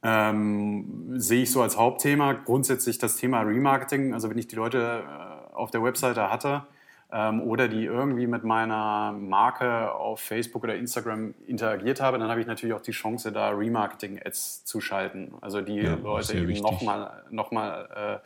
ähm, 0.04 1.18
sehe 1.18 1.42
ich 1.42 1.50
so 1.50 1.62
als 1.62 1.78
Hauptthema. 1.78 2.34
Grundsätzlich 2.34 2.98
das 2.98 3.16
Thema 3.16 3.40
Remarketing, 3.40 4.12
also 4.12 4.28
wenn 4.28 4.36
ich 4.36 4.46
die 4.46 4.56
Leute 4.56 5.02
äh, 5.02 5.54
auf 5.54 5.70
der 5.70 5.82
Webseite 5.82 6.30
hatte 6.30 6.66
ähm, 7.10 7.40
oder 7.40 7.68
die 7.68 7.86
irgendwie 7.86 8.26
mit 8.26 8.44
meiner 8.44 9.12
Marke 9.12 9.92
auf 9.92 10.20
Facebook 10.20 10.64
oder 10.64 10.76
Instagram 10.76 11.34
interagiert 11.46 12.02
habe, 12.02 12.18
dann 12.18 12.28
habe 12.28 12.40
ich 12.40 12.46
natürlich 12.46 12.74
auch 12.74 12.82
die 12.82 12.92
Chance, 12.92 13.32
da 13.32 13.48
Remarketing-Ads 13.48 14.66
zu 14.66 14.82
schalten. 14.82 15.32
Also 15.40 15.62
die 15.62 15.76
ja, 15.76 15.94
Leute 15.94 16.36
eben 16.36 16.60
nochmal 16.60 17.24
noch 17.30 17.50
mal, 17.50 18.20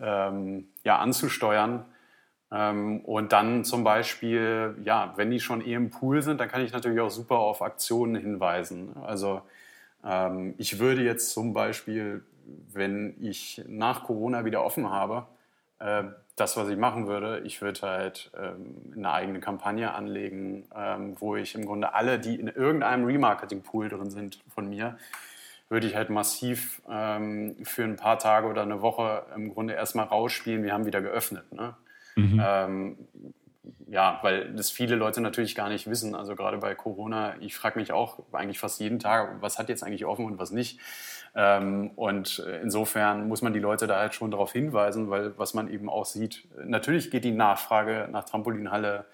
äh, 0.00 0.04
ähm, 0.04 0.68
ja, 0.84 0.98
anzusteuern. 0.98 1.86
Ähm, 2.52 3.00
und 3.00 3.32
dann 3.32 3.64
zum 3.64 3.82
Beispiel, 3.82 4.76
ja, 4.84 5.14
wenn 5.16 5.30
die 5.30 5.40
schon 5.40 5.62
eh 5.62 5.72
im 5.72 5.88
Pool 5.88 6.20
sind, 6.20 6.38
dann 6.38 6.48
kann 6.48 6.62
ich 6.62 6.72
natürlich 6.72 7.00
auch 7.00 7.10
super 7.10 7.38
auf 7.38 7.62
Aktionen 7.62 8.14
hinweisen. 8.14 8.90
Also 9.02 9.40
ähm, 10.08 10.54
ich 10.56 10.78
würde 10.78 11.02
jetzt 11.02 11.32
zum 11.32 11.52
Beispiel, 11.52 12.24
wenn 12.72 13.14
ich 13.20 13.62
nach 13.68 14.04
Corona 14.04 14.44
wieder 14.44 14.64
offen 14.64 14.90
habe, 14.90 15.26
äh, 15.78 16.04
das, 16.34 16.56
was 16.56 16.68
ich 16.68 16.78
machen 16.78 17.06
würde, 17.06 17.40
ich 17.40 17.60
würde 17.60 17.82
halt 17.82 18.30
ähm, 18.36 18.92
eine 18.96 19.12
eigene 19.12 19.40
Kampagne 19.40 19.92
anlegen, 19.92 20.64
ähm, 20.74 21.16
wo 21.18 21.36
ich 21.36 21.54
im 21.54 21.66
Grunde 21.66 21.94
alle, 21.94 22.18
die 22.18 22.36
in 22.36 22.48
irgendeinem 22.48 23.04
Remarketing-Pool 23.04 23.88
drin 23.88 24.10
sind 24.10 24.40
von 24.48 24.68
mir, 24.68 24.96
würde 25.68 25.86
ich 25.86 25.96
halt 25.96 26.10
massiv 26.10 26.80
ähm, 26.88 27.56
für 27.64 27.84
ein 27.84 27.96
paar 27.96 28.18
Tage 28.18 28.46
oder 28.46 28.62
eine 28.62 28.80
Woche 28.80 29.26
im 29.34 29.52
Grunde 29.52 29.74
erstmal 29.74 30.06
rausspielen, 30.06 30.62
wir 30.62 30.72
haben 30.72 30.86
wieder 30.86 31.02
geöffnet. 31.02 31.52
Ne? 31.52 31.74
Mhm. 32.16 32.96
Ja, 33.86 34.18
weil 34.22 34.52
das 34.54 34.70
viele 34.70 34.96
Leute 34.96 35.20
natürlich 35.20 35.54
gar 35.54 35.68
nicht 35.68 35.88
wissen. 35.88 36.14
Also 36.14 36.36
gerade 36.36 36.58
bei 36.58 36.74
Corona, 36.74 37.34
ich 37.40 37.56
frage 37.56 37.78
mich 37.78 37.92
auch 37.92 38.18
eigentlich 38.32 38.58
fast 38.58 38.80
jeden 38.80 38.98
Tag, 38.98 39.40
was 39.40 39.58
hat 39.58 39.68
jetzt 39.68 39.82
eigentlich 39.82 40.04
offen 40.04 40.26
und 40.26 40.38
was 40.38 40.50
nicht. 40.50 40.78
Ähm, 41.34 41.90
und 41.96 42.38
insofern 42.62 43.28
muss 43.28 43.42
man 43.42 43.52
die 43.52 43.60
Leute 43.60 43.86
da 43.86 43.98
halt 43.98 44.14
schon 44.14 44.30
darauf 44.30 44.52
hinweisen, 44.52 45.10
weil 45.10 45.36
was 45.38 45.54
man 45.54 45.68
eben 45.68 45.88
auch 45.88 46.04
sieht, 46.04 46.46
natürlich 46.64 47.10
geht 47.10 47.24
die 47.24 47.32
Nachfrage 47.32 48.08
nach 48.10 48.24
Trampolinhalle 48.24 49.04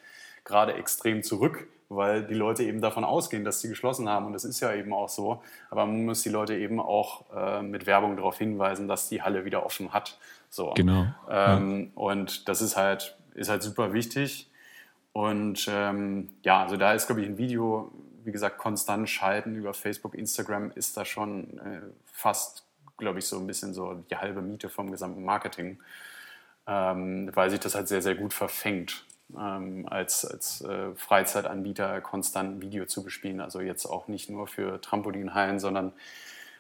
gerade 0.45 0.75
extrem 0.75 1.23
zurück, 1.23 1.67
weil 1.89 2.25
die 2.25 2.35
Leute 2.35 2.65
eben 2.65 2.81
davon 2.81 3.05
ausgehen, 3.05 3.45
dass 3.45 3.61
sie 3.61 3.69
geschlossen 3.69 4.09
haben. 4.09 4.27
Und 4.27 4.33
das 4.33 4.45
ist 4.45 4.61
ja 4.61 4.73
eben 4.75 4.93
auch 4.93 5.09
so. 5.09 5.43
Aber 5.71 5.87
man 5.87 6.05
muss 6.05 6.23
die 6.23 6.29
Leute 6.29 6.57
eben 6.57 6.81
auch 6.81 7.25
äh, 7.35 7.63
mit 7.63 7.87
Werbung 7.87 8.17
darauf 8.17 8.39
hinweisen, 8.39 8.89
dass 8.89 9.09
die 9.09 9.23
Halle 9.23 9.45
wieder 9.45 9.65
offen 9.65 9.93
hat. 9.93 10.19
So. 10.51 10.73
Genau. 10.75 11.07
Ähm, 11.29 11.93
ja. 11.95 12.03
Und 12.03 12.49
das 12.49 12.63
ist 12.63 12.77
halt, 12.77 13.17
ist 13.35 13.49
halt 13.49 13.63
super 13.63 13.93
wichtig. 13.93 14.49
Und 15.13 15.69
ähm, 15.71 16.31
ja, 16.43 16.63
also 16.63 16.77
da 16.77 16.93
ist, 16.93 17.07
glaube 17.07 17.23
ich, 17.23 17.29
ein 17.29 17.39
Video, 17.39 17.93
wie 18.25 18.33
gesagt, 18.33 18.59
konstant 18.59 19.09
schalten 19.09 19.55
über 19.55 19.73
Facebook, 19.73 20.15
Instagram 20.15 20.73
ist 20.75 20.97
da 20.97 21.05
schon 21.05 21.59
äh, 21.59 21.81
fast, 22.05 22.65
glaube 22.97 23.21
ich, 23.21 23.27
so 23.27 23.39
ein 23.39 23.47
bisschen 23.47 23.75
so 23.75 23.95
die 24.11 24.17
halbe 24.17 24.43
Miete 24.43 24.69
vom 24.69 24.91
gesamten 24.91 25.25
Marketing, 25.25 25.79
ähm, 26.67 27.31
weil 27.35 27.51
sich 27.51 27.61
das 27.61 27.75
halt 27.75 27.87
sehr, 27.87 28.03
sehr 28.03 28.17
gut 28.17 28.33
verfängt 28.33 29.05
ähm, 29.39 29.87
als, 29.89 30.25
als 30.25 30.63
äh, 30.63 30.95
Freizeitanbieter 30.97 32.01
konstant 32.01 32.57
ein 32.57 32.63
Video 32.63 32.87
zu 32.87 33.05
bespielen. 33.05 33.41
Also 33.41 33.61
jetzt 33.61 33.87
auch 33.87 34.09
nicht 34.09 34.31
nur 34.31 34.47
für 34.47 34.81
Trampolinhallen, 34.81 35.61
sondern 35.61 35.93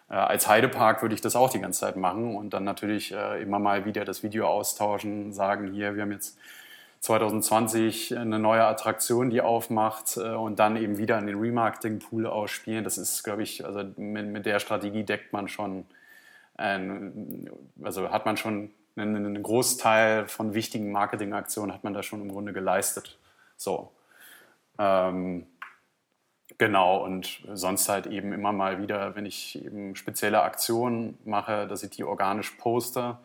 äh, 0.09 0.15
als 0.15 0.47
Heidepark 0.49 1.03
würde 1.03 1.15
ich 1.15 1.21
das 1.21 1.35
auch 1.37 1.51
die 1.51 1.61
ganze 1.61 1.81
Zeit 1.81 1.97
machen 1.97 2.37
und 2.37 2.51
dann 2.51 2.65
natürlich 2.65 3.13
äh, 3.13 3.43
immer 3.43 3.59
mal 3.59 3.85
wieder 3.85 4.05
das 4.05 4.23
Video 4.23 4.47
austauschen, 4.47 5.33
sagen, 5.33 5.73
hier, 5.73 5.95
wir 5.95 6.03
haben 6.03 6.13
jetzt 6.13 6.39
2020 7.05 8.17
eine 8.17 8.39
neue 8.39 8.65
Attraktion, 8.65 9.29
die 9.29 9.43
aufmacht 9.43 10.17
äh, 10.17 10.31
und 10.31 10.59
dann 10.59 10.77
eben 10.79 10.97
wieder 10.97 11.19
in 11.19 11.27
den 11.27 11.39
Remarketing-Pool 11.39 12.27
ausspielen. 12.27 12.83
Das 12.83 12.97
ist, 12.97 13.23
glaube 13.23 13.43
ich, 13.43 13.63
also 13.63 13.85
mit, 13.99 14.27
mit, 14.29 14.47
der 14.47 14.59
Strategie 14.59 15.03
deckt 15.05 15.31
man 15.31 15.47
schon, 15.49 15.85
ein, 16.57 17.51
also 17.83 18.11
hat 18.11 18.25
man 18.25 18.39
schon 18.39 18.71
einen, 18.97 19.17
einen 19.17 19.43
Großteil 19.43 20.29
von 20.29 20.55
wichtigen 20.55 20.93
Marketingaktionen 20.93 21.75
hat 21.75 21.85
man 21.85 21.93
da 21.93 22.03
schon 22.03 22.23
im 22.23 22.33
Grunde 22.33 22.55
geleistet. 22.55 23.19
So. 23.59 23.93
Ähm, 24.79 25.47
genau, 26.57 27.05
und 27.05 27.43
sonst 27.53 27.91
halt 27.91 28.07
eben 28.07 28.33
immer 28.33 28.53
mal 28.53 28.81
wieder, 28.81 29.15
wenn 29.15 29.27
ich 29.27 29.63
eben 29.63 29.95
spezielle 29.95 30.41
Aktionen 30.41 31.19
mache, 31.27 31.67
dass 31.67 31.83
ich 31.83 31.91
die 31.91 32.05
organisch 32.05 32.53
poste, 32.53 33.19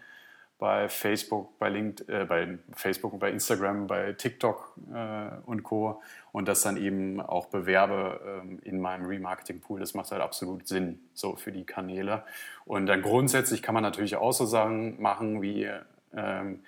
bei 0.59 0.89
Facebook, 0.89 1.57
bei 1.57 1.69
LinkedIn, 1.69 2.13
äh, 2.13 2.25
bei 2.25 2.59
Facebook, 2.75 3.17
bei 3.17 3.31
Instagram, 3.31 3.87
bei 3.87 4.13
TikTok 4.13 4.75
äh, 4.93 5.29
und 5.45 5.63
Co. 5.63 6.01
Und 6.31 6.47
das 6.47 6.61
dann 6.61 6.77
eben 6.77 7.21
auch 7.21 7.47
bewerbe 7.47 8.41
ähm, 8.43 8.59
in 8.63 8.79
meinem 8.79 9.05
Remarketing-Pool. 9.07 9.79
Das 9.79 9.95
macht 9.95 10.11
halt 10.11 10.21
absolut 10.21 10.67
Sinn, 10.67 10.99
so 11.13 11.35
für 11.35 11.51
die 11.51 11.63
Kanäle. 11.63 12.23
Und 12.65 12.85
dann 12.85 13.01
grundsätzlich 13.01 13.63
kann 13.63 13.73
man 13.73 13.83
natürlich 13.83 14.17
auch 14.17 14.33
so 14.33 14.45
Sachen 14.45 15.01
machen, 15.01 15.41
wie 15.41 15.67
ähm, 16.13 16.59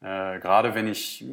äh, 0.00 0.38
gerade 0.38 0.74
wenn 0.74 0.86
ich 0.86 1.24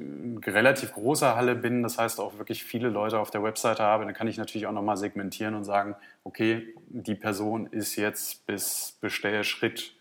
relativ 0.45 0.93
großer 0.93 1.35
Halle 1.35 1.55
bin, 1.55 1.83
das 1.83 1.97
heißt 1.97 2.19
auch 2.19 2.37
wirklich 2.37 2.63
viele 2.63 2.89
Leute 2.89 3.19
auf 3.19 3.29
der 3.29 3.43
Webseite 3.43 3.83
habe, 3.83 4.05
dann 4.05 4.13
kann 4.13 4.27
ich 4.27 4.37
natürlich 4.37 4.65
auch 4.67 4.71
nochmal 4.71 4.97
segmentieren 4.97 5.53
und 5.53 5.63
sagen, 5.63 5.95
okay, 6.23 6.73
die 6.87 7.15
Person 7.15 7.67
ist 7.67 7.95
jetzt 7.95 8.45
bis 8.47 8.97
Bestellschritt 9.01 9.95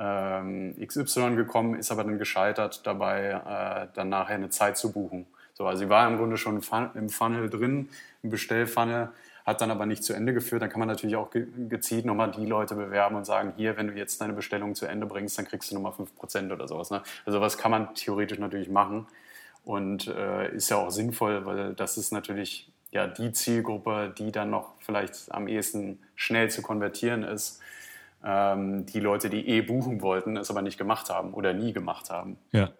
XY 0.00 1.36
gekommen, 1.36 1.74
ist 1.74 1.92
aber 1.92 2.04
dann 2.04 2.18
gescheitert 2.18 2.86
dabei, 2.86 3.40
äh, 3.44 3.88
dann 3.94 4.08
nachher 4.08 4.36
eine 4.36 4.48
Zeit 4.48 4.78
zu 4.78 4.92
buchen. 4.92 5.26
So, 5.52 5.66
also 5.66 5.80
sie 5.80 5.90
war 5.90 6.08
im 6.08 6.16
Grunde 6.16 6.38
schon 6.38 6.62
im 6.94 7.08
Funnel 7.10 7.50
drin, 7.50 7.90
im 8.22 8.30
Bestellfunnel, 8.30 9.10
hat 9.44 9.60
dann 9.60 9.70
aber 9.70 9.84
nicht 9.84 10.02
zu 10.02 10.14
Ende 10.14 10.32
geführt. 10.32 10.62
Dann 10.62 10.70
kann 10.70 10.78
man 10.78 10.88
natürlich 10.88 11.16
auch 11.16 11.28
gezielt 11.30 12.06
nochmal 12.06 12.30
die 12.30 12.46
Leute 12.46 12.74
bewerben 12.74 13.16
und 13.16 13.26
sagen, 13.26 13.52
hier, 13.56 13.76
wenn 13.76 13.88
du 13.88 13.92
jetzt 13.94 14.20
deine 14.22 14.32
Bestellung 14.32 14.74
zu 14.74 14.86
Ende 14.86 15.04
bringst, 15.06 15.36
dann 15.36 15.44
kriegst 15.44 15.70
du 15.70 15.74
nochmal 15.74 15.92
5% 15.92 16.50
oder 16.50 16.66
sowas. 16.66 16.90
Ne? 16.90 17.02
Also 17.26 17.42
was 17.42 17.58
kann 17.58 17.70
man 17.70 17.94
theoretisch 17.94 18.38
natürlich 18.38 18.70
machen 18.70 19.06
und 19.64 20.06
äh, 20.08 20.54
ist 20.54 20.70
ja 20.70 20.78
auch 20.78 20.90
sinnvoll, 20.90 21.44
weil 21.44 21.74
das 21.74 21.98
ist 21.98 22.10
natürlich 22.10 22.72
ja 22.90 23.06
die 23.06 23.32
Zielgruppe, 23.32 24.14
die 24.16 24.32
dann 24.32 24.48
noch 24.48 24.72
vielleicht 24.80 25.30
am 25.30 25.46
ehesten 25.46 25.98
schnell 26.14 26.50
zu 26.50 26.62
konvertieren 26.62 27.22
ist 27.22 27.60
ähm, 28.24 28.86
die 28.86 29.00
Leute, 29.00 29.30
die 29.30 29.48
eh 29.48 29.62
buchen 29.62 30.02
wollten, 30.02 30.36
es 30.36 30.50
aber 30.50 30.62
nicht 30.62 30.78
gemacht 30.78 31.10
haben 31.10 31.34
oder 31.34 31.52
nie 31.52 31.72
gemacht 31.72 32.10
haben. 32.10 32.38
Ja. 32.52 32.70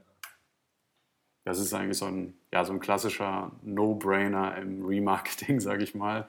Das 1.44 1.58
ist 1.58 1.72
eigentlich 1.72 1.98
so 1.98 2.06
ein, 2.06 2.34
ja, 2.52 2.64
so 2.64 2.72
ein 2.72 2.80
klassischer 2.80 3.50
No-Brainer 3.62 4.56
im 4.56 4.84
Remarketing, 4.84 5.60
sage 5.60 5.82
ich 5.82 5.94
mal, 5.94 6.28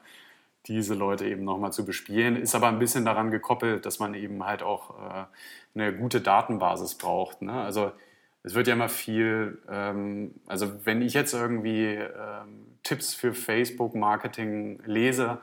diese 0.66 0.94
Leute 0.94 1.26
eben 1.26 1.44
nochmal 1.44 1.72
zu 1.72 1.84
bespielen. 1.84 2.36
Ist 2.36 2.54
aber 2.54 2.68
ein 2.68 2.78
bisschen 2.78 3.04
daran 3.04 3.30
gekoppelt, 3.30 3.84
dass 3.84 3.98
man 3.98 4.14
eben 4.14 4.44
halt 4.44 4.62
auch 4.62 4.90
äh, 4.90 5.24
eine 5.74 5.94
gute 5.94 6.20
Datenbasis 6.20 6.94
braucht. 6.94 7.42
Ne? 7.42 7.52
Also 7.52 7.92
es 8.42 8.54
wird 8.54 8.66
ja 8.66 8.74
immer 8.74 8.88
viel, 8.88 9.58
ähm, 9.68 10.34
also 10.46 10.84
wenn 10.84 11.02
ich 11.02 11.14
jetzt 11.14 11.34
irgendwie 11.34 11.94
ähm, 11.94 12.66
Tipps 12.82 13.14
für 13.14 13.34
Facebook-Marketing 13.34 14.80
lese, 14.86 15.38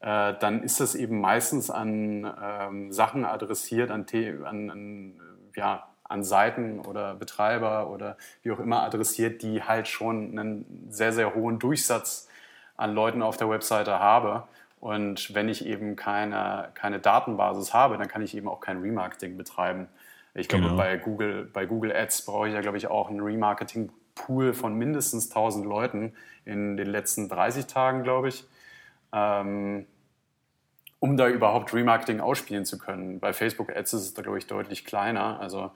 äh, 0.00 0.34
dann 0.38 0.62
ist 0.62 0.80
das 0.80 0.94
eben 0.94 1.20
meistens 1.20 1.70
an 1.70 2.32
ähm, 2.40 2.92
Sachen 2.92 3.24
adressiert, 3.24 3.90
an, 3.90 4.06
an, 4.44 4.70
an, 4.70 5.20
ja, 5.56 5.88
an 6.04 6.22
Seiten 6.22 6.78
oder 6.80 7.14
Betreiber 7.14 7.90
oder 7.90 8.16
wie 8.42 8.52
auch 8.52 8.60
immer 8.60 8.82
adressiert, 8.82 9.42
die 9.42 9.62
halt 9.62 9.88
schon 9.88 10.38
einen 10.38 10.86
sehr, 10.88 11.12
sehr 11.12 11.34
hohen 11.34 11.58
Durchsatz 11.58 12.28
an 12.76 12.94
Leuten 12.94 13.22
auf 13.22 13.36
der 13.36 13.50
Webseite 13.50 13.98
habe. 13.98 14.44
Und 14.80 15.34
wenn 15.34 15.48
ich 15.48 15.66
eben 15.66 15.96
keine, 15.96 16.68
keine 16.74 17.00
Datenbasis 17.00 17.74
habe, 17.74 17.98
dann 17.98 18.06
kann 18.06 18.22
ich 18.22 18.36
eben 18.36 18.48
auch 18.48 18.60
kein 18.60 18.80
Remarketing 18.80 19.36
betreiben. 19.36 19.88
Ich 20.34 20.46
glaube, 20.46 20.66
genau. 20.66 20.76
bei, 20.76 20.96
Google, 20.96 21.50
bei 21.52 21.66
Google 21.66 21.94
Ads 21.94 22.24
brauche 22.24 22.46
ich 22.46 22.54
ja, 22.54 22.60
glaube 22.60 22.78
ich, 22.78 22.86
auch 22.86 23.10
einen 23.10 23.20
Remarketing-Pool 23.20 24.54
von 24.54 24.76
mindestens 24.76 25.28
1000 25.30 25.66
Leuten 25.66 26.14
in 26.44 26.76
den 26.76 26.86
letzten 26.86 27.28
30 27.28 27.66
Tagen, 27.66 28.04
glaube 28.04 28.28
ich 28.28 28.46
ähm, 29.12 29.86
um 31.00 31.16
da 31.16 31.28
überhaupt 31.28 31.72
Remarketing 31.72 32.20
ausspielen 32.20 32.64
zu 32.64 32.78
können. 32.78 33.20
Bei 33.20 33.32
Facebook 33.32 33.74
Ads 33.74 33.92
ist 33.94 34.02
es 34.02 34.14
glaube 34.14 34.38
ich, 34.38 34.46
deutlich 34.46 34.84
kleiner. 34.84 35.40
Also 35.40 35.70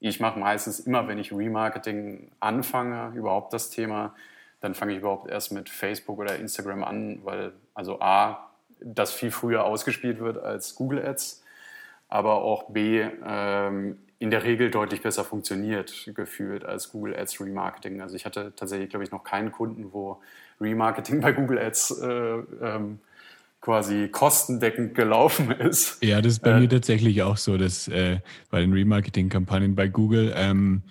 ich 0.00 0.20
mache 0.20 0.38
meistens 0.38 0.80
immer, 0.80 1.08
wenn 1.08 1.18
ich 1.18 1.32
Remarketing 1.32 2.32
anfange, 2.40 3.16
überhaupt 3.16 3.52
das 3.52 3.70
Thema, 3.70 4.14
dann 4.60 4.74
fange 4.74 4.92
ich 4.92 4.98
überhaupt 4.98 5.28
erst 5.28 5.52
mit 5.52 5.68
Facebook 5.68 6.18
oder 6.18 6.36
Instagram 6.36 6.84
an, 6.84 7.20
weil 7.24 7.52
also 7.74 8.00
A, 8.00 8.50
das 8.80 9.12
viel 9.12 9.30
früher 9.30 9.64
ausgespielt 9.64 10.20
wird 10.20 10.38
als 10.38 10.74
Google 10.74 11.06
Ads, 11.06 11.42
aber 12.08 12.42
auch 12.42 12.70
B, 12.70 13.06
ähm, 13.26 13.98
in 14.20 14.30
der 14.30 14.44
Regel 14.44 14.70
deutlich 14.70 15.00
besser 15.00 15.24
funktioniert, 15.24 16.10
gefühlt, 16.14 16.64
als 16.64 16.92
Google 16.92 17.16
Ads 17.16 17.40
Remarketing. 17.40 18.02
Also 18.02 18.14
ich 18.14 18.26
hatte 18.26 18.52
tatsächlich, 18.54 18.90
glaube 18.90 19.02
ich, 19.02 19.10
noch 19.10 19.24
keinen 19.24 19.50
Kunden, 19.50 19.92
wo 19.92 20.20
Remarketing 20.60 21.22
bei 21.22 21.32
Google 21.32 21.58
Ads 21.58 22.02
äh, 22.02 22.06
ähm, 22.62 22.98
quasi 23.62 24.08
kostendeckend 24.08 24.94
gelaufen 24.94 25.50
ist. 25.50 26.04
Ja, 26.04 26.20
das 26.20 26.34
ist 26.34 26.40
bei 26.40 26.50
äh, 26.50 26.60
mir 26.60 26.68
tatsächlich 26.68 27.22
auch 27.22 27.38
so, 27.38 27.56
dass 27.56 27.88
äh, 27.88 28.20
bei 28.50 28.60
den 28.60 28.74
Remarketing-Kampagnen 28.74 29.74
bei 29.74 29.88
Google 29.88 30.34
ähm, 30.36 30.82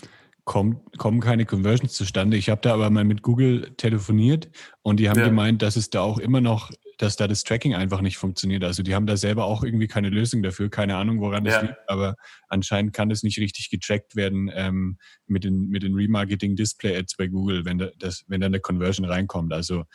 kommt, 0.43 0.97
kommen 0.97 1.19
keine 1.19 1.45
Conversions 1.45 1.93
zustande. 1.93 2.35
Ich 2.35 2.49
habe 2.49 2.61
da 2.61 2.73
aber 2.73 2.89
mal 2.89 3.03
mit 3.03 3.21
Google 3.21 3.69
telefoniert 3.77 4.49
und 4.81 4.99
die 4.99 5.07
haben 5.07 5.19
ja. 5.19 5.27
gemeint, 5.27 5.61
dass 5.61 5.75
es 5.75 5.91
da 5.91 6.01
auch 6.01 6.17
immer 6.17 6.41
noch 6.41 6.71
dass 6.99 7.15
da 7.15 7.29
das 7.29 7.45
Tracking 7.45 7.75
einfach 7.75 8.01
nicht 8.01 8.17
funktioniert. 8.17 8.63
Also 8.65 8.83
die 8.83 8.93
haben 8.93 9.05
da 9.05 9.15
selber 9.15 9.45
auch 9.45 9.63
irgendwie 9.63 9.87
keine 9.87 10.09
Lösung 10.09 10.43
dafür, 10.43 10.69
keine 10.69 10.97
Ahnung, 10.97 11.21
woran 11.21 11.45
das 11.45 11.55
ja. 11.55 11.61
liegt, 11.61 11.77
aber 11.87 12.15
anscheinend 12.49 12.91
kann 12.91 13.07
das 13.07 13.23
nicht 13.23 13.39
richtig 13.39 13.69
getrackt 13.69 14.17
werden 14.17 14.51
ähm, 14.53 14.97
mit 15.25 15.45
den, 15.45 15.69
mit 15.69 15.83
den 15.83 15.95
Remarketing-Display-Ads 15.95 17.15
bei 17.15 17.27
Google, 17.27 17.63
wenn, 17.63 17.77
da, 17.77 17.89
das, 17.97 18.25
wenn 18.27 18.41
da 18.41 18.47
eine 18.47 18.59
Conversion 18.59 19.05
reinkommt. 19.05 19.53
Also 19.53 19.85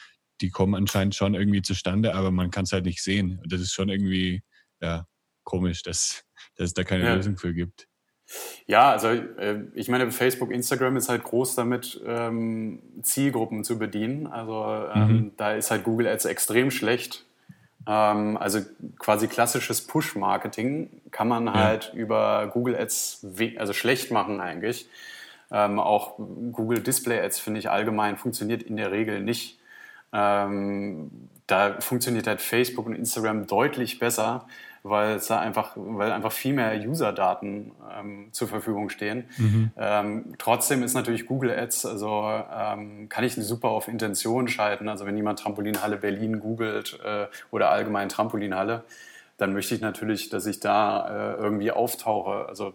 die 0.41 0.49
kommen 0.49 0.75
anscheinend 0.75 1.15
schon 1.15 1.35
irgendwie 1.35 1.61
zustande, 1.61 2.15
aber 2.15 2.31
man 2.31 2.51
kann 2.51 2.65
es 2.65 2.73
halt 2.73 2.87
nicht 2.87 3.03
sehen. 3.03 3.39
Und 3.43 3.53
das 3.53 3.61
ist 3.61 3.75
schon 3.75 3.91
irgendwie 3.91 4.43
ja, 4.81 5.07
komisch, 5.45 5.83
dass, 5.83 6.25
dass 6.57 6.69
es 6.69 6.75
da 6.75 6.85
keine 6.85 7.05
ja. 7.05 7.15
Lösung 7.15 7.37
für 7.37 7.53
gibt. 7.53 7.87
Ja, 8.67 8.91
also 8.91 9.09
äh, 9.09 9.61
ich 9.75 9.89
meine, 9.89 10.11
Facebook, 10.11 10.51
Instagram 10.51 10.97
ist 10.97 11.09
halt 11.09 11.25
groß 11.25 11.55
damit, 11.55 12.01
ähm, 12.07 12.81
Zielgruppen 13.03 13.65
zu 13.65 13.79
bedienen. 13.79 14.27
Also 14.27 14.65
ähm, 14.95 15.09
mhm. 15.09 15.31
da 15.37 15.53
ist 15.53 15.71
halt 15.71 15.85
Google 15.85 16.09
Ads 16.09 16.25
extrem 16.25 16.71
schlecht. 16.71 17.25
Ähm, 17.87 18.37
also 18.37 18.61
quasi 18.99 19.29
klassisches 19.29 19.87
Push-Marketing 19.87 20.89
kann 21.11 21.29
man 21.29 21.53
halt 21.53 21.93
ja. 21.93 22.01
über 22.01 22.51
Google 22.53 22.77
Ads 22.77 23.27
also 23.59 23.73
schlecht 23.73 24.11
machen 24.11 24.41
eigentlich. 24.41 24.89
Ähm, 25.51 25.79
auch 25.79 26.17
Google 26.17 26.81
Display 26.81 27.21
Ads 27.21 27.39
finde 27.39 27.61
ich 27.61 27.71
allgemein 27.71 28.17
funktioniert 28.17 28.63
in 28.63 28.77
der 28.77 28.91
Regel 28.91 29.21
nicht. 29.21 29.59
Ähm, 30.13 31.11
da 31.47 31.81
funktioniert 31.81 32.27
halt 32.27 32.41
Facebook 32.41 32.87
und 32.87 32.95
Instagram 32.95 33.47
deutlich 33.47 33.99
besser, 33.99 34.47
weil 34.85 35.17
es 35.17 35.27
da 35.29 35.41
einfach, 35.41 35.73
weil 35.77 36.13
einfach 36.13 36.31
viel 36.31 36.53
mehr 36.53 36.79
User-Daten 36.79 37.73
ähm, 37.99 38.29
zur 38.33 38.49
Verfügung 38.49 38.91
stehen. 38.91 39.25
Mhm. 39.39 39.71
Ähm, 39.79 40.35
trotzdem 40.37 40.83
ist 40.83 40.93
natürlich 40.93 41.27
Google 41.27 41.59
Ads, 41.59 41.87
also 41.87 42.23
ähm, 42.55 43.09
kann 43.09 43.25
ich 43.25 43.35
super 43.35 43.69
auf 43.69 43.89
Intention 43.89 44.47
schalten. 44.47 44.91
Also 44.91 45.07
wenn 45.07 45.17
jemand 45.17 45.39
Trampolinhalle 45.39 45.97
Berlin 45.97 46.39
googelt 46.39 47.01
äh, 47.03 47.27
oder 47.51 47.71
allgemein 47.71 48.11
Trampolinhalle, 48.11 48.85
dann 49.39 49.55
möchte 49.55 49.75
ich 49.75 49.81
natürlich, 49.81 50.29
dass 50.29 50.45
ich 50.45 50.61
da 50.61 51.09
äh, 51.09 51.43
irgendwie 51.43 51.73
auftauche. 51.73 52.47
Also 52.47 52.75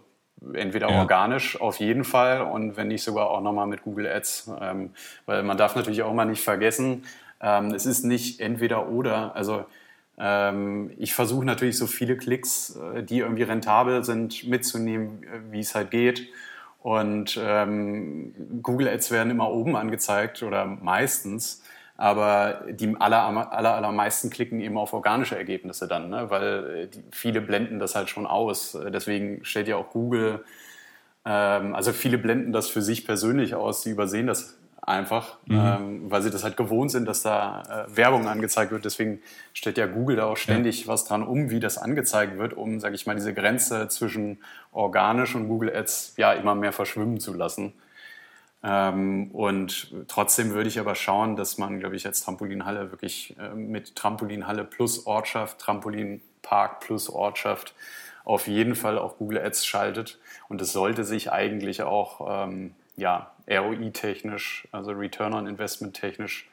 entweder 0.52 0.90
ja. 0.90 0.98
organisch 0.98 1.60
auf 1.60 1.76
jeden 1.76 2.02
Fall 2.02 2.42
und 2.42 2.76
wenn 2.76 2.88
nicht 2.88 3.04
sogar 3.04 3.30
auch 3.30 3.40
nochmal 3.40 3.68
mit 3.68 3.82
Google 3.82 4.08
Ads. 4.08 4.50
Ähm, 4.60 4.90
weil 5.26 5.44
man 5.44 5.56
darf 5.56 5.76
natürlich 5.76 6.02
auch 6.02 6.12
mal 6.12 6.24
nicht 6.24 6.42
vergessen, 6.42 7.04
ähm, 7.40 7.72
es 7.72 7.86
ist 7.86 8.04
nicht 8.04 8.40
entweder 8.40 8.88
oder. 8.88 9.36
Also 9.36 9.64
ich 10.98 11.14
versuche 11.14 11.44
natürlich 11.44 11.78
so 11.78 11.86
viele 11.86 12.16
Klicks, 12.16 12.76
äh, 12.76 13.02
die 13.02 13.18
irgendwie 13.20 13.44
rentabel 13.44 14.04
sind, 14.04 14.46
mitzunehmen, 14.46 15.22
äh, 15.24 15.52
wie 15.52 15.60
es 15.60 15.74
halt 15.74 15.90
geht. 15.90 16.28
Und 16.80 17.38
ähm, 17.42 18.34
Google 18.62 18.88
Ads 18.88 19.10
werden 19.10 19.30
immer 19.30 19.50
oben 19.50 19.76
angezeigt 19.76 20.42
oder 20.42 20.64
meistens 20.64 21.62
aber 22.00 22.62
die 22.70 22.96
aller, 22.98 23.52
aller, 23.52 23.74
allermeisten 23.74 24.30
klicken 24.30 24.60
eben 24.60 24.78
auf 24.78 24.94
organische 24.94 25.36
Ergebnisse 25.36 25.86
dann, 25.86 26.08
ne? 26.08 26.30
weil 26.30 26.70
äh, 26.70 26.86
die, 26.86 27.04
viele 27.12 27.42
blenden 27.42 27.78
das 27.78 27.94
halt 27.94 28.08
schon 28.08 28.26
aus. 28.26 28.76
Deswegen 28.88 29.44
stellt 29.44 29.68
ja 29.68 29.76
auch 29.76 29.90
Google, 29.90 30.42
ähm, 31.26 31.74
also 31.74 31.92
viele 31.92 32.16
blenden 32.16 32.54
das 32.54 32.70
für 32.70 32.80
sich 32.80 33.04
persönlich 33.04 33.54
aus, 33.54 33.82
die 33.82 33.90
übersehen 33.90 34.26
das 34.26 34.56
einfach, 34.90 35.38
mhm. 35.46 35.58
ähm, 35.58 36.10
weil 36.10 36.22
sie 36.22 36.30
das 36.30 36.44
halt 36.44 36.56
gewohnt 36.56 36.90
sind, 36.90 37.06
dass 37.06 37.22
da 37.22 37.86
äh, 37.88 37.96
Werbung 37.96 38.28
angezeigt 38.28 38.72
wird. 38.72 38.84
Deswegen 38.84 39.20
stellt 39.54 39.78
ja 39.78 39.86
Google 39.86 40.16
da 40.16 40.26
auch 40.26 40.36
ständig 40.36 40.82
ja. 40.82 40.88
was 40.88 41.04
dran 41.04 41.22
um, 41.22 41.50
wie 41.50 41.60
das 41.60 41.78
angezeigt 41.78 42.38
wird, 42.38 42.52
um, 42.54 42.80
sage 42.80 42.94
ich 42.94 43.06
mal, 43.06 43.14
diese 43.14 43.32
Grenze 43.32 43.88
zwischen 43.88 44.38
organisch 44.72 45.34
und 45.34 45.48
Google 45.48 45.74
Ads 45.74 46.14
ja 46.16 46.32
immer 46.32 46.54
mehr 46.54 46.72
verschwimmen 46.72 47.20
zu 47.20 47.32
lassen. 47.32 47.72
Ähm, 48.62 49.30
und 49.30 49.94
trotzdem 50.08 50.50
würde 50.50 50.68
ich 50.68 50.78
aber 50.78 50.94
schauen, 50.94 51.36
dass 51.36 51.56
man, 51.56 51.80
glaube 51.80 51.96
ich, 51.96 52.06
als 52.06 52.22
Trampolinhalle 52.22 52.90
wirklich 52.90 53.36
äh, 53.38 53.54
mit 53.54 53.96
Trampolinhalle 53.96 54.64
plus 54.64 55.06
Ortschaft, 55.06 55.58
Trampolinpark 55.60 56.80
plus 56.80 57.08
Ortschaft 57.08 57.74
auf 58.24 58.46
jeden 58.46 58.74
Fall 58.74 58.98
auch 58.98 59.16
Google 59.16 59.38
Ads 59.38 59.64
schaltet. 59.64 60.18
Und 60.48 60.60
es 60.60 60.72
sollte 60.72 61.04
sich 61.04 61.32
eigentlich 61.32 61.82
auch 61.82 62.44
ähm, 62.44 62.74
ja, 62.96 63.30
ROI-technisch, 63.50 64.68
also 64.72 64.92
Return 64.92 65.34
on 65.34 65.46
Investment 65.46 65.94
technisch, 65.94 66.48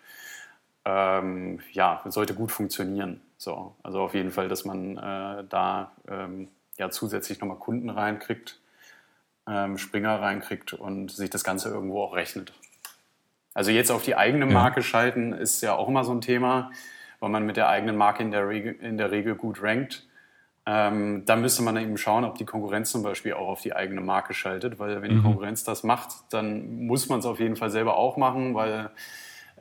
ähm, 0.86 1.60
ja, 1.72 2.02
sollte 2.06 2.34
gut 2.34 2.52
funktionieren. 2.52 3.22
So, 3.38 3.76
also 3.84 4.02
auf 4.02 4.14
jeden 4.14 4.32
Fall, 4.32 4.48
dass 4.50 4.66
man 4.66 4.98
äh, 4.98 5.43
da 5.48 5.91
ähm, 6.08 6.48
ja 6.78 6.89
zusätzlich 6.89 7.39
nochmal 7.39 7.58
Kunden 7.58 7.89
reinkriegt 7.89 8.60
ähm, 9.48 9.78
Springer 9.78 10.22
reinkriegt 10.22 10.74
und 10.74 11.12
sich 11.12 11.30
das 11.30 11.43
Ganze 11.43 11.70
irgendwo 11.70 12.04
auch 12.04 12.14
rechnet. 12.14 12.54
Also 13.54 13.72
jetzt 13.72 13.91
auf 13.91 14.04
die 14.04 14.16
eigene 14.16 14.45
Marke 14.45 14.82
ja. 14.82 14.84
schalten 14.84 15.34
ist 15.34 15.62
ja 15.62 15.76
auch 15.76 15.88
immer 15.88 16.04
so 16.04 16.12
ein 16.12 16.22
Thema, 16.22 16.72
weil 17.20 17.30
man 17.30 17.45
mit 17.45 17.58
der 17.58 17.70
eigenen 17.70 17.95
Marke 17.95 18.22
in 18.22 18.32
der 18.32 18.48
Regel, 18.48 18.76
in 18.76 18.98
der 18.98 19.10
Regel 19.12 19.36
gut 19.36 19.64
rankt. 19.64 20.06
Ähm, 20.70 21.24
da 21.26 21.38
müsste 21.38 21.63
man 21.63 21.78
eben 21.78 21.97
schauen, 21.97 22.26
ob 22.26 22.38
die 22.38 22.43
Konkurrenz 22.43 22.91
zum 22.91 23.01
Beispiel 23.01 23.34
auch 23.34 23.47
auf 23.47 23.61
die 23.61 23.74
eigene 23.74 24.01
Marke 24.01 24.34
schaltet, 24.34 24.80
weil 24.80 25.01
wenn 25.01 25.09
die 25.09 25.15
mhm. 25.15 25.24
Konkurrenz 25.24 25.63
das 25.63 25.84
macht, 25.84 26.09
dann 26.30 26.86
muss 26.86 27.07
man 27.07 27.20
es 27.20 27.26
auf 27.26 27.39
jeden 27.39 27.55
Fall 27.55 27.70
selber 27.70 27.95
auch 27.95 28.18
machen, 28.18 28.53
weil 28.53 28.89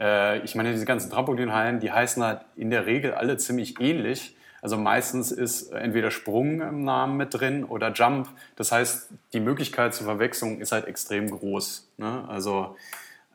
äh, 0.01 0.41
ich 0.41 0.57
meine, 0.57 0.73
diese 0.73 0.85
ganzen 0.85 1.09
Trampolinhallen, 1.09 1.79
die 1.79 1.93
heißen 1.93 2.25
halt 2.25 2.41
in 2.57 2.71
der 2.71 2.87
Regel 2.87 3.15
alle 3.15 3.37
ziemlich 3.37 3.81
ähnlich. 3.81 4.37
Also 4.63 4.77
meistens 4.77 5.31
ist 5.31 5.71
entweder 5.71 6.11
Sprung 6.11 6.61
im 6.61 6.83
Namen 6.83 7.17
mit 7.17 7.33
drin 7.33 7.63
oder 7.63 7.93
Jump. 7.93 8.29
Das 8.57 8.73
heißt, 8.73 9.11
die 9.33 9.39
Möglichkeit 9.39 9.95
zur 9.95 10.07
Verwechslung 10.07 10.59
ist 10.59 10.73
halt 10.73 10.87
extrem 10.87 11.31
groß. 11.31 11.89
Ne? 11.99 12.25
Also 12.27 12.75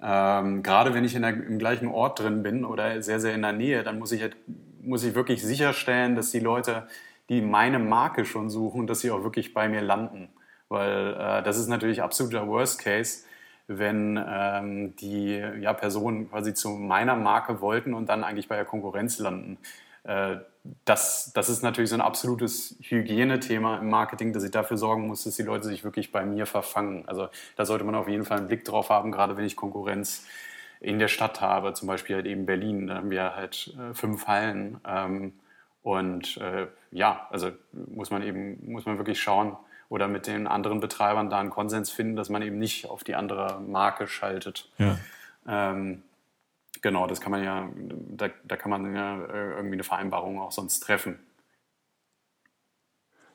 ähm, 0.03 0.61
gerade 0.61 0.93
wenn 0.93 1.05
ich 1.05 1.13
der, 1.13 1.29
im 1.29 1.57
gleichen 1.57 1.87
Ort 1.87 2.19
drin 2.19 2.43
bin 2.43 2.65
oder 2.65 3.01
sehr, 3.01 3.21
sehr 3.21 3.33
in 3.33 3.43
der 3.43 3.53
Nähe, 3.53 3.83
dann 3.83 3.97
muss 3.97 4.11
ich, 4.11 4.21
halt, 4.21 4.35
muss 4.81 5.05
ich 5.05 5.15
wirklich 5.15 5.41
sicherstellen, 5.41 6.17
dass 6.17 6.31
die 6.31 6.39
Leute, 6.39 6.87
die 7.31 7.41
meine 7.41 7.79
Marke 7.79 8.25
schon 8.25 8.49
suchen, 8.49 8.87
dass 8.87 8.99
sie 8.99 9.09
auch 9.09 9.23
wirklich 9.23 9.53
bei 9.53 9.69
mir 9.69 9.79
landen. 9.79 10.27
Weil 10.67 11.13
äh, 11.17 11.43
das 11.43 11.57
ist 11.57 11.69
natürlich 11.69 12.01
absoluter 12.01 12.45
Worst 12.45 12.83
Case, 12.83 13.23
wenn 13.67 14.21
ähm, 14.21 14.97
die 14.97 15.41
ja, 15.61 15.71
Personen 15.71 16.29
quasi 16.29 16.53
zu 16.53 16.71
meiner 16.71 17.15
Marke 17.15 17.61
wollten 17.61 17.93
und 17.93 18.09
dann 18.09 18.25
eigentlich 18.25 18.49
bei 18.49 18.57
der 18.57 18.65
Konkurrenz 18.65 19.17
landen. 19.17 19.57
Äh, 20.03 20.39
das, 20.83 21.31
das 21.33 21.47
ist 21.47 21.63
natürlich 21.63 21.89
so 21.89 21.95
ein 21.95 22.01
absolutes 22.01 22.75
Hygienethema 22.81 23.77
im 23.77 23.89
Marketing, 23.89 24.33
dass 24.33 24.43
ich 24.43 24.51
dafür 24.51 24.75
sorgen 24.75 25.07
muss, 25.07 25.23
dass 25.23 25.37
die 25.37 25.43
Leute 25.43 25.67
sich 25.67 25.85
wirklich 25.85 26.11
bei 26.11 26.25
mir 26.25 26.45
verfangen. 26.45 27.07
Also 27.07 27.29
da 27.55 27.63
sollte 27.63 27.85
man 27.85 27.95
auf 27.95 28.09
jeden 28.09 28.25
Fall 28.25 28.39
einen 28.39 28.47
Blick 28.47 28.65
drauf 28.65 28.89
haben, 28.89 29.09
gerade 29.09 29.37
wenn 29.37 29.45
ich 29.45 29.55
Konkurrenz 29.55 30.27
in 30.81 30.99
der 30.99 31.07
Stadt 31.07 31.39
habe, 31.39 31.71
zum 31.75 31.87
Beispiel 31.87 32.17
halt 32.17 32.25
eben 32.25 32.45
Berlin, 32.45 32.87
da 32.87 32.95
haben 32.95 33.09
wir 33.09 33.37
halt 33.37 33.73
äh, 33.79 33.93
fünf 33.93 34.27
Hallen. 34.27 34.81
Ähm, 34.85 35.31
und 35.81 36.35
äh, 36.37 36.67
ja, 36.91 37.27
also 37.29 37.51
muss 37.71 38.11
man 38.11 38.21
eben, 38.21 38.71
muss 38.71 38.85
man 38.85 38.97
wirklich 38.97 39.21
schauen 39.21 39.55
oder 39.89 40.07
mit 40.07 40.27
den 40.27 40.47
anderen 40.47 40.79
Betreibern 40.79 41.29
da 41.29 41.39
einen 41.39 41.49
Konsens 41.49 41.89
finden, 41.89 42.15
dass 42.15 42.29
man 42.29 42.41
eben 42.41 42.57
nicht 42.57 42.87
auf 42.87 43.03
die 43.03 43.15
andere 43.15 43.59
Marke 43.59 44.07
schaltet. 44.07 44.69
Ja. 44.77 44.97
Ähm, 45.47 46.03
Genau, 46.81 47.05
das 47.05 47.21
kann 47.21 47.31
man 47.31 47.43
ja, 47.43 47.69
da, 47.75 48.29
da 48.43 48.55
kann 48.57 48.71
man 48.71 48.95
ja 48.95 49.23
äh, 49.25 49.51
irgendwie 49.51 49.75
eine 49.75 49.83
Vereinbarung 49.83 50.39
auch 50.39 50.51
sonst 50.51 50.79
treffen. 50.79 51.19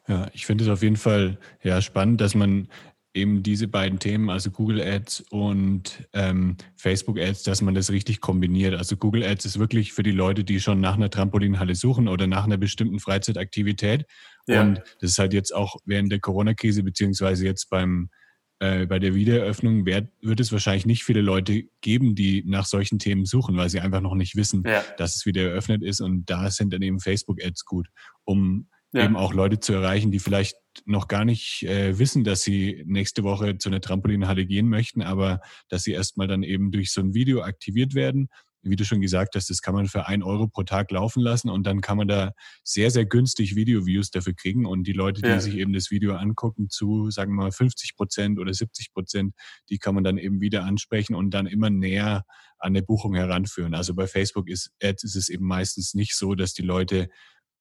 Ja, 0.09 0.29
ich 0.33 0.47
finde 0.47 0.65
es 0.65 0.71
auf 0.71 0.83
jeden 0.83 0.97
Fall 0.97 1.39
ja, 1.63 1.81
spannend, 1.81 2.21
dass 2.21 2.35
man 2.35 2.69
eben 3.17 3.43
diese 3.43 3.67
beiden 3.67 3.99
Themen, 3.99 4.31
also 4.31 4.51
Google 4.51 4.81
Ads 4.81 5.23
und 5.31 6.07
ähm, 6.13 6.57
Facebook 6.77 7.19
Ads, 7.19 7.43
dass 7.43 7.63
man 7.63 7.75
das 7.75 7.91
richtig 7.91 8.21
kombiniert. 8.21 8.75
Also 8.75 8.97
Google 8.97 9.25
Ads 9.25 9.47
ist 9.47 9.59
wirklich 9.59 9.93
für 9.93 10.03
die 10.03 10.13
Leute, 10.13 10.45
die 10.45 10.61
schon 10.61 10.81
nach 10.81 10.95
einer 10.95 11.11
Trampolinhalle 11.11 11.75
suchen 11.75 12.07
oder 12.07 12.27
nach 12.27 12.45
einer 12.45 12.59
bestimmten 12.59 13.01
Freizeitaktivität. 13.01 14.07
Ja. 14.47 14.63
Und 14.63 14.83
das 15.01 15.13
ist 15.13 15.19
halt 15.19 15.33
jetzt 15.33 15.55
auch 15.55 15.77
während 15.85 16.13
der 16.13 16.21
Corona-Krise 16.21 16.83
beziehungsweise 16.83 17.45
jetzt 17.45 17.71
beim 17.71 18.11
äh, 18.59 18.87
bei 18.87 18.99
der 18.99 19.15
Wiedereröffnung 19.15 19.85
wird, 19.85 20.09
wird 20.23 20.41
es 20.41 20.51
wahrscheinlich 20.51 20.87
nicht 20.87 21.05
viele 21.05 21.21
Leute 21.21 21.65
geben, 21.83 22.15
die 22.15 22.43
nach 22.47 22.65
solchen 22.65 22.99
Themen 22.99 23.27
suchen, 23.27 23.57
weil 23.57 23.69
sie 23.69 23.81
einfach 23.81 24.01
noch 24.01 24.15
nicht 24.15 24.35
wissen, 24.35 24.63
ja. 24.67 24.83
dass 24.97 25.17
es 25.17 25.27
wieder 25.27 25.43
eröffnet 25.43 25.83
ist. 25.83 26.01
Und 26.01 26.31
da 26.31 26.51
sind 26.51 26.73
dann 26.73 26.81
eben 26.81 26.99
Facebook-Ads 26.99 27.67
gut, 27.67 27.89
um 28.25 28.69
ja. 28.93 29.05
eben 29.05 29.17
auch 29.17 29.35
Leute 29.35 29.61
zu 29.61 29.73
erreichen, 29.73 30.11
die 30.11 30.19
vielleicht 30.19 30.57
noch 30.85 31.09
gar 31.09 31.25
nicht 31.25 31.63
äh, 31.63 31.99
wissen, 31.99 32.25
dass 32.25 32.43
sie 32.43 32.83
nächste 32.87 33.23
Woche 33.23 33.59
zu 33.59 33.69
einer 33.69 33.81
Trampolinhalle 33.81 34.47
gehen 34.47 34.69
möchten, 34.69 35.03
aber 35.03 35.41
dass 35.69 35.85
sie 35.85 35.93
erstmal 35.93 36.29
dann 36.29 36.43
eben 36.43 36.71
durch 36.71 36.93
so 36.93 37.01
ein 37.01 37.15
Video 37.15 37.43
aktiviert 37.43 37.95
werden 37.95 38.29
wie 38.69 38.77
du 38.77 38.85
schon 38.85 39.01
gesagt 39.01 39.35
hast, 39.35 39.51
das 39.51 39.63
kann 39.63 39.75
man 39.75 39.87
für 39.87 40.07
ein 40.07 40.23
Euro 40.23 40.49
pro 40.49 40.63
Tag 40.63 40.91
laufen 40.91 41.21
lassen 41.21 41.49
und 41.49 41.67
dann 41.67 41.81
kann 41.81 41.97
man 41.97 42.09
da 42.09 42.33
sehr, 42.63 42.91
sehr 42.91 43.07
günstig 43.07 43.57
Video-Views 43.57 44.11
dafür 44.11 44.35
kriegen 44.35 44.67
und 44.67 44.87
die 44.87 44.93
Leute, 44.93 45.23
die 45.23 45.29
ja. 45.29 45.41
sich 45.41 45.57
eben 45.57 45.73
das 45.73 45.91
Video 45.91 46.15
angucken, 46.15 46.69
zu, 46.69 47.11
sagen 47.11 47.33
wir 47.33 47.45
mal, 47.45 47.53
50 47.53 47.97
Prozent 47.97 48.39
oder 48.39 48.53
70 48.53 48.93
Prozent, 48.93 49.35
die 49.71 49.79
kann 49.79 49.95
man 49.95 50.05
dann 50.05 50.19
eben 50.19 50.41
wieder 50.41 50.65
ansprechen 50.65 51.15
und 51.15 51.31
dann 51.31 51.47
immer 51.47 51.71
näher 51.71 52.25
an 52.59 52.75
der 52.75 52.83
Buchung 52.83 53.15
heranführen. 53.15 53.75
Also 53.75 53.95
bei 53.95 54.07
Facebook 54.07 54.49
ist, 54.49 54.71
Ads 54.83 55.05
ist 55.05 55.17
es 55.17 55.29
eben 55.29 55.47
meistens 55.47 55.95
nicht 55.95 56.17
so, 56.17 56.35
dass 56.35 56.55
die 56.55 56.63
Leute 56.63 57.09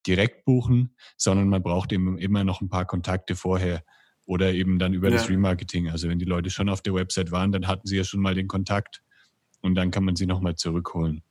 direkt 0.07 0.45
buchen, 0.45 0.95
sondern 1.17 1.49
man 1.49 1.63
braucht 1.63 1.91
eben 1.91 2.17
immer 2.17 2.43
noch 2.43 2.61
ein 2.61 2.69
paar 2.69 2.85
Kontakte 2.85 3.35
vorher 3.35 3.83
oder 4.25 4.53
eben 4.53 4.79
dann 4.79 4.93
über 4.93 5.09
ja. 5.09 5.17
das 5.17 5.29
Remarketing. 5.29 5.89
Also 5.89 6.09
wenn 6.09 6.19
die 6.19 6.25
Leute 6.25 6.49
schon 6.49 6.69
auf 6.69 6.81
der 6.81 6.93
Website 6.93 7.31
waren, 7.31 7.51
dann 7.51 7.67
hatten 7.67 7.87
sie 7.87 7.97
ja 7.97 8.03
schon 8.03 8.21
mal 8.21 8.35
den 8.35 8.47
Kontakt 8.47 9.01
und 9.61 9.75
dann 9.75 9.91
kann 9.91 10.03
man 10.03 10.15
sie 10.15 10.25
nochmal 10.25 10.55
zurückholen. 10.55 11.23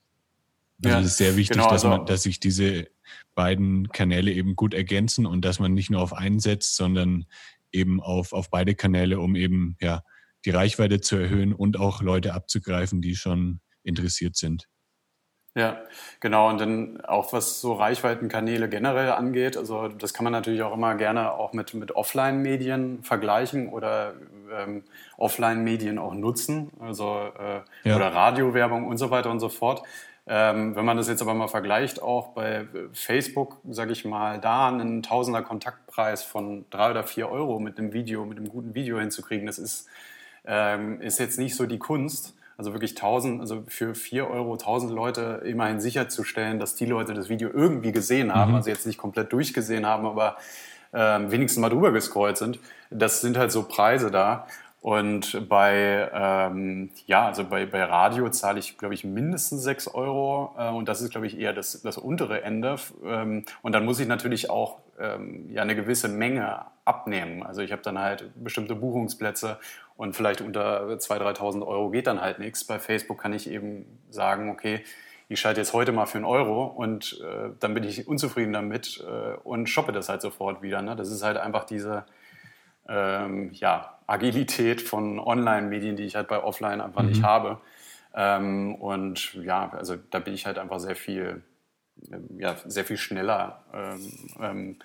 Also 0.83 0.89
ja, 0.97 1.01
es 1.01 1.07
ist 1.07 1.17
sehr 1.19 1.37
wichtig, 1.37 1.57
genau, 1.57 1.71
dass, 1.71 1.85
man, 1.85 1.93
also 1.93 2.05
dass 2.05 2.23
sich 2.25 2.41
diese 2.41 2.89
beiden 3.35 3.89
Kanäle 3.89 4.33
eben 4.33 4.57
gut 4.57 4.75
ergänzen 4.75 5.25
und 5.25 5.45
dass 5.45 5.61
man 5.61 5.73
nicht 5.73 5.91
nur 5.91 6.01
auf 6.01 6.13
einen 6.13 6.41
setzt, 6.41 6.77
sondern 6.77 7.27
eben 7.73 8.01
auf, 8.01 8.33
auf 8.33 8.51
beide 8.51 8.75
Kanäle, 8.75 9.21
um 9.21 9.37
eben 9.37 9.77
ja, 9.81 10.03
die 10.45 10.51
Reichweite 10.51 11.01
zu 11.01 11.17
erhöhen 11.17 11.53
und 11.53 11.79
auch 11.79 12.03
Leute 12.03 12.35
abzugreifen, 12.35 13.01
die 13.01 13.17
schon 13.17 13.61
interessiert 13.83 14.37
sind. 14.37 14.69
Ja, 15.55 15.79
genau. 16.19 16.49
Und 16.49 16.61
dann 16.61 17.01
auch 17.03 17.33
was 17.33 17.61
so 17.61 17.75
Reichweitenkanäle 17.75 18.69
generell 18.69 19.13
angeht, 19.13 19.57
also 19.57 19.87
das 19.87 20.13
kann 20.13 20.25
man 20.25 20.33
natürlich 20.33 20.63
auch 20.63 20.75
immer 20.75 20.97
gerne 20.97 21.33
auch 21.33 21.53
mit, 21.53 21.75
mit 21.75 21.95
Offline-Medien 21.95 23.05
vergleichen 23.05 23.69
oder 23.69 24.15
ähm, 24.53 24.83
Offline-Medien 25.17 25.99
auch 25.99 26.15
nutzen, 26.15 26.71
also 26.81 27.21
äh, 27.39 27.89
ja. 27.89 27.97
oder 27.97 28.13
Radiowerbung 28.13 28.89
und 28.89 28.99
so 28.99 29.11
weiter 29.11 29.31
und 29.31 29.39
so 29.39 29.49
fort. 29.49 29.83
Ähm, 30.27 30.75
wenn 30.75 30.87
man 30.87 30.97
das 30.97 31.07
jetzt 31.07 31.21
aber 31.21 31.35
mal 31.35 31.49
vergleicht, 31.49 32.03
auch 32.03 32.29
bei 32.29 32.67
Facebook, 32.93 33.59
sage 33.69 33.93
ich 33.93 34.05
mal, 34.05 34.41
da 34.41 34.69
einen 34.69 35.03
Tausender 35.03 35.43
Kontaktpreis 35.43 36.25
von 36.25 36.65
drei 36.71 36.91
oder 36.91 37.05
vier 37.05 37.31
Euro 37.31 37.61
mit 37.61 37.79
einem 37.79 37.93
Video, 37.93 38.25
mit 38.25 38.39
einem 38.39 38.49
guten 38.49 38.75
Video 38.75 38.99
hinzukriegen, 38.99 39.47
das 39.47 39.59
ist, 39.59 39.87
ähm, 40.47 41.01
ist 41.01 41.21
jetzt 41.21 41.39
nicht 41.39 41.55
so 41.55 41.67
die 41.67 41.79
Kunst. 41.79 42.35
Also 42.57 42.73
wirklich 42.73 42.93
1000, 42.93 43.41
also 43.41 43.65
für 43.67 43.95
4 43.95 44.29
Euro 44.29 44.53
1000 44.53 44.93
Leute 44.93 45.43
immerhin 45.45 45.81
sicherzustellen, 45.81 46.59
dass 46.59 46.75
die 46.75 46.87
Leute 46.87 47.15
das 47.15 47.29
Video 47.29 47.51
irgendwie 47.53 47.93
gesehen 47.93 48.35
haben, 48.35 48.53
mhm. 48.53 48.57
also 48.57 48.71
jetzt 48.71 48.87
nicht 48.87 48.99
komplett 48.99 49.33
durchgesehen 49.33 49.87
haben, 49.87 50.07
aber 50.07 50.37
äh, 50.93 50.99
wenigstens 51.31 51.61
mal 51.61 51.69
drüber 51.69 51.93
gescrollt 51.93 52.37
sind. 52.37 52.59
Das 52.91 53.21
sind 53.21 53.37
halt 53.37 53.53
so 53.53 53.65
Preise 53.65 54.11
da. 54.11 54.47
Und 54.85 55.49
bei, 55.49 56.11
ähm, 56.13 56.91
ja, 57.07 57.25
also 57.25 57.45
bei, 57.45 57.65
bei 57.65 57.83
Radio 57.85 58.29
zahle 58.29 58.59
ich, 58.59 58.77
glaube 58.77 58.93
ich, 58.93 59.03
mindestens 59.03 59.63
6 59.63 59.89
Euro. 59.95 60.55
Äh, 60.59 60.69
und 60.69 60.91
das 60.91 61.01
ist, 61.01 61.11
glaube 61.11 61.27
ich, 61.27 61.39
eher 61.39 61.55
das, 61.55 61.81
das 61.81 61.97
untere 61.97 62.43
Ende. 62.43 62.77
Ähm, 63.03 63.47
und 63.63 63.73
dann 63.73 63.87
muss 63.87 63.99
ich 63.99 64.07
natürlich 64.07 64.51
auch 64.51 64.81
ähm, 65.01 65.49
ja, 65.51 65.63
eine 65.63 65.75
gewisse 65.75 66.09
Menge 66.09 66.67
abnehmen. 66.85 67.43
Also 67.43 67.63
ich 67.63 67.73
habe 67.73 67.81
dann 67.81 67.99
halt 67.99 68.31
bestimmte 68.37 68.75
Buchungsplätze 68.75 69.59
und 69.97 70.17
vielleicht 70.17 70.41
unter 70.41 70.87
2.000, 70.87 71.39
3.000 71.39 71.67
Euro 71.67 71.91
geht 71.91 72.07
dann 72.07 72.21
halt 72.21 72.39
nichts. 72.39 72.65
Bei 72.65 72.79
Facebook 72.79 73.19
kann 73.19 73.33
ich 73.33 73.49
eben 73.49 73.87
sagen, 74.11 74.51
okay, 74.51 74.83
ich 75.29 75.41
schalte 75.41 75.61
jetzt 75.61 75.73
heute 75.73 75.93
mal 75.93 76.07
für 76.07 76.19
einen 76.19 76.25
Euro 76.25 76.65
und 76.65 77.21
äh, 77.23 77.51
dann 77.61 77.75
bin 77.75 77.85
ich 77.85 78.07
unzufrieden 78.07 78.53
damit 78.53 79.03
äh, 79.07 79.37
und 79.45 79.69
shoppe 79.69 79.93
das 79.93 80.09
halt 80.09 80.21
sofort 80.21 80.63
wieder. 80.63 80.83
Ne? 80.83 80.97
Das 80.97 81.11
ist 81.11 81.23
halt 81.23 81.37
einfach 81.37 81.65
diese 81.65 82.05
ähm, 82.89 83.51
ja, 83.53 83.99
Agilität 84.07 84.83
von 84.83 85.19
Online-Medien, 85.19 85.97
die 85.97 86.05
ich 86.05 86.17
halt 86.17 86.29
bei 86.29 86.43
Offline 86.43 86.81
einfach 86.81 87.03
mhm. 87.03 87.09
nicht 87.09 87.23
habe. 87.23 87.61
Ähm, 88.15 88.75
und 88.75 89.35
ja, 89.35 89.71
also 89.71 89.97
da 90.11 90.19
bin 90.19 90.35
ich 90.35 90.47
halt 90.47 90.59
einfach 90.59 90.79
sehr 90.79 90.97
viel, 90.97 91.43
ja, 92.37 92.57
sehr 92.67 92.85
viel 92.85 92.99
schneller. 92.99 93.65
Ähm, 93.73 94.13
ähm 94.41 94.79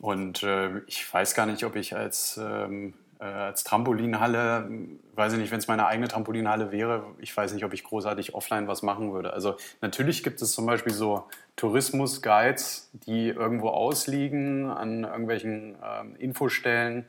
und 0.00 0.42
äh, 0.42 0.78
ich 0.86 1.12
weiß 1.12 1.34
gar 1.34 1.46
nicht, 1.46 1.64
ob 1.64 1.76
ich 1.76 1.94
als 1.94 2.40
ähm, 2.42 2.88
äh, 2.88 3.01
als 3.24 3.64
Trampolinhalle, 3.64 4.68
weiß 5.14 5.34
ich 5.34 5.38
nicht, 5.38 5.52
wenn 5.52 5.58
es 5.58 5.68
meine 5.68 5.86
eigene 5.86 6.08
Trampolinhalle 6.08 6.72
wäre, 6.72 7.04
ich 7.18 7.36
weiß 7.36 7.52
nicht, 7.52 7.64
ob 7.64 7.72
ich 7.72 7.84
großartig 7.84 8.34
offline 8.34 8.66
was 8.66 8.82
machen 8.82 9.12
würde. 9.12 9.32
Also 9.32 9.56
natürlich 9.80 10.22
gibt 10.22 10.42
es 10.42 10.52
zum 10.52 10.66
Beispiel 10.66 10.92
so 10.92 11.24
Tourismus-Guides, 11.56 12.90
die 13.06 13.28
irgendwo 13.28 13.68
ausliegen 13.68 14.70
an 14.70 15.04
irgendwelchen 15.04 15.76
äh, 15.76 16.22
Infostellen. 16.22 17.06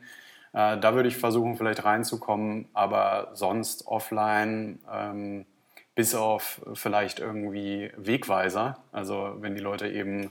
Äh, 0.52 0.78
da 0.78 0.94
würde 0.94 1.08
ich 1.08 1.16
versuchen, 1.16 1.56
vielleicht 1.56 1.84
reinzukommen, 1.84 2.68
aber 2.74 3.30
sonst 3.34 3.86
offline, 3.86 4.78
ähm, 4.92 5.46
bis 5.96 6.14
auf 6.14 6.60
vielleicht 6.74 7.18
irgendwie 7.18 7.90
Wegweiser. 7.96 8.78
Also 8.92 9.36
wenn 9.40 9.54
die 9.54 9.60
Leute 9.60 9.88
eben 9.88 10.30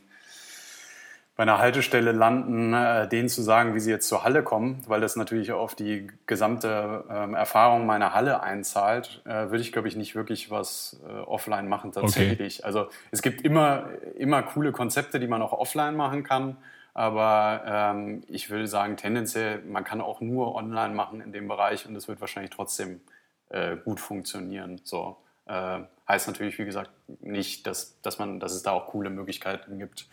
bei 1.35 1.43
einer 1.43 1.57
Haltestelle 1.57 2.11
landen, 2.11 2.73
äh, 2.73 3.07
denen 3.07 3.27
zu 3.27 3.41
sagen, 3.41 3.73
wie 3.73 3.79
sie 3.79 3.89
jetzt 3.89 4.07
zur 4.07 4.23
Halle 4.23 4.43
kommen, 4.43 4.83
weil 4.87 5.01
das 5.01 5.15
natürlich 5.15 5.51
auf 5.51 5.73
die 5.73 6.07
gesamte 6.27 7.05
ähm, 7.09 7.33
Erfahrung 7.33 7.87
meiner 7.87 8.13
Halle 8.13 8.43
einzahlt, 8.43 9.21
äh, 9.25 9.49
würde 9.49 9.61
ich, 9.61 9.71
glaube 9.71 9.87
ich, 9.87 9.95
nicht 9.95 10.13
wirklich 10.13 10.51
was 10.51 11.01
äh, 11.07 11.11
offline 11.21 11.67
machen 11.67 11.91
tatsächlich. 11.91 12.59
Okay. 12.59 12.65
Also 12.65 12.87
es 13.09 13.23
gibt 13.23 13.41
immer, 13.41 13.89
immer 14.15 14.43
coole 14.43 14.71
Konzepte, 14.71 15.19
die 15.19 15.27
man 15.27 15.41
auch 15.41 15.53
offline 15.53 15.95
machen 15.95 16.23
kann. 16.23 16.57
Aber 16.93 17.63
ähm, 17.65 18.23
ich 18.27 18.51
will 18.51 18.67
sagen, 18.67 18.97
tendenziell, 18.97 19.63
man 19.63 19.83
kann 19.83 19.99
auch 20.01 20.21
nur 20.21 20.53
online 20.53 20.93
machen 20.93 21.21
in 21.21 21.31
dem 21.31 21.47
Bereich 21.47 21.87
und 21.87 21.95
es 21.95 22.07
wird 22.07 22.21
wahrscheinlich 22.21 22.51
trotzdem 22.51 23.01
äh, 23.49 23.75
gut 23.77 23.99
funktionieren. 23.99 24.79
So. 24.83 25.17
Äh, 25.47 25.79
heißt 26.07 26.27
natürlich, 26.27 26.59
wie 26.59 26.65
gesagt, 26.65 26.91
nicht, 27.21 27.65
dass, 27.65 27.99
dass, 28.01 28.19
man, 28.19 28.39
dass 28.39 28.53
es 28.53 28.61
da 28.61 28.71
auch 28.71 28.87
coole 28.87 29.09
Möglichkeiten 29.09 29.79
gibt, 29.79 30.07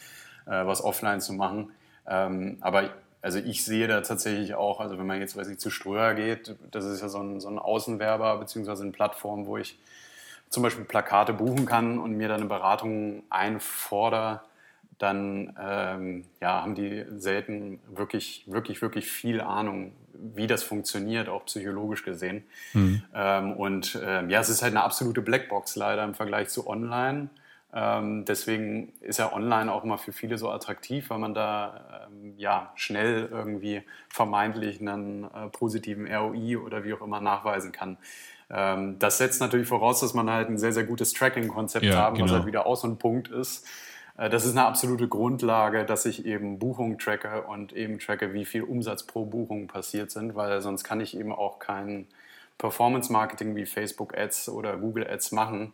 äh, 0.47 0.67
was 0.67 0.83
offline 0.83 1.21
zu 1.21 1.33
machen. 1.33 1.73
Ähm, 2.07 2.59
aber 2.61 2.91
also 3.23 3.39
ich 3.39 3.65
sehe 3.65 3.87
da 3.87 4.01
tatsächlich 4.01 4.55
auch, 4.55 4.81
also 4.81 4.99
wenn 4.99 5.07
man 5.07 5.21
jetzt, 5.21 5.37
weiß 5.37 5.49
ich, 5.49 5.59
zu 5.59 5.71
Ströer 5.71 6.15
geht, 6.15 6.57
das 6.71 6.85
ist 6.85 7.03
ja 7.03 7.09
so 7.09 7.19
ein, 7.19 7.41
so 7.41 7.49
ein 7.49 7.59
Außenwerber 7.59 8.39
beziehungsweise 8.39 8.83
eine 8.83 8.93
Plattform, 8.93 9.47
wo 9.47 9.57
ich 9.57 9.79
zum 10.49 10.63
Beispiel 10.63 10.85
Plakate 10.85 11.33
buchen 11.33 11.67
kann 11.67 11.99
und 11.99 12.13
mir 12.13 12.29
dann 12.29 12.41
eine 12.41 12.49
Beratung 12.49 13.23
einfordere, 13.31 14.41
dann 14.99 15.57
ähm, 15.61 16.25
ja, 16.41 16.63
haben 16.63 16.75
die 16.75 17.05
selten 17.17 17.79
wirklich, 17.89 18.45
wirklich, 18.47 18.83
wirklich 18.83 19.11
viel 19.11 19.41
Ahnung, 19.41 19.93
wie 20.13 20.47
das 20.47 20.63
funktioniert, 20.63 21.29
auch 21.29 21.47
psychologisch 21.47 22.05
gesehen. 22.05 22.45
Mhm. 22.75 23.03
Ähm, 23.15 23.53
und 23.55 23.99
ähm, 24.05 24.29
ja, 24.29 24.41
es 24.41 24.51
ist 24.51 24.63
halt 24.63 24.73
eine 24.73 24.83
absolute 24.83 25.23
Blackbox 25.23 25.77
leider 25.77 26.05
im 26.05 26.15
Vergleich 26.15 26.49
zu 26.49 26.67
online. 26.67 27.31
Ähm, 27.73 28.25
deswegen 28.25 28.93
ist 29.01 29.19
ja 29.19 29.33
online 29.33 29.73
auch 29.73 29.85
immer 29.85 29.99
für 29.99 30.13
viele 30.13 30.39
so 30.39 30.51
attraktiv, 30.51 31.09
weil 31.11 31.19
man 31.19 31.35
da 31.35 32.09
ähm, 32.11 32.35
ja 32.37 32.73
schnell 32.75 33.29
irgendwie 33.31 33.83
vermeintlich 34.09 34.81
einen 34.81 35.25
äh, 35.25 35.49
positiven 35.53 36.13
ROI 36.13 36.59
oder 36.59 36.85
wie 36.85 36.95
auch 36.95 37.01
immer 37.01 37.21
nachweisen 37.21 37.71
kann. 37.71 37.97
Ähm, 38.51 38.99
das 38.99 39.19
setzt 39.19 39.41
natürlich 39.41 39.69
voraus, 39.69 40.01
dass 40.01 40.15
man 40.15 40.29
halt 40.29 40.49
ein 40.49 40.59
sehr, 40.59 40.73
sehr 40.73 40.85
gutes 40.85 41.13
Tracking-Konzept 41.13 41.85
ja, 41.85 41.97
haben, 41.97 42.17
genau. 42.17 42.27
was 42.27 42.33
halt 42.33 42.47
wieder 42.47 42.67
auch 42.67 42.77
so 42.77 42.89
ein 42.89 42.99
Punkt 42.99 43.29
ist. 43.29 43.67
Äh, 44.17 44.29
das 44.29 44.45
ist 44.45 44.53
eine 44.53 44.67
absolute 44.67 45.07
Grundlage, 45.07 45.85
dass 45.85 46.05
ich 46.07 46.27
eben 46.27 46.59
Buchungen 46.59 46.99
tracke 46.99 47.43
und 47.43 47.73
eben 47.73 48.01
tracke, 48.01 48.33
wie 48.33 48.45
viel 48.45 48.63
Umsatz 48.63 49.05
pro 49.05 49.25
Buchung 49.25 49.69
passiert 49.69 50.11
sind, 50.11 50.35
weil 50.35 50.61
sonst 50.61 50.83
kann 50.83 51.01
ich 51.01 51.17
eben 51.17 51.33
auch 51.33 51.61
kein 51.61 52.09
Performance-Marketing 52.59 53.55
wie 53.55 53.65
Facebook 53.65 54.17
Ads 54.17 54.49
oder 54.49 54.77
Google 54.77 55.07
Ads 55.09 55.33
machen, 55.33 55.73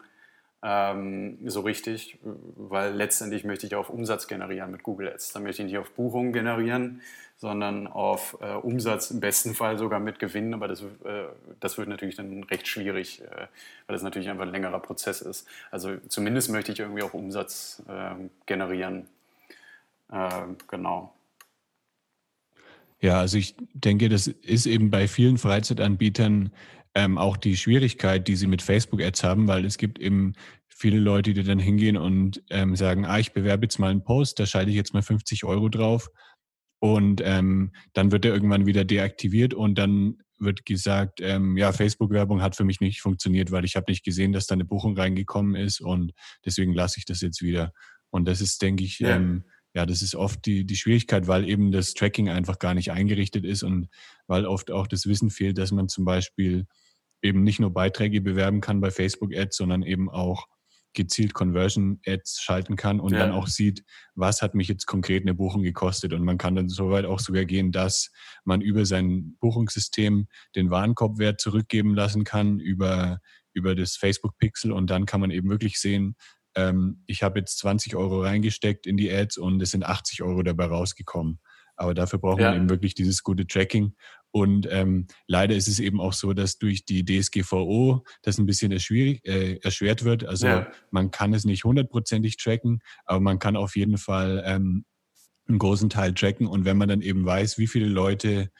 so 0.62 1.60
richtig, 1.60 2.18
weil 2.22 2.94
letztendlich 2.94 3.44
möchte 3.44 3.66
ich 3.66 3.74
auf 3.76 3.88
Umsatz 3.88 4.26
generieren 4.26 4.72
mit 4.72 4.82
Google 4.82 5.08
Ads. 5.08 5.32
Da 5.32 5.40
möchte 5.40 5.62
ich 5.62 5.66
nicht 5.66 5.78
auf 5.78 5.92
Buchungen 5.92 6.32
generieren, 6.32 7.02
sondern 7.36 7.86
auf 7.86 8.38
äh, 8.40 8.54
Umsatz, 8.54 9.10
im 9.10 9.20
besten 9.20 9.54
Fall 9.54 9.76
sogar 9.76 10.00
mit 10.00 10.18
Gewinn, 10.18 10.54
aber 10.54 10.68
das, 10.68 10.80
äh, 10.82 11.26
das 11.60 11.76
wird 11.76 11.88
natürlich 11.88 12.16
dann 12.16 12.42
recht 12.44 12.66
schwierig, 12.66 13.20
äh, 13.20 13.26
weil 13.86 13.94
das 13.94 14.02
natürlich 14.02 14.30
einfach 14.30 14.44
ein 14.46 14.52
längerer 14.52 14.80
Prozess 14.80 15.20
ist. 15.20 15.46
Also 15.70 15.96
zumindest 16.08 16.50
möchte 16.50 16.72
ich 16.72 16.80
irgendwie 16.80 17.02
auch 17.02 17.12
Umsatz 17.12 17.82
ähm, 17.88 18.30
generieren. 18.46 19.06
Ähm, 20.10 20.56
genau. 20.68 21.12
Ja, 23.00 23.20
also 23.20 23.36
ich 23.36 23.54
denke, 23.74 24.08
das 24.08 24.26
ist 24.26 24.66
eben 24.66 24.90
bei 24.90 25.06
vielen 25.06 25.36
Freizeitanbietern 25.36 26.50
ähm, 26.96 27.18
auch 27.18 27.36
die 27.36 27.58
Schwierigkeit, 27.58 28.26
die 28.26 28.36
sie 28.36 28.46
mit 28.46 28.62
Facebook-Ads 28.62 29.22
haben, 29.22 29.46
weil 29.48 29.66
es 29.66 29.76
gibt 29.76 29.98
eben 29.98 30.32
viele 30.66 30.98
Leute, 30.98 31.34
die 31.34 31.42
dann 31.42 31.58
hingehen 31.58 31.98
und 31.98 32.42
ähm, 32.48 32.74
sagen, 32.74 33.04
ah, 33.04 33.18
ich 33.18 33.32
bewerbe 33.32 33.66
jetzt 33.66 33.78
mal 33.78 33.90
einen 33.90 34.02
Post, 34.02 34.40
da 34.40 34.46
schalte 34.46 34.70
ich 34.70 34.76
jetzt 34.76 34.94
mal 34.94 35.02
50 35.02 35.44
Euro 35.44 35.68
drauf 35.68 36.08
und 36.80 37.20
ähm, 37.22 37.72
dann 37.92 38.12
wird 38.12 38.24
er 38.24 38.32
irgendwann 38.32 38.64
wieder 38.64 38.86
deaktiviert 38.86 39.52
und 39.52 39.76
dann 39.76 40.22
wird 40.38 40.64
gesagt, 40.64 41.20
ähm, 41.20 41.58
ja, 41.58 41.70
Facebook-Werbung 41.72 42.40
hat 42.40 42.56
für 42.56 42.64
mich 42.64 42.80
nicht 42.80 43.02
funktioniert, 43.02 43.50
weil 43.50 43.66
ich 43.66 43.76
habe 43.76 43.90
nicht 43.90 44.02
gesehen, 44.02 44.32
dass 44.32 44.46
da 44.46 44.54
eine 44.54 44.64
Buchung 44.64 44.96
reingekommen 44.96 45.54
ist 45.54 45.82
und 45.82 46.12
deswegen 46.46 46.72
lasse 46.72 46.98
ich 46.98 47.04
das 47.04 47.20
jetzt 47.20 47.42
wieder. 47.42 47.72
Und 48.08 48.26
das 48.26 48.40
ist, 48.40 48.62
denke 48.62 48.84
ich, 48.84 49.00
ja. 49.00 49.16
ähm, 49.16 49.44
ja, 49.74 49.84
das 49.84 50.00
ist 50.00 50.14
oft 50.14 50.46
die, 50.46 50.64
die 50.64 50.76
Schwierigkeit, 50.76 51.28
weil 51.28 51.46
eben 51.46 51.72
das 51.72 51.92
Tracking 51.92 52.30
einfach 52.30 52.58
gar 52.58 52.72
nicht 52.72 52.90
eingerichtet 52.90 53.44
ist 53.44 53.62
und 53.62 53.88
weil 54.26 54.46
oft 54.46 54.70
auch 54.70 54.86
das 54.86 55.06
Wissen 55.06 55.28
fehlt, 55.28 55.58
dass 55.58 55.72
man 55.72 55.90
zum 55.90 56.06
Beispiel 56.06 56.66
eben 57.26 57.42
nicht 57.42 57.60
nur 57.60 57.72
Beiträge 57.72 58.20
bewerben 58.20 58.60
kann 58.60 58.80
bei 58.80 58.90
Facebook 58.90 59.34
Ads, 59.34 59.56
sondern 59.56 59.82
eben 59.82 60.08
auch 60.08 60.46
gezielt 60.94 61.34
Conversion 61.34 62.00
Ads 62.06 62.40
schalten 62.40 62.74
kann 62.76 63.00
und 63.00 63.12
ja. 63.12 63.18
dann 63.18 63.32
auch 63.32 63.48
sieht, 63.48 63.84
was 64.14 64.40
hat 64.40 64.54
mich 64.54 64.68
jetzt 64.68 64.86
konkret 64.86 65.22
eine 65.22 65.34
Buchung 65.34 65.62
gekostet. 65.62 66.14
Und 66.14 66.24
man 66.24 66.38
kann 66.38 66.56
dann 66.56 66.68
soweit 66.68 67.04
auch 67.04 67.20
sogar 67.20 67.44
gehen, 67.44 67.70
dass 67.70 68.10
man 68.44 68.62
über 68.62 68.86
sein 68.86 69.36
Buchungssystem 69.40 70.26
den 70.56 70.70
Warenkorbwert 70.70 71.40
zurückgeben 71.40 71.94
lassen 71.94 72.24
kann 72.24 72.58
über, 72.58 73.18
über 73.52 73.74
das 73.74 73.96
Facebook 73.96 74.38
Pixel 74.38 74.72
und 74.72 74.88
dann 74.88 75.04
kann 75.04 75.20
man 75.20 75.30
eben 75.30 75.50
wirklich 75.50 75.78
sehen, 75.78 76.16
ähm, 76.56 77.02
ich 77.06 77.22
habe 77.22 77.38
jetzt 77.38 77.58
20 77.58 77.94
Euro 77.94 78.22
reingesteckt 78.22 78.86
in 78.86 78.96
die 78.96 79.12
Ads 79.12 79.36
und 79.36 79.60
es 79.60 79.70
sind 79.70 79.84
80 79.84 80.22
Euro 80.22 80.42
dabei 80.42 80.66
rausgekommen. 80.66 81.40
Aber 81.76 81.92
dafür 81.92 82.18
braucht 82.18 82.40
ja. 82.40 82.50
man 82.50 82.56
eben 82.56 82.70
wirklich 82.70 82.94
dieses 82.94 83.22
gute 83.22 83.46
Tracking. 83.46 83.94
Und 84.36 84.68
ähm, 84.70 85.06
leider 85.26 85.56
ist 85.56 85.66
es 85.66 85.78
eben 85.78 85.98
auch 85.98 86.12
so, 86.12 86.34
dass 86.34 86.58
durch 86.58 86.84
die 86.84 87.06
DSGVO 87.06 88.04
das 88.20 88.36
ein 88.36 88.44
bisschen 88.44 88.70
äh, 88.70 89.58
erschwert 89.62 90.04
wird. 90.04 90.26
Also 90.26 90.46
ja. 90.46 90.70
man 90.90 91.10
kann 91.10 91.32
es 91.32 91.46
nicht 91.46 91.64
hundertprozentig 91.64 92.36
tracken, 92.36 92.80
aber 93.06 93.20
man 93.20 93.38
kann 93.38 93.56
auf 93.56 93.76
jeden 93.76 93.96
Fall 93.96 94.42
ähm, 94.44 94.84
einen 95.48 95.58
großen 95.58 95.88
Teil 95.88 96.12
tracken. 96.12 96.46
Und 96.46 96.66
wenn 96.66 96.76
man 96.76 96.90
dann 96.90 97.00
eben 97.00 97.24
weiß, 97.24 97.56
wie 97.56 97.66
viele 97.66 97.86
Leute 97.86 98.50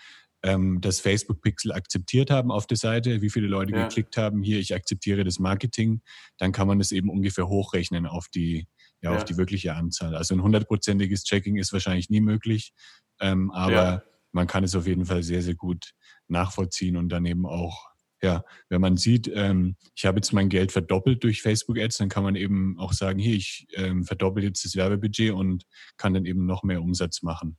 ähm, 0.43 0.81
das 0.81 1.01
Facebook-Pixel 1.01 1.73
akzeptiert 1.73 2.31
haben 2.31 2.51
auf 2.51 2.67
der 2.67 2.79
Seite, 2.79 3.21
wie 3.21 3.29
viele 3.29 3.47
Leute 3.47 3.73
ja. 3.73 3.83
geklickt 3.83 4.17
haben, 4.17 4.43
hier, 4.43 4.59
ich 4.59 4.75
akzeptiere 4.75 5.25
das 5.25 5.39
Marketing, 5.39 6.01
dann 6.39 6.53
kann 6.53 6.69
man 6.69 6.81
es 6.81 6.91
eben 6.91 7.11
ungefähr 7.11 7.49
hochrechnen 7.49 8.07
auf 8.07 8.29
die, 8.35 8.67
ja, 9.03 9.11
ja. 9.11 9.17
auf 9.19 9.27
die 9.27 9.37
wirkliche 9.37 9.75
Anzahl. 9.75 10.17
Also 10.17 10.35
ein 10.35 10.43
hundertprozentiges 10.43 11.25
Tracking 11.25 11.57
ist 11.57 11.75
wahrscheinlich 11.75 12.09
nie 12.09 12.23
möglich, 12.23 12.73
ähm, 13.21 13.51
aber 13.51 13.73
ja. 13.73 14.03
Man 14.37 14.47
kann 14.47 14.63
es 14.63 14.77
auf 14.77 14.87
jeden 14.87 15.07
Fall 15.07 15.23
sehr, 15.23 15.43
sehr 15.43 15.55
gut 15.55 15.95
nachvollziehen 16.29 16.97
und 16.97 17.09
dann 17.09 17.25
eben 17.25 17.47
auch, 17.47 17.89
ja, 18.23 18.45
wenn 18.69 18.81
man 18.81 18.97
sieht, 18.97 19.29
ähm, 19.35 19.77
ich 19.95 20.07
habe 20.07 20.19
jetzt 20.19 20.33
mein 20.33 20.49
Geld 20.49 20.73
verdoppelt 20.73 21.25
durch 21.25 21.43
Facebook 21.43 21.79
Ads, 21.79 21.99
dann 21.99 22.09
kann 22.09 22.23
man 22.23 22.37
eben 22.37 22.79
auch 22.79 22.93
sagen, 22.93 23.19
hier, 23.19 23.35
ich 23.35 23.67
ähm, 23.73 24.05
verdoppel 24.05 24.45
jetzt 24.45 24.65
das 24.65 24.77
Werbebudget 24.77 25.33
und 25.33 25.65
kann 25.97 26.15
dann 26.15 26.27
eben 26.27 26.47
noch 26.47 26.63
mehr 26.63 26.81
Umsatz 26.81 27.23
machen. 27.23 27.59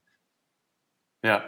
Ja, 1.24 1.44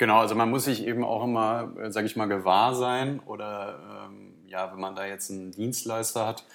Genau, 0.00 0.20
also 0.20 0.34
man 0.34 0.48
muss 0.48 0.64
sich 0.64 0.86
eben 0.86 1.04
auch 1.04 1.22
immer, 1.22 1.74
äh, 1.78 1.92
sage 1.92 2.06
ich 2.06 2.16
mal, 2.16 2.24
gewahr 2.24 2.74
sein 2.74 3.20
oder 3.20 4.06
ähm, 4.06 4.32
ja, 4.46 4.72
wenn 4.72 4.80
man 4.80 4.94
da 4.94 5.04
jetzt 5.04 5.30
einen 5.30 5.50
Dienstleister 5.50 6.26
hat, 6.26 6.46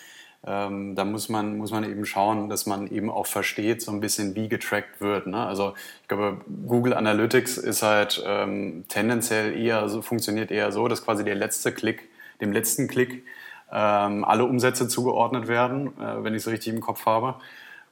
ähm, 0.45 0.95
da 0.95 1.05
muss 1.05 1.29
man, 1.29 1.57
muss 1.57 1.71
man 1.71 1.83
eben 1.83 2.05
schauen, 2.05 2.49
dass 2.49 2.65
man 2.65 2.87
eben 2.87 3.09
auch 3.09 3.25
versteht, 3.25 3.81
so 3.81 3.91
ein 3.91 3.99
bisschen, 3.99 4.35
wie 4.35 4.47
getrackt 4.47 5.01
wird. 5.01 5.27
Ne? 5.27 5.45
Also 5.45 5.73
ich 6.01 6.07
glaube, 6.07 6.41
Google 6.67 6.93
Analytics 6.93 7.57
ist 7.57 7.81
halt 7.81 8.23
ähm, 8.25 8.85
tendenziell 8.87 9.57
eher 9.57 9.89
so, 9.89 10.01
funktioniert 10.01 10.51
eher 10.51 10.71
so, 10.71 10.87
dass 10.87 11.03
quasi 11.03 11.23
der 11.23 11.35
letzte 11.35 11.71
Klick, 11.71 12.09
dem 12.41 12.51
letzten 12.51 12.87
Klick 12.87 13.23
ähm, 13.71 14.23
alle 14.23 14.45
Umsätze 14.45 14.87
zugeordnet 14.87 15.47
werden, 15.47 15.87
äh, 15.99 16.23
wenn 16.23 16.35
ich 16.35 16.41
es 16.43 16.47
richtig 16.47 16.73
im 16.73 16.81
Kopf 16.81 17.05
habe. 17.07 17.35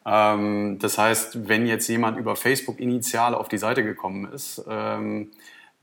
Ähm, 0.06 0.78
das 0.80 0.98
heißt, 0.98 1.48
wenn 1.48 1.66
jetzt 1.66 1.88
jemand 1.88 2.20
über 2.20 2.36
Facebook 2.36 2.80
initial 2.80 3.34
auf 3.34 3.48
die 3.48 3.58
Seite 3.58 3.84
gekommen 3.84 4.32
ist, 4.32 4.64
ähm, 4.70 5.32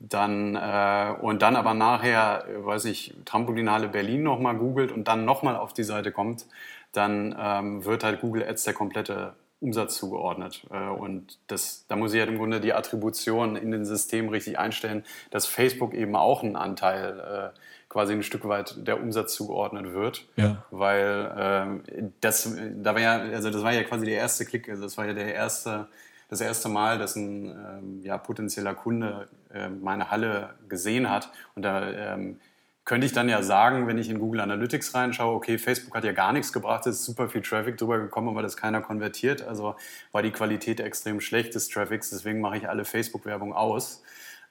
dann 0.09 0.55
äh, 0.55 1.13
und 1.21 1.41
dann 1.41 1.55
aber 1.55 1.73
nachher, 1.73 2.45
weiß 2.57 2.85
ich, 2.85 3.13
Trampolinale 3.25 3.87
Berlin 3.87 4.23
nochmal 4.23 4.55
googelt 4.55 4.91
und 4.91 5.07
dann 5.07 5.25
nochmal 5.25 5.55
auf 5.55 5.73
die 5.73 5.83
Seite 5.83 6.11
kommt, 6.11 6.45
dann 6.91 7.35
ähm, 7.39 7.85
wird 7.85 8.03
halt 8.03 8.21
Google 8.21 8.43
Ads 8.43 8.63
der 8.63 8.73
komplette 8.73 9.33
Umsatz 9.59 9.97
zugeordnet. 9.97 10.63
Äh, 10.71 10.89
und 10.89 11.37
das, 11.47 11.85
da 11.87 11.95
muss 11.95 12.13
ich 12.13 12.19
halt 12.19 12.29
im 12.29 12.37
Grunde 12.37 12.59
die 12.59 12.73
Attribution 12.73 13.55
in 13.55 13.71
den 13.71 13.85
Systemen 13.85 14.29
richtig 14.29 14.57
einstellen, 14.57 15.03
dass 15.29 15.45
Facebook 15.45 15.93
eben 15.93 16.15
auch 16.15 16.43
einen 16.43 16.55
Anteil 16.55 17.53
äh, 17.53 17.59
quasi 17.87 18.13
ein 18.13 18.23
Stück 18.23 18.47
weit 18.47 18.75
der 18.87 18.99
Umsatz 18.99 19.35
zugeordnet 19.35 19.93
wird. 19.93 20.25
Ja. 20.35 20.63
Weil 20.71 21.33
ähm, 21.37 22.13
das, 22.21 22.55
da 22.75 22.95
war 22.95 23.01
ja, 23.01 23.19
also 23.19 23.51
das 23.51 23.63
war 23.63 23.71
ja 23.71 23.83
quasi 23.83 24.05
der 24.05 24.15
erste 24.15 24.45
Klick, 24.45 24.67
also 24.67 24.83
das 24.83 24.97
war 24.97 25.05
ja 25.05 25.13
der 25.13 25.33
erste 25.33 25.87
das 26.31 26.39
erste 26.39 26.69
Mal, 26.69 26.97
dass 26.97 27.17
ein 27.17 27.45
ähm, 27.45 27.99
ja, 28.03 28.17
potenzieller 28.17 28.73
Kunde 28.73 29.27
äh, 29.53 29.67
meine 29.67 30.09
Halle 30.11 30.55
gesehen 30.69 31.09
hat. 31.09 31.29
Und 31.55 31.63
da 31.63 31.91
ähm, 31.91 32.39
könnte 32.85 33.05
ich 33.05 33.11
dann 33.11 33.27
ja 33.27 33.43
sagen, 33.43 33.85
wenn 33.85 33.97
ich 33.97 34.09
in 34.09 34.17
Google 34.17 34.39
Analytics 34.39 34.95
reinschaue, 34.95 35.35
okay, 35.35 35.57
Facebook 35.57 35.93
hat 35.93 36.05
ja 36.05 36.13
gar 36.13 36.31
nichts 36.31 36.53
gebracht, 36.53 36.87
es 36.87 36.99
ist 36.99 37.05
super 37.05 37.27
viel 37.27 37.41
Traffic 37.41 37.77
drüber 37.77 37.99
gekommen, 37.99 38.29
aber 38.29 38.41
das 38.41 38.55
keiner 38.55 38.79
konvertiert. 38.79 39.45
Also 39.45 39.75
war 40.13 40.23
die 40.23 40.31
Qualität 40.31 40.79
extrem 40.79 41.19
schlecht 41.19 41.53
des 41.53 41.67
Traffics, 41.67 42.11
deswegen 42.11 42.39
mache 42.39 42.55
ich 42.55 42.69
alle 42.69 42.85
Facebook-Werbung 42.85 43.53
aus. 43.53 44.01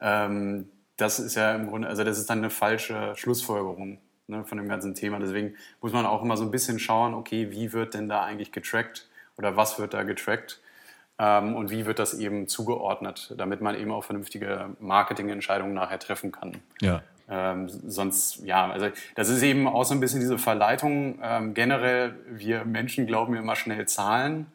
Ähm, 0.03 0.69
das 0.99 1.19
ist 1.19 1.35
ja 1.35 1.55
im 1.55 1.67
Grunde, 1.69 1.89
also 1.89 2.05
das 2.05 2.19
ist 2.19 2.29
dann 2.29 2.39
eine 2.39 2.51
falsche 2.51 3.15
Schlussfolgerung 3.17 3.99
ne, 4.27 4.45
von 4.45 4.59
dem 4.59 4.69
ganzen 4.69 4.95
Thema. 4.95 5.19
Deswegen 5.19 5.55
muss 5.81 5.95
man 5.95 6.05
auch 6.05 6.23
immer 6.23 6.37
so 6.37 6.45
ein 6.45 6.51
bisschen 6.51 6.79
schauen, 6.79 7.15
okay, 7.15 7.51
wie 7.51 7.73
wird 7.73 7.95
denn 7.95 8.07
da 8.07 8.23
eigentlich 8.23 8.53
getrackt 8.53 9.09
oder 9.39 9.57
was 9.57 9.79
wird 9.79 9.95
da 9.95 10.03
getrackt? 10.03 10.61
Ähm, 11.21 11.55
und 11.55 11.71
wie 11.71 11.85
wird 11.85 11.99
das 11.99 12.15
eben 12.15 12.49
zugeordnet, 12.49 13.35
damit 13.37 13.61
man 13.61 13.75
eben 13.75 13.93
auch 13.93 14.05
vernünftige 14.05 14.71
Marketingentscheidungen 14.81 15.75
nachher 15.75 15.99
treffen 15.99 16.33
kann. 16.33 16.57
Ja. 16.81 17.03
Ähm, 17.29 17.69
sonst, 17.69 18.43
ja, 18.45 18.71
also 18.71 18.87
das 19.15 19.29
ist 19.29 19.43
eben 19.43 19.69
auch 19.69 19.85
so 19.85 19.93
ein 19.95 20.01
bisschen 20.01 20.21
diese 20.21 20.39
Verleitung. 20.39 21.19
Ähm, 21.23 21.53
generell, 21.53 22.15
wir 22.27 22.65
Menschen 22.65 23.07
glauben 23.07 23.35
immer 23.35 23.55
schnell 23.55 23.87
Zahlen. 23.87 24.47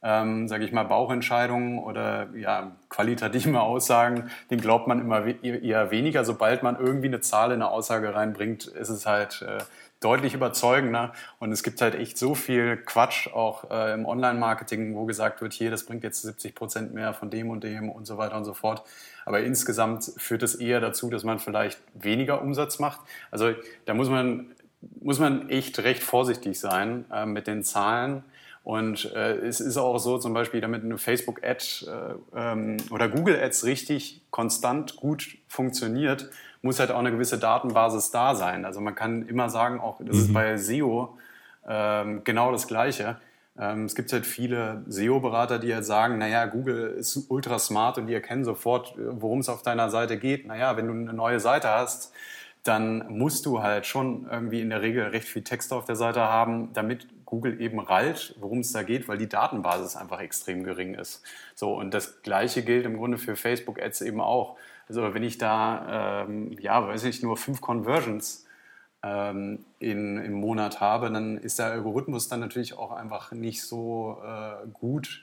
Ähm, 0.00 0.46
sage 0.46 0.64
ich 0.64 0.70
mal, 0.70 0.84
Bauchentscheidungen 0.84 1.80
oder 1.80 2.28
ja, 2.36 2.70
qualitative 2.88 3.60
Aussagen, 3.60 4.30
den 4.48 4.60
glaubt 4.60 4.86
man 4.86 5.00
immer 5.00 5.26
we 5.26 5.32
eher 5.42 5.90
weniger. 5.90 6.24
Sobald 6.24 6.62
man 6.62 6.78
irgendwie 6.78 7.08
eine 7.08 7.20
Zahl 7.20 7.48
in 7.48 7.54
eine 7.54 7.68
Aussage 7.68 8.14
reinbringt, 8.14 8.66
ist 8.66 8.90
es 8.90 9.06
halt 9.06 9.42
äh, 9.42 9.58
deutlich 10.00 10.34
überzeugender. 10.34 11.12
Und 11.38 11.52
es 11.52 11.62
gibt 11.62 11.80
halt 11.80 11.94
echt 11.94 12.18
so 12.18 12.34
viel 12.34 12.76
Quatsch 12.76 13.28
auch 13.28 13.70
äh, 13.70 13.94
im 13.94 14.06
Online-Marketing, 14.06 14.94
wo 14.94 15.04
gesagt 15.06 15.40
wird, 15.40 15.52
hier, 15.52 15.70
das 15.70 15.84
bringt 15.84 16.04
jetzt 16.04 16.22
70 16.22 16.54
Prozent 16.54 16.94
mehr 16.94 17.14
von 17.14 17.30
dem 17.30 17.50
und 17.50 17.64
dem 17.64 17.88
und 17.90 18.06
so 18.06 18.18
weiter 18.18 18.36
und 18.36 18.44
so 18.44 18.54
fort. 18.54 18.82
Aber 19.24 19.40
insgesamt 19.40 20.12
führt 20.16 20.42
es 20.42 20.54
eher 20.54 20.80
dazu, 20.80 21.10
dass 21.10 21.24
man 21.24 21.38
vielleicht 21.38 21.80
weniger 21.94 22.40
Umsatz 22.40 22.78
macht. 22.78 23.00
Also 23.30 23.52
da 23.86 23.94
muss 23.94 24.08
man, 24.08 24.52
muss 25.00 25.18
man 25.18 25.48
echt 25.48 25.78
recht 25.80 26.02
vorsichtig 26.02 26.58
sein 26.60 27.04
äh, 27.12 27.26
mit 27.26 27.46
den 27.46 27.64
Zahlen. 27.64 28.22
Und 28.64 29.12
äh, 29.14 29.36
es 29.36 29.60
ist 29.60 29.78
auch 29.78 29.98
so, 29.98 30.18
zum 30.18 30.34
Beispiel, 30.34 30.60
damit 30.60 30.84
eine 30.84 30.98
Facebook-Ad 30.98 31.86
äh, 31.86 32.38
ähm, 32.38 32.76
oder 32.90 33.08
Google-Ads 33.08 33.64
richtig 33.64 34.20
konstant 34.30 34.96
gut 34.96 35.38
funktioniert, 35.48 36.28
muss 36.62 36.80
halt 36.80 36.90
auch 36.90 36.98
eine 36.98 37.10
gewisse 37.10 37.38
Datenbasis 37.38 38.10
da 38.10 38.34
sein. 38.34 38.64
Also 38.64 38.80
man 38.80 38.94
kann 38.94 39.26
immer 39.26 39.50
sagen, 39.50 39.80
auch 39.80 39.98
das 40.00 40.16
mhm. 40.16 40.22
ist 40.22 40.32
bei 40.34 40.56
SEO 40.56 41.16
ähm, 41.68 42.22
genau 42.24 42.52
das 42.52 42.66
Gleiche. 42.66 43.16
Ähm, 43.58 43.84
es 43.84 43.94
gibt 43.94 44.12
halt 44.12 44.26
viele 44.26 44.84
SEO-Berater, 44.88 45.58
die 45.58 45.74
halt 45.74 45.84
sagen, 45.84 46.18
naja, 46.18 46.46
Google 46.46 46.94
ist 46.98 47.30
ultra 47.30 47.58
smart 47.58 47.98
und 47.98 48.06
die 48.06 48.14
erkennen 48.14 48.44
sofort, 48.44 48.94
worum 48.96 49.40
es 49.40 49.48
auf 49.48 49.62
deiner 49.62 49.90
Seite 49.90 50.18
geht. 50.18 50.46
Naja, 50.46 50.76
wenn 50.76 50.86
du 50.86 50.92
eine 50.92 51.12
neue 51.12 51.40
Seite 51.40 51.68
hast, 51.68 52.12
dann 52.64 53.06
musst 53.08 53.46
du 53.46 53.62
halt 53.62 53.86
schon 53.86 54.26
irgendwie 54.30 54.60
in 54.60 54.70
der 54.70 54.82
Regel 54.82 55.04
recht 55.04 55.28
viel 55.28 55.42
Text 55.42 55.72
auf 55.72 55.84
der 55.84 55.96
Seite 55.96 56.20
haben, 56.20 56.72
damit 56.72 57.06
Google 57.24 57.60
eben 57.60 57.78
rallt, 57.78 58.34
worum 58.40 58.60
es 58.60 58.72
da 58.72 58.82
geht, 58.82 59.08
weil 59.08 59.18
die 59.18 59.28
Datenbasis 59.28 59.96
einfach 59.96 60.20
extrem 60.20 60.64
gering 60.64 60.94
ist. 60.94 61.22
So, 61.54 61.74
und 61.74 61.92
das 61.92 62.22
Gleiche 62.22 62.62
gilt 62.62 62.86
im 62.86 62.96
Grunde 62.96 63.18
für 63.18 63.36
Facebook-Ads 63.36 64.02
eben 64.02 64.20
auch. 64.20 64.56
Also 64.88 65.14
wenn 65.14 65.22
ich 65.22 65.38
da, 65.38 66.24
ähm, 66.26 66.56
ja, 66.60 66.86
weiß 66.86 67.04
ich, 67.04 67.22
nur 67.22 67.36
fünf 67.36 67.60
Conversions 67.60 68.46
ähm, 69.02 69.64
in, 69.78 70.18
im 70.18 70.32
Monat 70.32 70.80
habe, 70.80 71.10
dann 71.10 71.38
ist 71.38 71.58
der 71.58 71.66
Algorithmus 71.66 72.28
dann 72.28 72.40
natürlich 72.40 72.76
auch 72.76 72.92
einfach 72.92 73.32
nicht 73.32 73.62
so 73.62 74.18
äh, 74.24 74.66
gut, 74.72 75.22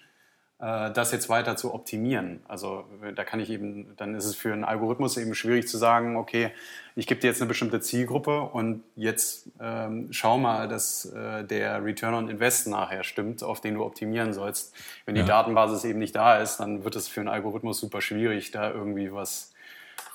äh, 0.60 0.92
das 0.92 1.12
jetzt 1.12 1.28
weiter 1.28 1.58
zu 1.58 1.74
optimieren. 1.74 2.40
Also 2.48 2.86
da 3.16 3.26
kann 3.26 3.42
ich 3.42 3.50
eben, 3.50 3.94
dann 3.98 4.16
ist 4.16 4.24
es 4.24 4.36
für 4.36 4.54
einen 4.54 4.64
Algorithmus 4.64 5.18
eben 5.18 5.36
schwierig 5.36 5.68
zu 5.68 5.78
sagen, 5.78 6.16
okay, 6.16 6.52
ich 6.96 7.08
gebe 7.08 7.20
dir 7.20 7.28
jetzt 7.28 7.42
eine 7.42 7.50
bestimmte 7.50 7.82
Zielgruppe 7.82 8.40
und 8.40 8.84
jetzt 8.96 9.50
ähm, 9.60 10.08
schau 10.12 10.38
mal, 10.38 10.70
dass 10.70 11.06
äh, 11.06 11.44
der 11.44 11.84
Return 11.84 12.14
on 12.14 12.30
Invest 12.30 12.68
nachher 12.68 13.04
stimmt, 13.04 13.44
auf 13.44 13.60
den 13.60 13.74
du 13.74 13.84
optimieren 13.84 14.32
sollst. 14.32 14.74
Wenn 15.06 15.16
die 15.16 15.22
ja. 15.22 15.28
Datenbasis 15.28 15.84
eben 15.84 16.00
nicht 16.00 16.16
da 16.16 16.38
ist, 16.38 16.58
dann 16.58 16.86
wird 16.86 16.96
es 16.96 17.10
für 17.10 17.20
einen 17.20 17.30
Algorithmus 17.30 17.82
super 17.82 18.00
schwierig, 18.00 18.52
da 18.52 18.72
irgendwie 18.72 19.12
was 19.12 19.55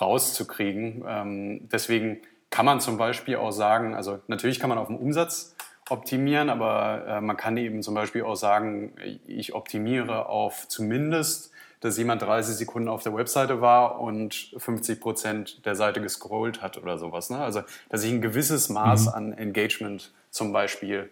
rauszukriegen. 0.01 1.05
Ähm, 1.07 1.68
deswegen 1.70 2.18
kann 2.51 2.66
man 2.66 2.80
zum 2.80 2.96
Beispiel 2.96 3.36
auch 3.36 3.53
sagen, 3.53 3.94
also 3.94 4.20
natürlich 4.26 4.61
kann 4.61 4.68
man 4.68 4.78
auf 4.78 4.88
den 4.88 4.96
Umsatz 4.96 5.55
optimieren, 5.88 6.51
aber 6.51 7.05
äh, 7.07 7.20
man 7.20 7.36
kann 7.36 7.57
eben 7.57 7.82
zum 7.82 7.94
Beispiel 7.94 8.22
auch 8.22 8.36
sagen, 8.36 8.92
ich 9.26 9.55
optimiere 9.55 10.26
auf 10.26 10.68
zumindest, 10.68 11.53
dass 11.80 11.96
jemand 11.96 12.22
30 12.22 12.57
Sekunden 12.57 12.88
auf 12.88 13.03
der 13.03 13.14
Webseite 13.14 13.61
war 13.61 14.01
und 14.01 14.55
50 14.57 15.01
Prozent 15.01 15.64
der 15.64 15.74
Seite 15.74 16.01
gescrollt 16.01 16.62
hat 16.62 16.76
oder 16.76 16.98
sowas. 16.98 17.30
Ne? 17.30 17.38
Also, 17.38 17.62
dass 17.88 18.05
ich 18.05 18.12
ein 18.12 18.20
gewisses 18.20 18.68
Maß 18.68 19.07
mhm. 19.07 19.14
an 19.14 19.32
Engagement 19.32 20.12
zum 20.30 20.53
Beispiel 20.53 21.11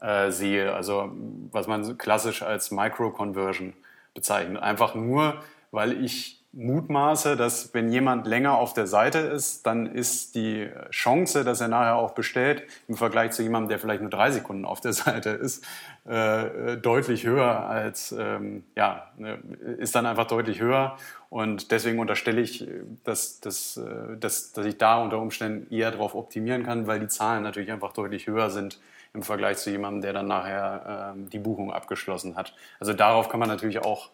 äh, 0.00 0.30
sehe, 0.30 0.74
also 0.74 1.10
was 1.52 1.66
man 1.66 1.98
klassisch 1.98 2.42
als 2.42 2.70
Micro-Conversion 2.70 3.74
bezeichnet. 4.14 4.62
Einfach 4.62 4.94
nur, 4.94 5.42
weil 5.70 6.02
ich 6.02 6.42
mutmaße, 6.56 7.36
dass 7.36 7.74
wenn 7.74 7.90
jemand 7.92 8.26
länger 8.26 8.56
auf 8.56 8.72
der 8.72 8.86
Seite 8.86 9.18
ist, 9.18 9.66
dann 9.66 9.84
ist 9.84 10.34
die 10.34 10.70
Chance, 10.90 11.44
dass 11.44 11.60
er 11.60 11.68
nachher 11.68 11.96
auch 11.96 12.12
bestellt, 12.12 12.62
im 12.88 12.96
Vergleich 12.96 13.32
zu 13.32 13.42
jemandem, 13.42 13.68
der 13.68 13.78
vielleicht 13.78 14.00
nur 14.00 14.08
drei 14.08 14.30
Sekunden 14.30 14.64
auf 14.64 14.80
der 14.80 14.92
Seite 14.94 15.30
ist, 15.30 15.64
äh, 16.06 16.78
deutlich 16.78 17.26
höher 17.26 17.68
als, 17.68 18.12
ähm, 18.18 18.64
ja, 18.74 19.10
ne, 19.18 19.38
ist 19.78 19.94
dann 19.94 20.06
einfach 20.06 20.26
deutlich 20.26 20.60
höher. 20.60 20.96
Und 21.28 21.72
deswegen 21.72 21.98
unterstelle 21.98 22.40
ich, 22.40 22.66
dass, 23.04 23.40
dass, 23.40 23.76
äh, 23.76 24.16
dass, 24.18 24.52
dass 24.52 24.64
ich 24.64 24.78
da 24.78 25.02
unter 25.02 25.18
Umständen 25.18 25.72
eher 25.72 25.90
darauf 25.90 26.14
optimieren 26.14 26.62
kann, 26.64 26.86
weil 26.86 27.00
die 27.00 27.08
Zahlen 27.08 27.42
natürlich 27.42 27.70
einfach 27.70 27.92
deutlich 27.92 28.26
höher 28.26 28.48
sind 28.48 28.80
im 29.12 29.22
Vergleich 29.22 29.58
zu 29.58 29.70
jemandem, 29.70 30.00
der 30.00 30.14
dann 30.14 30.26
nachher 30.26 31.12
ähm, 31.14 31.28
die 31.28 31.38
Buchung 31.38 31.70
abgeschlossen 31.70 32.34
hat. 32.34 32.54
Also 32.80 32.94
darauf 32.94 33.28
kann 33.28 33.40
man 33.40 33.48
natürlich 33.48 33.80
auch 33.80 34.10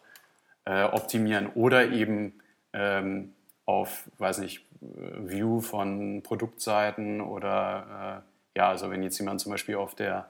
äh, 0.64 0.84
optimieren 0.84 1.48
oder 1.54 1.90
eben 1.90 2.40
ähm, 2.72 3.34
auf, 3.66 4.10
weiß 4.18 4.38
nicht, 4.38 4.66
View 4.80 5.60
von 5.60 6.22
Produktseiten 6.22 7.20
oder 7.20 8.24
äh, 8.54 8.58
ja, 8.58 8.68
also 8.68 8.90
wenn 8.90 9.02
jetzt 9.02 9.18
jemand 9.18 9.40
zum 9.40 9.52
Beispiel 9.52 9.76
auf 9.76 9.94
der 9.94 10.28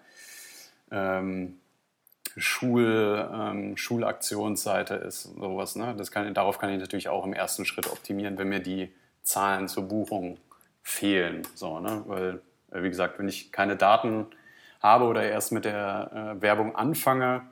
ähm, 0.91 1.59
Schul, 2.37 3.29
ähm, 3.33 3.77
Schulaktionsseite 3.77 4.95
ist, 4.95 5.23
sowas, 5.23 5.77
ne? 5.77 5.95
das 5.97 6.11
kann, 6.11 6.33
darauf 6.35 6.59
kann 6.59 6.71
ich 6.71 6.79
natürlich 6.79 7.09
auch 7.09 7.27
im 7.27 7.33
ersten 7.33 7.65
Schritt 7.65 7.91
optimieren, 7.91 8.39
wenn 8.39 8.49
mir 8.49 8.61
die 8.61 8.93
Zahlen 9.23 9.69
zur 9.69 9.85
Buchung 9.85 10.39
fehlen. 10.83 11.43
So, 11.55 11.81
ne? 11.81 12.03
Weil, 12.07 12.41
äh, 12.71 12.83
wie 12.83 12.89
gesagt, 12.89 13.19
wenn 13.19 13.29
ich 13.29 13.53
keine 13.53 13.77
Daten 13.77 14.27
habe 14.81 15.05
oder 15.07 15.23
erst 15.23 15.53
mit 15.53 15.65
der 15.65 16.37
äh, 16.39 16.43
Werbung 16.43 16.75
anfange, 16.75 17.43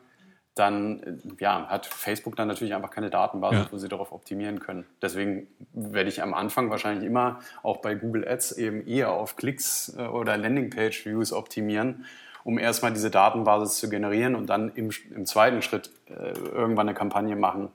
dann 0.60 1.02
äh, 1.02 1.14
ja, 1.40 1.66
hat 1.68 1.86
Facebook 1.86 2.36
dann 2.36 2.48
natürlich 2.48 2.74
einfach 2.74 2.90
keine 2.90 3.10
Datenbasis, 3.10 3.58
ja. 3.58 3.72
wo 3.72 3.78
sie 3.78 3.88
darauf 3.88 4.12
optimieren 4.12 4.60
können. 4.60 4.86
Deswegen 5.02 5.48
werde 5.72 6.08
ich 6.08 6.22
am 6.22 6.34
Anfang 6.34 6.70
wahrscheinlich 6.70 7.04
immer 7.04 7.40
auch 7.62 7.78
bei 7.78 7.94
Google 7.94 8.28
Ads 8.28 8.52
eben 8.52 8.86
eher 8.86 9.10
auf 9.10 9.36
Klicks 9.36 9.94
äh, 9.96 10.02
oder 10.02 10.36
Landingpage-Views 10.36 11.32
optimieren, 11.32 12.04
um 12.44 12.58
erstmal 12.58 12.92
diese 12.92 13.10
Datenbasis 13.10 13.78
zu 13.78 13.88
generieren 13.88 14.36
und 14.36 14.46
dann 14.46 14.70
im, 14.74 14.90
im 15.14 15.26
zweiten 15.26 15.62
Schritt 15.62 15.90
äh, 16.06 16.32
irgendwann 16.32 16.88
eine 16.88 16.94
Kampagne 16.94 17.36
machen, 17.36 17.70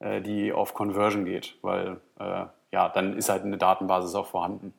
äh, 0.00 0.20
die 0.20 0.52
auf 0.52 0.74
Conversion 0.74 1.24
geht. 1.24 1.56
Weil 1.62 2.00
äh, 2.18 2.44
ja, 2.72 2.88
dann 2.88 3.16
ist 3.16 3.28
halt 3.28 3.44
eine 3.44 3.56
Datenbasis 3.56 4.14
auch 4.14 4.26
vorhanden. 4.26 4.74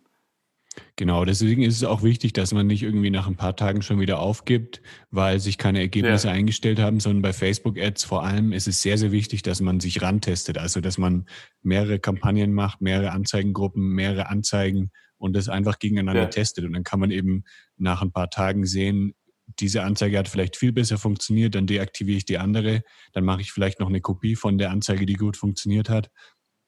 Genau, 0.96 1.26
deswegen 1.26 1.64
ist 1.64 1.76
es 1.76 1.84
auch 1.84 2.04
wichtig, 2.04 2.34
dass 2.34 2.54
man 2.54 2.68
nicht 2.68 2.84
irgendwie 2.84 3.10
nach 3.10 3.28
ein 3.28 3.36
paar 3.36 3.56
Tagen 3.56 3.82
schon 3.82 4.00
wieder 4.00 4.20
aufgibt, 4.20 4.82
weil 5.12 5.40
sich 5.40 5.58
keine 5.58 5.80
Ergebnisse 5.80 6.28
ja. 6.28 6.34
eingestellt 6.34 6.80
haben, 6.80 7.00
sondern 7.00 7.22
bei 7.22 7.34
Facebook-Ads 7.34 8.04
vor 8.04 8.24
allem 8.24 8.52
ist 8.52 8.68
es 8.68 8.82
sehr, 8.82 8.98
sehr 8.98 9.12
wichtig, 9.12 9.42
dass 9.44 9.62
man 9.62 9.80
sich 9.80 10.02
rantestet. 10.02 10.58
Also, 10.58 10.82
dass 10.82 10.98
man 10.98 11.28
mehrere 11.62 12.00
Kampagnen 12.00 12.54
macht, 12.54 12.82
mehrere 12.82 13.12
Anzeigengruppen, 13.12 13.84
mehrere 13.90 14.30
Anzeigen 14.30 14.92
und 15.18 15.36
das 15.36 15.50
einfach 15.50 15.80
gegeneinander 15.80 16.24
ja. 16.24 16.28
testet. 16.30 16.66
Und 16.66 16.74
dann 16.74 16.84
kann 16.84 17.00
man 17.00 17.12
eben 17.12 17.44
nach 17.78 18.02
ein 18.02 18.12
paar 18.12 18.30
Tagen 18.30 18.66
sehen, 18.66 19.14
diese 19.60 19.84
Anzeige 19.84 20.18
hat 20.18 20.28
vielleicht 20.28 20.58
viel 20.58 20.74
besser 20.74 20.98
funktioniert, 20.98 21.56
dann 21.56 21.68
deaktiviere 21.68 22.18
ich 22.18 22.26
die 22.26 22.38
andere, 22.38 22.84
dann 23.14 23.24
mache 23.24 23.40
ich 23.42 23.54
vielleicht 23.54 23.80
noch 23.80 23.88
eine 23.88 24.02
Kopie 24.02 24.36
von 24.36 24.58
der 24.58 24.72
Anzeige, 24.72 25.06
die 25.06 25.14
gut 25.14 25.38
funktioniert 25.38 25.90
hat 25.90 26.10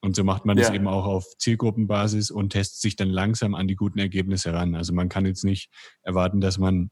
und 0.00 0.16
so 0.16 0.24
macht 0.24 0.46
man 0.46 0.56
ja. 0.56 0.64
das 0.64 0.74
eben 0.74 0.88
auch 0.88 1.04
auf 1.04 1.36
Zielgruppenbasis 1.38 2.30
und 2.30 2.50
testet 2.50 2.80
sich 2.80 2.96
dann 2.96 3.10
langsam 3.10 3.54
an 3.54 3.68
die 3.68 3.76
guten 3.76 3.98
Ergebnisse 3.98 4.52
ran. 4.52 4.74
Also 4.74 4.94
man 4.94 5.08
kann 5.08 5.26
jetzt 5.26 5.44
nicht 5.44 5.70
erwarten, 6.02 6.40
dass 6.40 6.58
man 6.58 6.90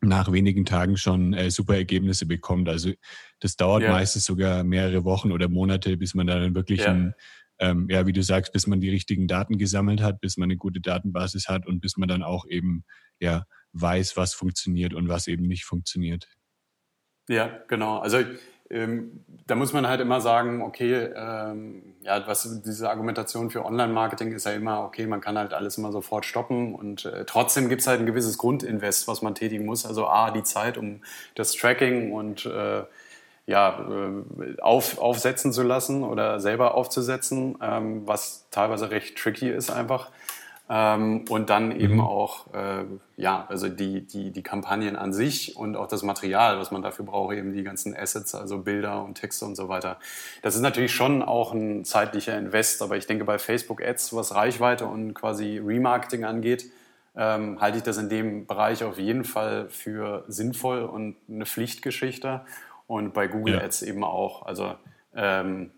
nach 0.00 0.30
wenigen 0.30 0.64
Tagen 0.64 0.96
schon 0.96 1.34
äh, 1.34 1.50
super 1.50 1.74
Ergebnisse 1.74 2.26
bekommt. 2.26 2.68
Also 2.68 2.92
das 3.40 3.56
dauert 3.56 3.82
ja. 3.82 3.90
meistens 3.90 4.24
sogar 4.24 4.62
mehrere 4.62 5.04
Wochen 5.04 5.32
oder 5.32 5.48
Monate, 5.48 5.96
bis 5.96 6.14
man 6.14 6.26
dann 6.26 6.54
wirklich, 6.54 6.80
ja. 6.80 6.92
Ein, 6.92 7.14
ähm, 7.60 7.88
ja, 7.90 8.06
wie 8.06 8.12
du 8.12 8.22
sagst, 8.22 8.52
bis 8.52 8.68
man 8.68 8.80
die 8.80 8.90
richtigen 8.90 9.26
Daten 9.26 9.58
gesammelt 9.58 10.00
hat, 10.00 10.20
bis 10.20 10.36
man 10.36 10.46
eine 10.46 10.56
gute 10.56 10.80
Datenbasis 10.80 11.48
hat 11.48 11.66
und 11.66 11.80
bis 11.80 11.96
man 11.96 12.08
dann 12.08 12.22
auch 12.22 12.46
eben 12.46 12.84
ja 13.18 13.46
weiß, 13.72 14.16
was 14.16 14.32
funktioniert 14.32 14.94
und 14.94 15.08
was 15.08 15.26
eben 15.26 15.46
nicht 15.48 15.64
funktioniert. 15.64 16.28
Ja, 17.28 17.62
genau. 17.66 17.98
Also 17.98 18.18
ähm, 18.70 19.24
da 19.46 19.54
muss 19.54 19.72
man 19.72 19.88
halt 19.88 20.00
immer 20.00 20.20
sagen, 20.20 20.62
okay, 20.62 21.08
ähm, 21.14 21.82
ja, 22.02 22.26
was 22.26 22.62
diese 22.62 22.90
Argumentation 22.90 23.50
für 23.50 23.64
Online-Marketing 23.64 24.32
ist 24.32 24.44
ja 24.44 24.52
immer, 24.52 24.84
okay, 24.84 25.06
man 25.06 25.20
kann 25.20 25.38
halt 25.38 25.54
alles 25.54 25.78
immer 25.78 25.90
sofort 25.90 26.26
stoppen 26.26 26.74
und 26.74 27.06
äh, 27.06 27.24
trotzdem 27.24 27.68
gibt 27.68 27.80
es 27.80 27.86
halt 27.86 28.00
ein 28.00 28.06
gewisses 28.06 28.36
Grundinvest, 28.36 29.08
was 29.08 29.22
man 29.22 29.34
tätigen 29.34 29.64
muss. 29.64 29.86
Also 29.86 30.06
A, 30.06 30.30
die 30.30 30.42
Zeit, 30.42 30.76
um 30.76 31.00
das 31.34 31.52
Tracking 31.52 32.12
und 32.12 32.44
äh, 32.44 32.82
ja, 33.46 33.88
äh, 33.88 34.60
auf, 34.60 34.98
aufsetzen 34.98 35.54
zu 35.54 35.62
lassen 35.62 36.04
oder 36.04 36.38
selber 36.38 36.74
aufzusetzen, 36.74 37.56
ähm, 37.62 38.06
was 38.06 38.46
teilweise 38.50 38.90
recht 38.90 39.16
tricky 39.16 39.48
ist 39.48 39.70
einfach. 39.70 40.10
Ähm, 40.70 41.24
und 41.30 41.48
dann 41.48 41.72
eben 41.72 41.94
mhm. 41.94 42.00
auch, 42.00 42.52
äh, 42.52 42.84
ja, 43.16 43.46
also 43.48 43.68
die, 43.68 44.06
die, 44.06 44.30
die 44.30 44.42
Kampagnen 44.42 44.96
an 44.96 45.14
sich 45.14 45.56
und 45.56 45.76
auch 45.76 45.86
das 45.86 46.02
Material, 46.02 46.58
was 46.58 46.70
man 46.70 46.82
dafür 46.82 47.06
braucht, 47.06 47.34
eben 47.34 47.54
die 47.54 47.62
ganzen 47.62 47.96
Assets, 47.96 48.34
also 48.34 48.58
Bilder 48.58 49.02
und 49.02 49.14
Texte 49.14 49.46
und 49.46 49.56
so 49.56 49.68
weiter. 49.70 49.98
Das 50.42 50.54
ist 50.54 50.60
natürlich 50.60 50.92
schon 50.92 51.22
auch 51.22 51.54
ein 51.54 51.86
zeitlicher 51.86 52.36
Invest, 52.36 52.82
aber 52.82 52.98
ich 52.98 53.06
denke 53.06 53.24
bei 53.24 53.38
Facebook 53.38 53.82
Ads, 53.82 54.14
was 54.14 54.34
Reichweite 54.34 54.84
und 54.84 55.14
quasi 55.14 55.58
Remarketing 55.58 56.24
angeht, 56.24 56.70
ähm, 57.16 57.60
halte 57.60 57.78
ich 57.78 57.82
das 57.82 57.96
in 57.96 58.10
dem 58.10 58.46
Bereich 58.46 58.84
auf 58.84 58.98
jeden 58.98 59.24
Fall 59.24 59.68
für 59.70 60.24
sinnvoll 60.28 60.82
und 60.82 61.16
eine 61.28 61.46
Pflichtgeschichte. 61.46 62.42
Und 62.86 63.12
bei 63.12 63.26
Google 63.26 63.54
ja. 63.54 63.60
Ads 63.62 63.82
eben 63.82 64.04
auch. 64.04 64.46
Also 64.46 64.74
ähm, 65.14 65.70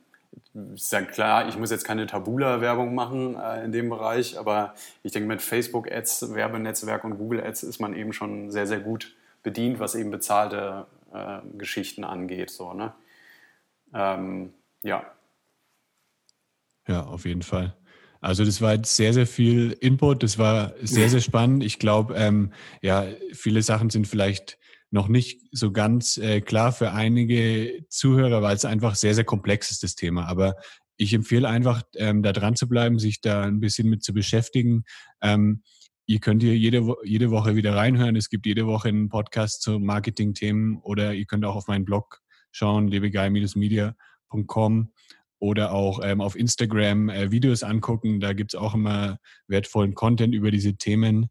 ist 0.74 0.92
ja 0.92 1.02
klar, 1.02 1.48
ich 1.48 1.56
muss 1.56 1.70
jetzt 1.70 1.84
keine 1.84 2.06
Tabula-Werbung 2.06 2.94
machen 2.94 3.36
äh, 3.36 3.64
in 3.64 3.72
dem 3.72 3.88
Bereich, 3.88 4.38
aber 4.38 4.74
ich 5.02 5.12
denke, 5.12 5.28
mit 5.28 5.42
Facebook-Ads, 5.42 6.34
Werbenetzwerk 6.34 7.04
und 7.04 7.18
Google-Ads 7.18 7.62
ist 7.62 7.80
man 7.80 7.94
eben 7.94 8.12
schon 8.12 8.50
sehr, 8.50 8.66
sehr 8.66 8.80
gut 8.80 9.14
bedient, 9.42 9.78
was 9.78 9.94
eben 9.94 10.10
bezahlte 10.10 10.86
äh, 11.12 11.38
Geschichten 11.56 12.04
angeht. 12.04 12.50
So, 12.50 12.72
ne? 12.72 12.92
Ähm, 13.94 14.52
ja. 14.82 15.04
Ja, 16.86 17.04
auf 17.04 17.24
jeden 17.24 17.42
Fall. 17.42 17.74
Also 18.20 18.44
das 18.44 18.60
war 18.60 18.74
jetzt 18.74 18.96
sehr, 18.96 19.14
sehr 19.14 19.26
viel 19.26 19.72
Input, 19.80 20.22
das 20.22 20.36
war 20.36 20.74
sehr, 20.82 21.08
sehr 21.08 21.20
spannend. 21.20 21.64
Ich 21.64 21.78
glaube, 21.78 22.14
ähm, 22.16 22.52
ja, 22.82 23.06
viele 23.32 23.62
Sachen 23.62 23.88
sind 23.88 24.06
vielleicht 24.06 24.58
noch 24.90 25.08
nicht 25.08 25.42
so 25.52 25.72
ganz 25.72 26.16
äh, 26.16 26.40
klar 26.40 26.72
für 26.72 26.92
einige 26.92 27.84
Zuhörer, 27.88 28.42
weil 28.42 28.56
es 28.56 28.64
einfach 28.64 28.96
sehr, 28.96 29.14
sehr 29.14 29.24
komplex 29.24 29.70
ist, 29.70 29.82
das 29.82 29.94
Thema. 29.94 30.26
Aber 30.26 30.56
ich 30.96 31.14
empfehle 31.14 31.48
einfach, 31.48 31.82
ähm, 31.96 32.22
da 32.22 32.32
dran 32.32 32.56
zu 32.56 32.68
bleiben, 32.68 32.98
sich 32.98 33.20
da 33.20 33.44
ein 33.44 33.60
bisschen 33.60 33.88
mit 33.88 34.02
zu 34.02 34.12
beschäftigen. 34.12 34.84
Ähm, 35.22 35.62
ihr 36.06 36.18
könnt 36.18 36.42
hier 36.42 36.56
jede, 36.56 36.94
jede 37.04 37.30
Woche 37.30 37.56
wieder 37.56 37.76
reinhören. 37.76 38.16
Es 38.16 38.28
gibt 38.28 38.46
jede 38.46 38.66
Woche 38.66 38.88
einen 38.88 39.08
Podcast 39.08 39.62
zu 39.62 39.78
Marketing-Themen 39.78 40.78
oder 40.78 41.14
ihr 41.14 41.24
könnt 41.24 41.44
auch 41.44 41.54
auf 41.54 41.68
meinen 41.68 41.84
Blog 41.84 42.20
schauen, 42.50 42.88
lebegeil-media.com 42.88 44.92
oder 45.38 45.72
auch 45.72 46.00
ähm, 46.02 46.20
auf 46.20 46.36
Instagram 46.36 47.08
äh, 47.08 47.30
Videos 47.30 47.62
angucken. 47.62 48.20
Da 48.20 48.32
gibt 48.32 48.54
es 48.54 48.60
auch 48.60 48.74
immer 48.74 49.18
wertvollen 49.46 49.94
Content 49.94 50.34
über 50.34 50.50
diese 50.50 50.74
Themen. 50.74 51.30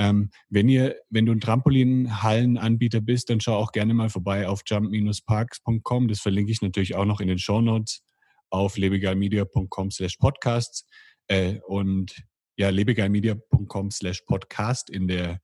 Ähm, 0.00 0.30
wenn 0.48 0.70
ihr, 0.70 0.96
wenn 1.10 1.26
du 1.26 1.32
ein 1.32 1.42
Trampolinhallenanbieter 1.42 3.02
bist, 3.02 3.28
dann 3.28 3.38
schau 3.38 3.56
auch 3.56 3.70
gerne 3.70 3.92
mal 3.92 4.08
vorbei 4.08 4.48
auf 4.48 4.62
jump-parks.com. 4.64 6.08
Das 6.08 6.20
verlinke 6.20 6.50
ich 6.50 6.62
natürlich 6.62 6.94
auch 6.94 7.04
noch 7.04 7.20
in 7.20 7.28
den 7.28 7.38
Show 7.38 7.60
Notes 7.60 8.02
auf 8.48 8.78
lebegeilmedia.com 8.78 9.90
slash 9.90 10.16
podcasts 10.16 10.86
äh, 11.28 11.58
und 11.66 12.16
ja, 12.56 12.70
lebegeilmedia.com 12.70 13.90
slash 13.90 14.22
podcast 14.22 14.88
in 14.88 15.06
der, 15.06 15.42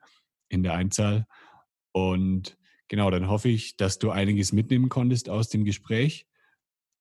in 0.48 0.62
der 0.62 0.72
Einzahl. 0.72 1.26
Und 1.92 2.56
genau, 2.88 3.10
dann 3.10 3.28
hoffe 3.28 3.50
ich, 3.50 3.76
dass 3.76 3.98
du 3.98 4.10
einiges 4.10 4.52
mitnehmen 4.54 4.88
konntest 4.88 5.28
aus 5.28 5.50
dem 5.50 5.66
Gespräch. 5.66 6.26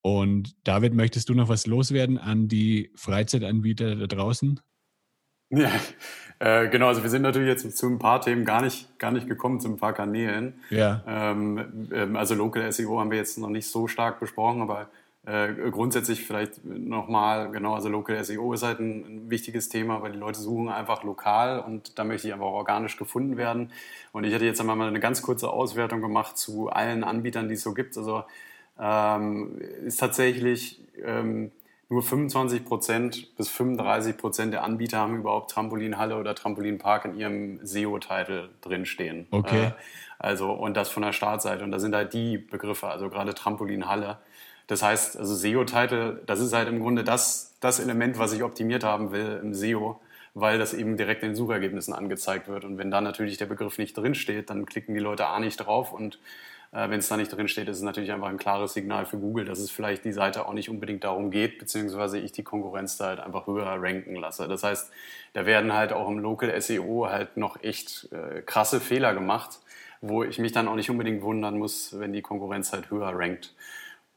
Und 0.02 0.58
David, 0.66 0.94
möchtest 0.94 1.30
du 1.30 1.34
noch 1.36 1.48
was 1.48 1.68
loswerden 1.68 2.18
an 2.18 2.50
die 2.50 2.92
Freizeitanbieter 2.96 3.96
da 3.96 4.08
draußen? 4.08 4.60
Ja, 5.50 5.72
äh, 6.40 6.68
genau, 6.70 6.88
also 6.88 7.04
wir 7.04 7.10
sind 7.10 7.22
natürlich 7.22 7.48
jetzt 7.48 7.78
zu 7.78 7.88
ein 7.88 8.00
paar 8.00 8.22
Themen 8.22 8.46
gar 8.46 8.62
nicht, 8.62 9.00
gar 9.00 9.12
nicht 9.12 9.28
gekommen, 9.28 9.60
zu 9.60 9.70
ein 9.70 9.78
paar 9.78 9.94
Kanälen. 9.94 10.60
Ja. 10.70 11.04
Ähm, 11.08 11.90
ähm 11.94 12.16
also 12.16 12.36
Local 12.36 12.72
SEO 12.72 13.00
haben 13.00 13.12
wir 13.12 13.18
jetzt 13.18 13.38
noch 13.38 13.50
nicht 13.50 13.68
so 13.68 13.88
stark 13.88 14.20
besprochen, 14.20 14.62
aber 14.62 14.90
äh, 15.26 15.54
grundsätzlich 15.72 16.24
vielleicht 16.26 16.64
nochmal, 16.66 17.52
genau, 17.52 17.74
also 17.74 17.90
Local 17.90 18.22
SEO 18.24 18.54
ist 18.54 18.64
halt 18.64 18.80
ein, 18.80 19.06
ein, 19.06 19.30
wichtiges 19.30 19.70
Thema, 19.70 20.02
weil 20.02 20.12
die 20.12 20.20
Leute 20.20 20.40
suchen 20.40 20.70
einfach 20.70 21.04
lokal 21.04 21.60
und 21.60 21.98
da 21.98 22.04
möchte 22.04 22.28
ich 22.28 22.34
einfach 22.34 22.46
organisch 22.46 22.98
gefunden 22.98 23.38
werden. 23.38 23.72
Und 24.12 24.24
ich 24.24 24.34
hatte 24.34 24.46
jetzt 24.46 24.60
einmal 24.60 24.76
mal 24.76 24.88
eine 24.88 25.00
ganz 25.00 25.22
kurze 25.22 25.50
Auswertung 25.50 26.02
gemacht 26.02 26.38
zu 26.38 26.70
allen 26.70 27.04
Anbietern, 27.04 27.48
die 27.48 27.56
es 27.56 27.64
so 27.64 27.74
gibt. 27.74 27.98
Also 27.98 28.24
ähm, 28.80 29.60
ist 29.86 30.00
tatsächlich... 30.00 30.82
Ähm, 31.04 31.52
nur 31.90 32.02
25 32.02 32.66
Prozent 32.66 33.38
bis 33.38 33.50
35 33.50 34.18
Prozent 34.18 34.54
der 34.54 34.64
Anbieter 34.64 34.98
haben 35.00 35.18
überhaupt 35.18 35.52
Trampolinhalle 35.52 36.18
oder 36.18 36.34
Trampolinpark 36.34 37.06
in 37.06 37.18
ihrem 37.18 37.60
SEO-Titel 37.64 38.50
drinstehen. 38.62 39.28
Okay. 39.32 39.66
Äh, 39.66 39.72
also, 40.18 40.52
und 40.52 40.76
das 40.76 40.90
von 40.90 41.04
der 41.04 41.12
Startseite. 41.12 41.64
Und 41.64 41.72
da 41.72 41.80
sind 41.80 41.94
halt 41.94 42.14
die 42.14 42.38
Begriffe, 42.38 42.88
also 42.88 43.10
gerade 43.10 43.36
Trampolinhalle. 43.36 44.18
Das 44.68 44.82
heißt, 44.82 45.18
also 45.18 45.36
SEO-Titel, 45.36 46.22
das 46.26 46.40
ist 46.40 46.54
halt 46.54 46.68
im 46.68 46.80
Grunde 46.80 47.04
das, 47.04 47.56
das 47.60 47.80
Element, 47.80 48.18
was 48.18 48.34
ich 48.34 48.42
optimiert 48.42 48.84
haben 48.84 49.12
will 49.12 49.40
im 49.44 49.54
SEO, 49.54 50.00
weil 50.34 50.58
das 50.58 50.74
eben 50.74 50.98
direkt 50.98 51.22
in 51.22 51.30
den 51.30 51.36
Suchergebnissen 51.36 51.94
angezeigt 51.94 52.48
wird. 52.48 52.66
Und 52.66 52.80
wenn 52.80 52.90
da 52.90 53.02
natürlich 53.02 53.38
der 53.38 53.46
Begriff 53.46 53.78
nicht 53.78 53.96
drinsteht, 53.96 54.50
dann 54.50 54.66
klicken 54.66 54.96
die 54.96 55.02
Leute 55.02 55.28
A 55.28 55.40
nicht 55.40 55.58
drauf 55.58 55.94
und 55.94 56.18
Wenn 56.78 57.00
es 57.00 57.08
da 57.08 57.16
nicht 57.16 57.32
drin 57.32 57.48
steht, 57.48 57.70
ist 57.70 57.78
es 57.78 57.84
natürlich 57.84 58.12
einfach 58.12 58.28
ein 58.28 58.38
klares 58.38 58.74
Signal 58.74 59.06
für 59.06 59.18
Google, 59.18 59.46
dass 59.46 59.60
es 59.60 59.72
vielleicht 59.72 60.04
die 60.04 60.12
Seite 60.12 60.46
auch 60.46 60.52
nicht 60.52 60.70
unbedingt 60.70 61.06
darum 61.06 61.32
geht, 61.32 61.58
beziehungsweise 61.58 62.20
ich 62.20 62.34
die 62.34 62.44
Konkurrenz 62.44 62.98
da 62.98 63.06
halt 63.06 63.22
einfach 63.22 63.48
höher 63.48 63.66
ranken 63.66 64.16
lasse. 64.16 64.50
Das 64.50 64.64
heißt, 64.64 64.92
da 65.32 65.46
werden 65.46 65.72
halt 65.72 65.94
auch 65.94 66.10
im 66.10 66.20
Local 66.20 66.60
SEO 66.60 67.08
halt 67.10 67.38
noch 67.38 67.64
echt 67.64 68.12
äh, 68.12 68.42
krasse 68.42 68.82
Fehler 68.82 69.14
gemacht, 69.14 69.60
wo 70.02 70.24
ich 70.24 70.38
mich 70.38 70.52
dann 70.52 70.68
auch 70.68 70.76
nicht 70.76 70.90
unbedingt 70.90 71.22
wundern 71.22 71.58
muss, 71.58 71.98
wenn 71.98 72.12
die 72.12 72.22
Konkurrenz 72.22 72.74
halt 72.74 72.90
höher 72.90 73.12
rankt. 73.14 73.54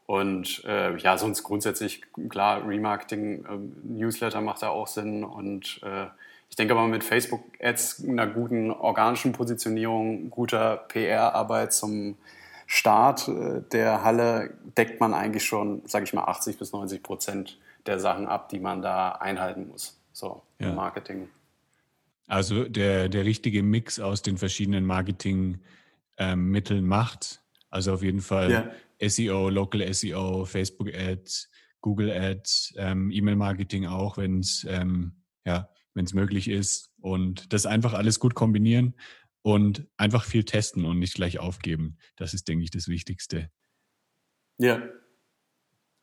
Und 0.05 0.65
äh, 0.65 0.97
ja, 0.97 1.17
sonst 1.17 1.43
grundsätzlich, 1.43 2.01
klar, 2.29 2.67
Remarketing, 2.67 3.45
äh, 3.45 3.57
Newsletter 3.83 4.41
macht 4.41 4.63
da 4.63 4.69
auch 4.69 4.87
Sinn. 4.87 5.23
Und 5.23 5.79
äh, 5.83 6.07
ich 6.49 6.55
denke 6.55 6.73
aber 6.73 6.87
mit 6.87 7.03
Facebook-Ads, 7.03 8.05
einer 8.05 8.27
guten 8.27 8.71
organischen 8.71 9.31
Positionierung, 9.31 10.29
guter 10.29 10.77
PR-Arbeit 10.87 11.73
zum 11.73 12.17
Start 12.71 13.27
äh, 13.27 13.63
der 13.71 14.03
Halle 14.03 14.53
deckt 14.77 14.99
man 14.99 15.15
eigentlich 15.15 15.43
schon, 15.43 15.81
sage 15.87 16.05
ich 16.05 16.13
mal, 16.13 16.25
80 16.25 16.59
bis 16.59 16.71
90 16.71 17.01
Prozent 17.01 17.57
der 17.87 17.99
Sachen 17.99 18.27
ab, 18.27 18.49
die 18.49 18.59
man 18.59 18.83
da 18.83 19.13
einhalten 19.13 19.67
muss. 19.69 19.99
So 20.13 20.43
ja. 20.59 20.69
im 20.69 20.75
Marketing. 20.75 21.29
Also 22.27 22.65
der, 22.65 23.09
der 23.09 23.25
richtige 23.25 23.63
Mix 23.63 23.99
aus 23.99 24.21
den 24.21 24.37
verschiedenen 24.37 24.85
Marketingmitteln 24.85 25.59
ähm, 26.19 26.87
macht. 26.87 27.41
Also 27.71 27.91
auf 27.91 28.03
jeden 28.03 28.21
Fall 28.21 28.51
ja. 28.99 29.09
SEO, 29.09 29.49
Local 29.49 29.91
SEO, 29.91 30.45
Facebook 30.45 30.93
Ads, 30.93 31.49
Google 31.81 32.11
Ads, 32.11 32.75
ähm, 32.77 33.09
E-Mail-Marketing 33.09 33.87
auch, 33.87 34.17
wenn 34.17 34.41
es 34.41 34.63
ähm, 34.69 35.13
ja, 35.43 35.67
möglich 35.95 36.47
ist. 36.47 36.91
Und 37.01 37.51
das 37.51 37.65
einfach 37.65 37.93
alles 37.93 38.19
gut 38.19 38.35
kombinieren 38.35 38.93
und 39.49 39.87
einfach 39.97 40.25
viel 40.25 40.43
testen 40.43 40.85
und 40.85 40.99
nicht 40.99 41.15
gleich 41.15 41.39
aufgeben. 41.39 41.97
Das 42.15 42.35
ist, 42.35 42.47
denke 42.47 42.63
ich, 42.63 42.69
das 42.69 42.87
Wichtigste. 42.87 43.49
Ja. 44.59 44.83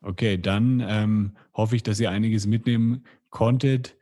Okay, 0.01 0.37
dann 0.37 0.83
ähm, 0.85 1.37
hoffe 1.53 1.77
ich, 1.77 1.83
dass 1.83 1.99
ihr 1.99 2.11
einiges 2.11 2.45
mitnehmen 2.45 3.05
konntet. 3.29 3.95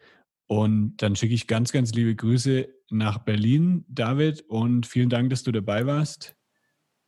Und 0.47 0.97
dann 0.97 1.15
schicke 1.15 1.35
ich 1.35 1.45
ganz, 1.45 1.71
ganz 1.71 1.91
liebe 1.93 2.15
Grüße 2.15 2.67
nach 2.89 3.19
Berlin, 3.19 3.85
David. 3.87 4.41
Und 4.47 4.87
vielen 4.87 5.09
Dank, 5.09 5.29
dass 5.29 5.43
du 5.43 5.51
dabei 5.51 5.85
warst. 5.85 6.35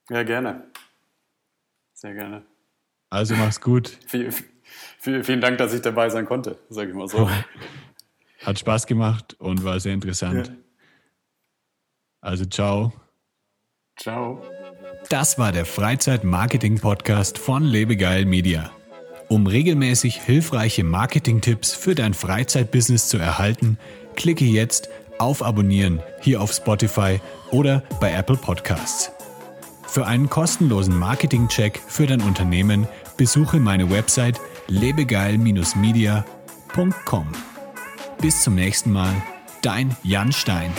Ja, 0.10 0.22
gerne. 0.22 0.72
Sehr 1.94 2.14
gerne. 2.14 2.46
Also 3.10 3.36
mach's 3.36 3.60
gut. 3.60 3.88
Viel, 4.06 4.32
viel, 5.00 5.24
vielen 5.24 5.42
Dank, 5.42 5.58
dass 5.58 5.74
ich 5.74 5.82
dabei 5.82 6.10
sein 6.10 6.26
konnte, 6.26 6.60
sage 6.70 6.90
ich 6.92 6.96
mal 6.96 7.08
so. 7.08 7.30
Hat 8.42 8.60
Spaß 8.60 8.86
gemacht 8.86 9.36
und 9.40 9.64
war 9.64 9.80
sehr 9.80 9.94
interessant. 9.94 10.48
Ja. 10.50 10.67
Also 12.22 12.46
ciao. 12.46 12.94
Ciao. 14.00 14.42
Das 15.10 15.40
war 15.40 15.52
der 15.52 15.66
Freizeit-Marketing-Podcast 15.66 17.38
von 17.38 17.64
Lebegeil 17.64 18.26
Media. 18.26 18.72
Um 19.30 19.46
regelmäßig 19.48 20.22
hilfreiche 20.22 20.84
Marketing-Tipps 20.84 21.74
für 21.74 21.96
dein 21.96 22.14
Freizeitbusiness 22.14 23.08
zu 23.10 23.18
erhalten, 23.18 23.78
klicke 24.16 24.46
jetzt 24.46 24.90
auf 25.18 25.44
Abonnieren 25.44 26.02
hier 26.22 26.42
auf 26.42 26.54
Spotify 26.54 27.20
oder 27.52 27.84
bei 28.00 28.14
Apple 28.14 28.38
Podcasts. 28.38 29.12
Für 29.88 30.06
einen 30.06 30.30
kostenlosen 30.30 30.98
Marketing-Check 30.98 31.82
für 31.88 32.08
dein 32.08 32.22
Unternehmen 32.22 32.88
besuche 33.18 33.60
meine 33.60 33.90
Website 33.90 34.40
lebegeil-media.com. 34.68 37.28
Bis 38.22 38.44
zum 38.44 38.56
nächsten 38.56 38.92
Mal, 38.92 39.14
dein 39.62 39.96
Jan 40.04 40.32
Stein. 40.32 40.72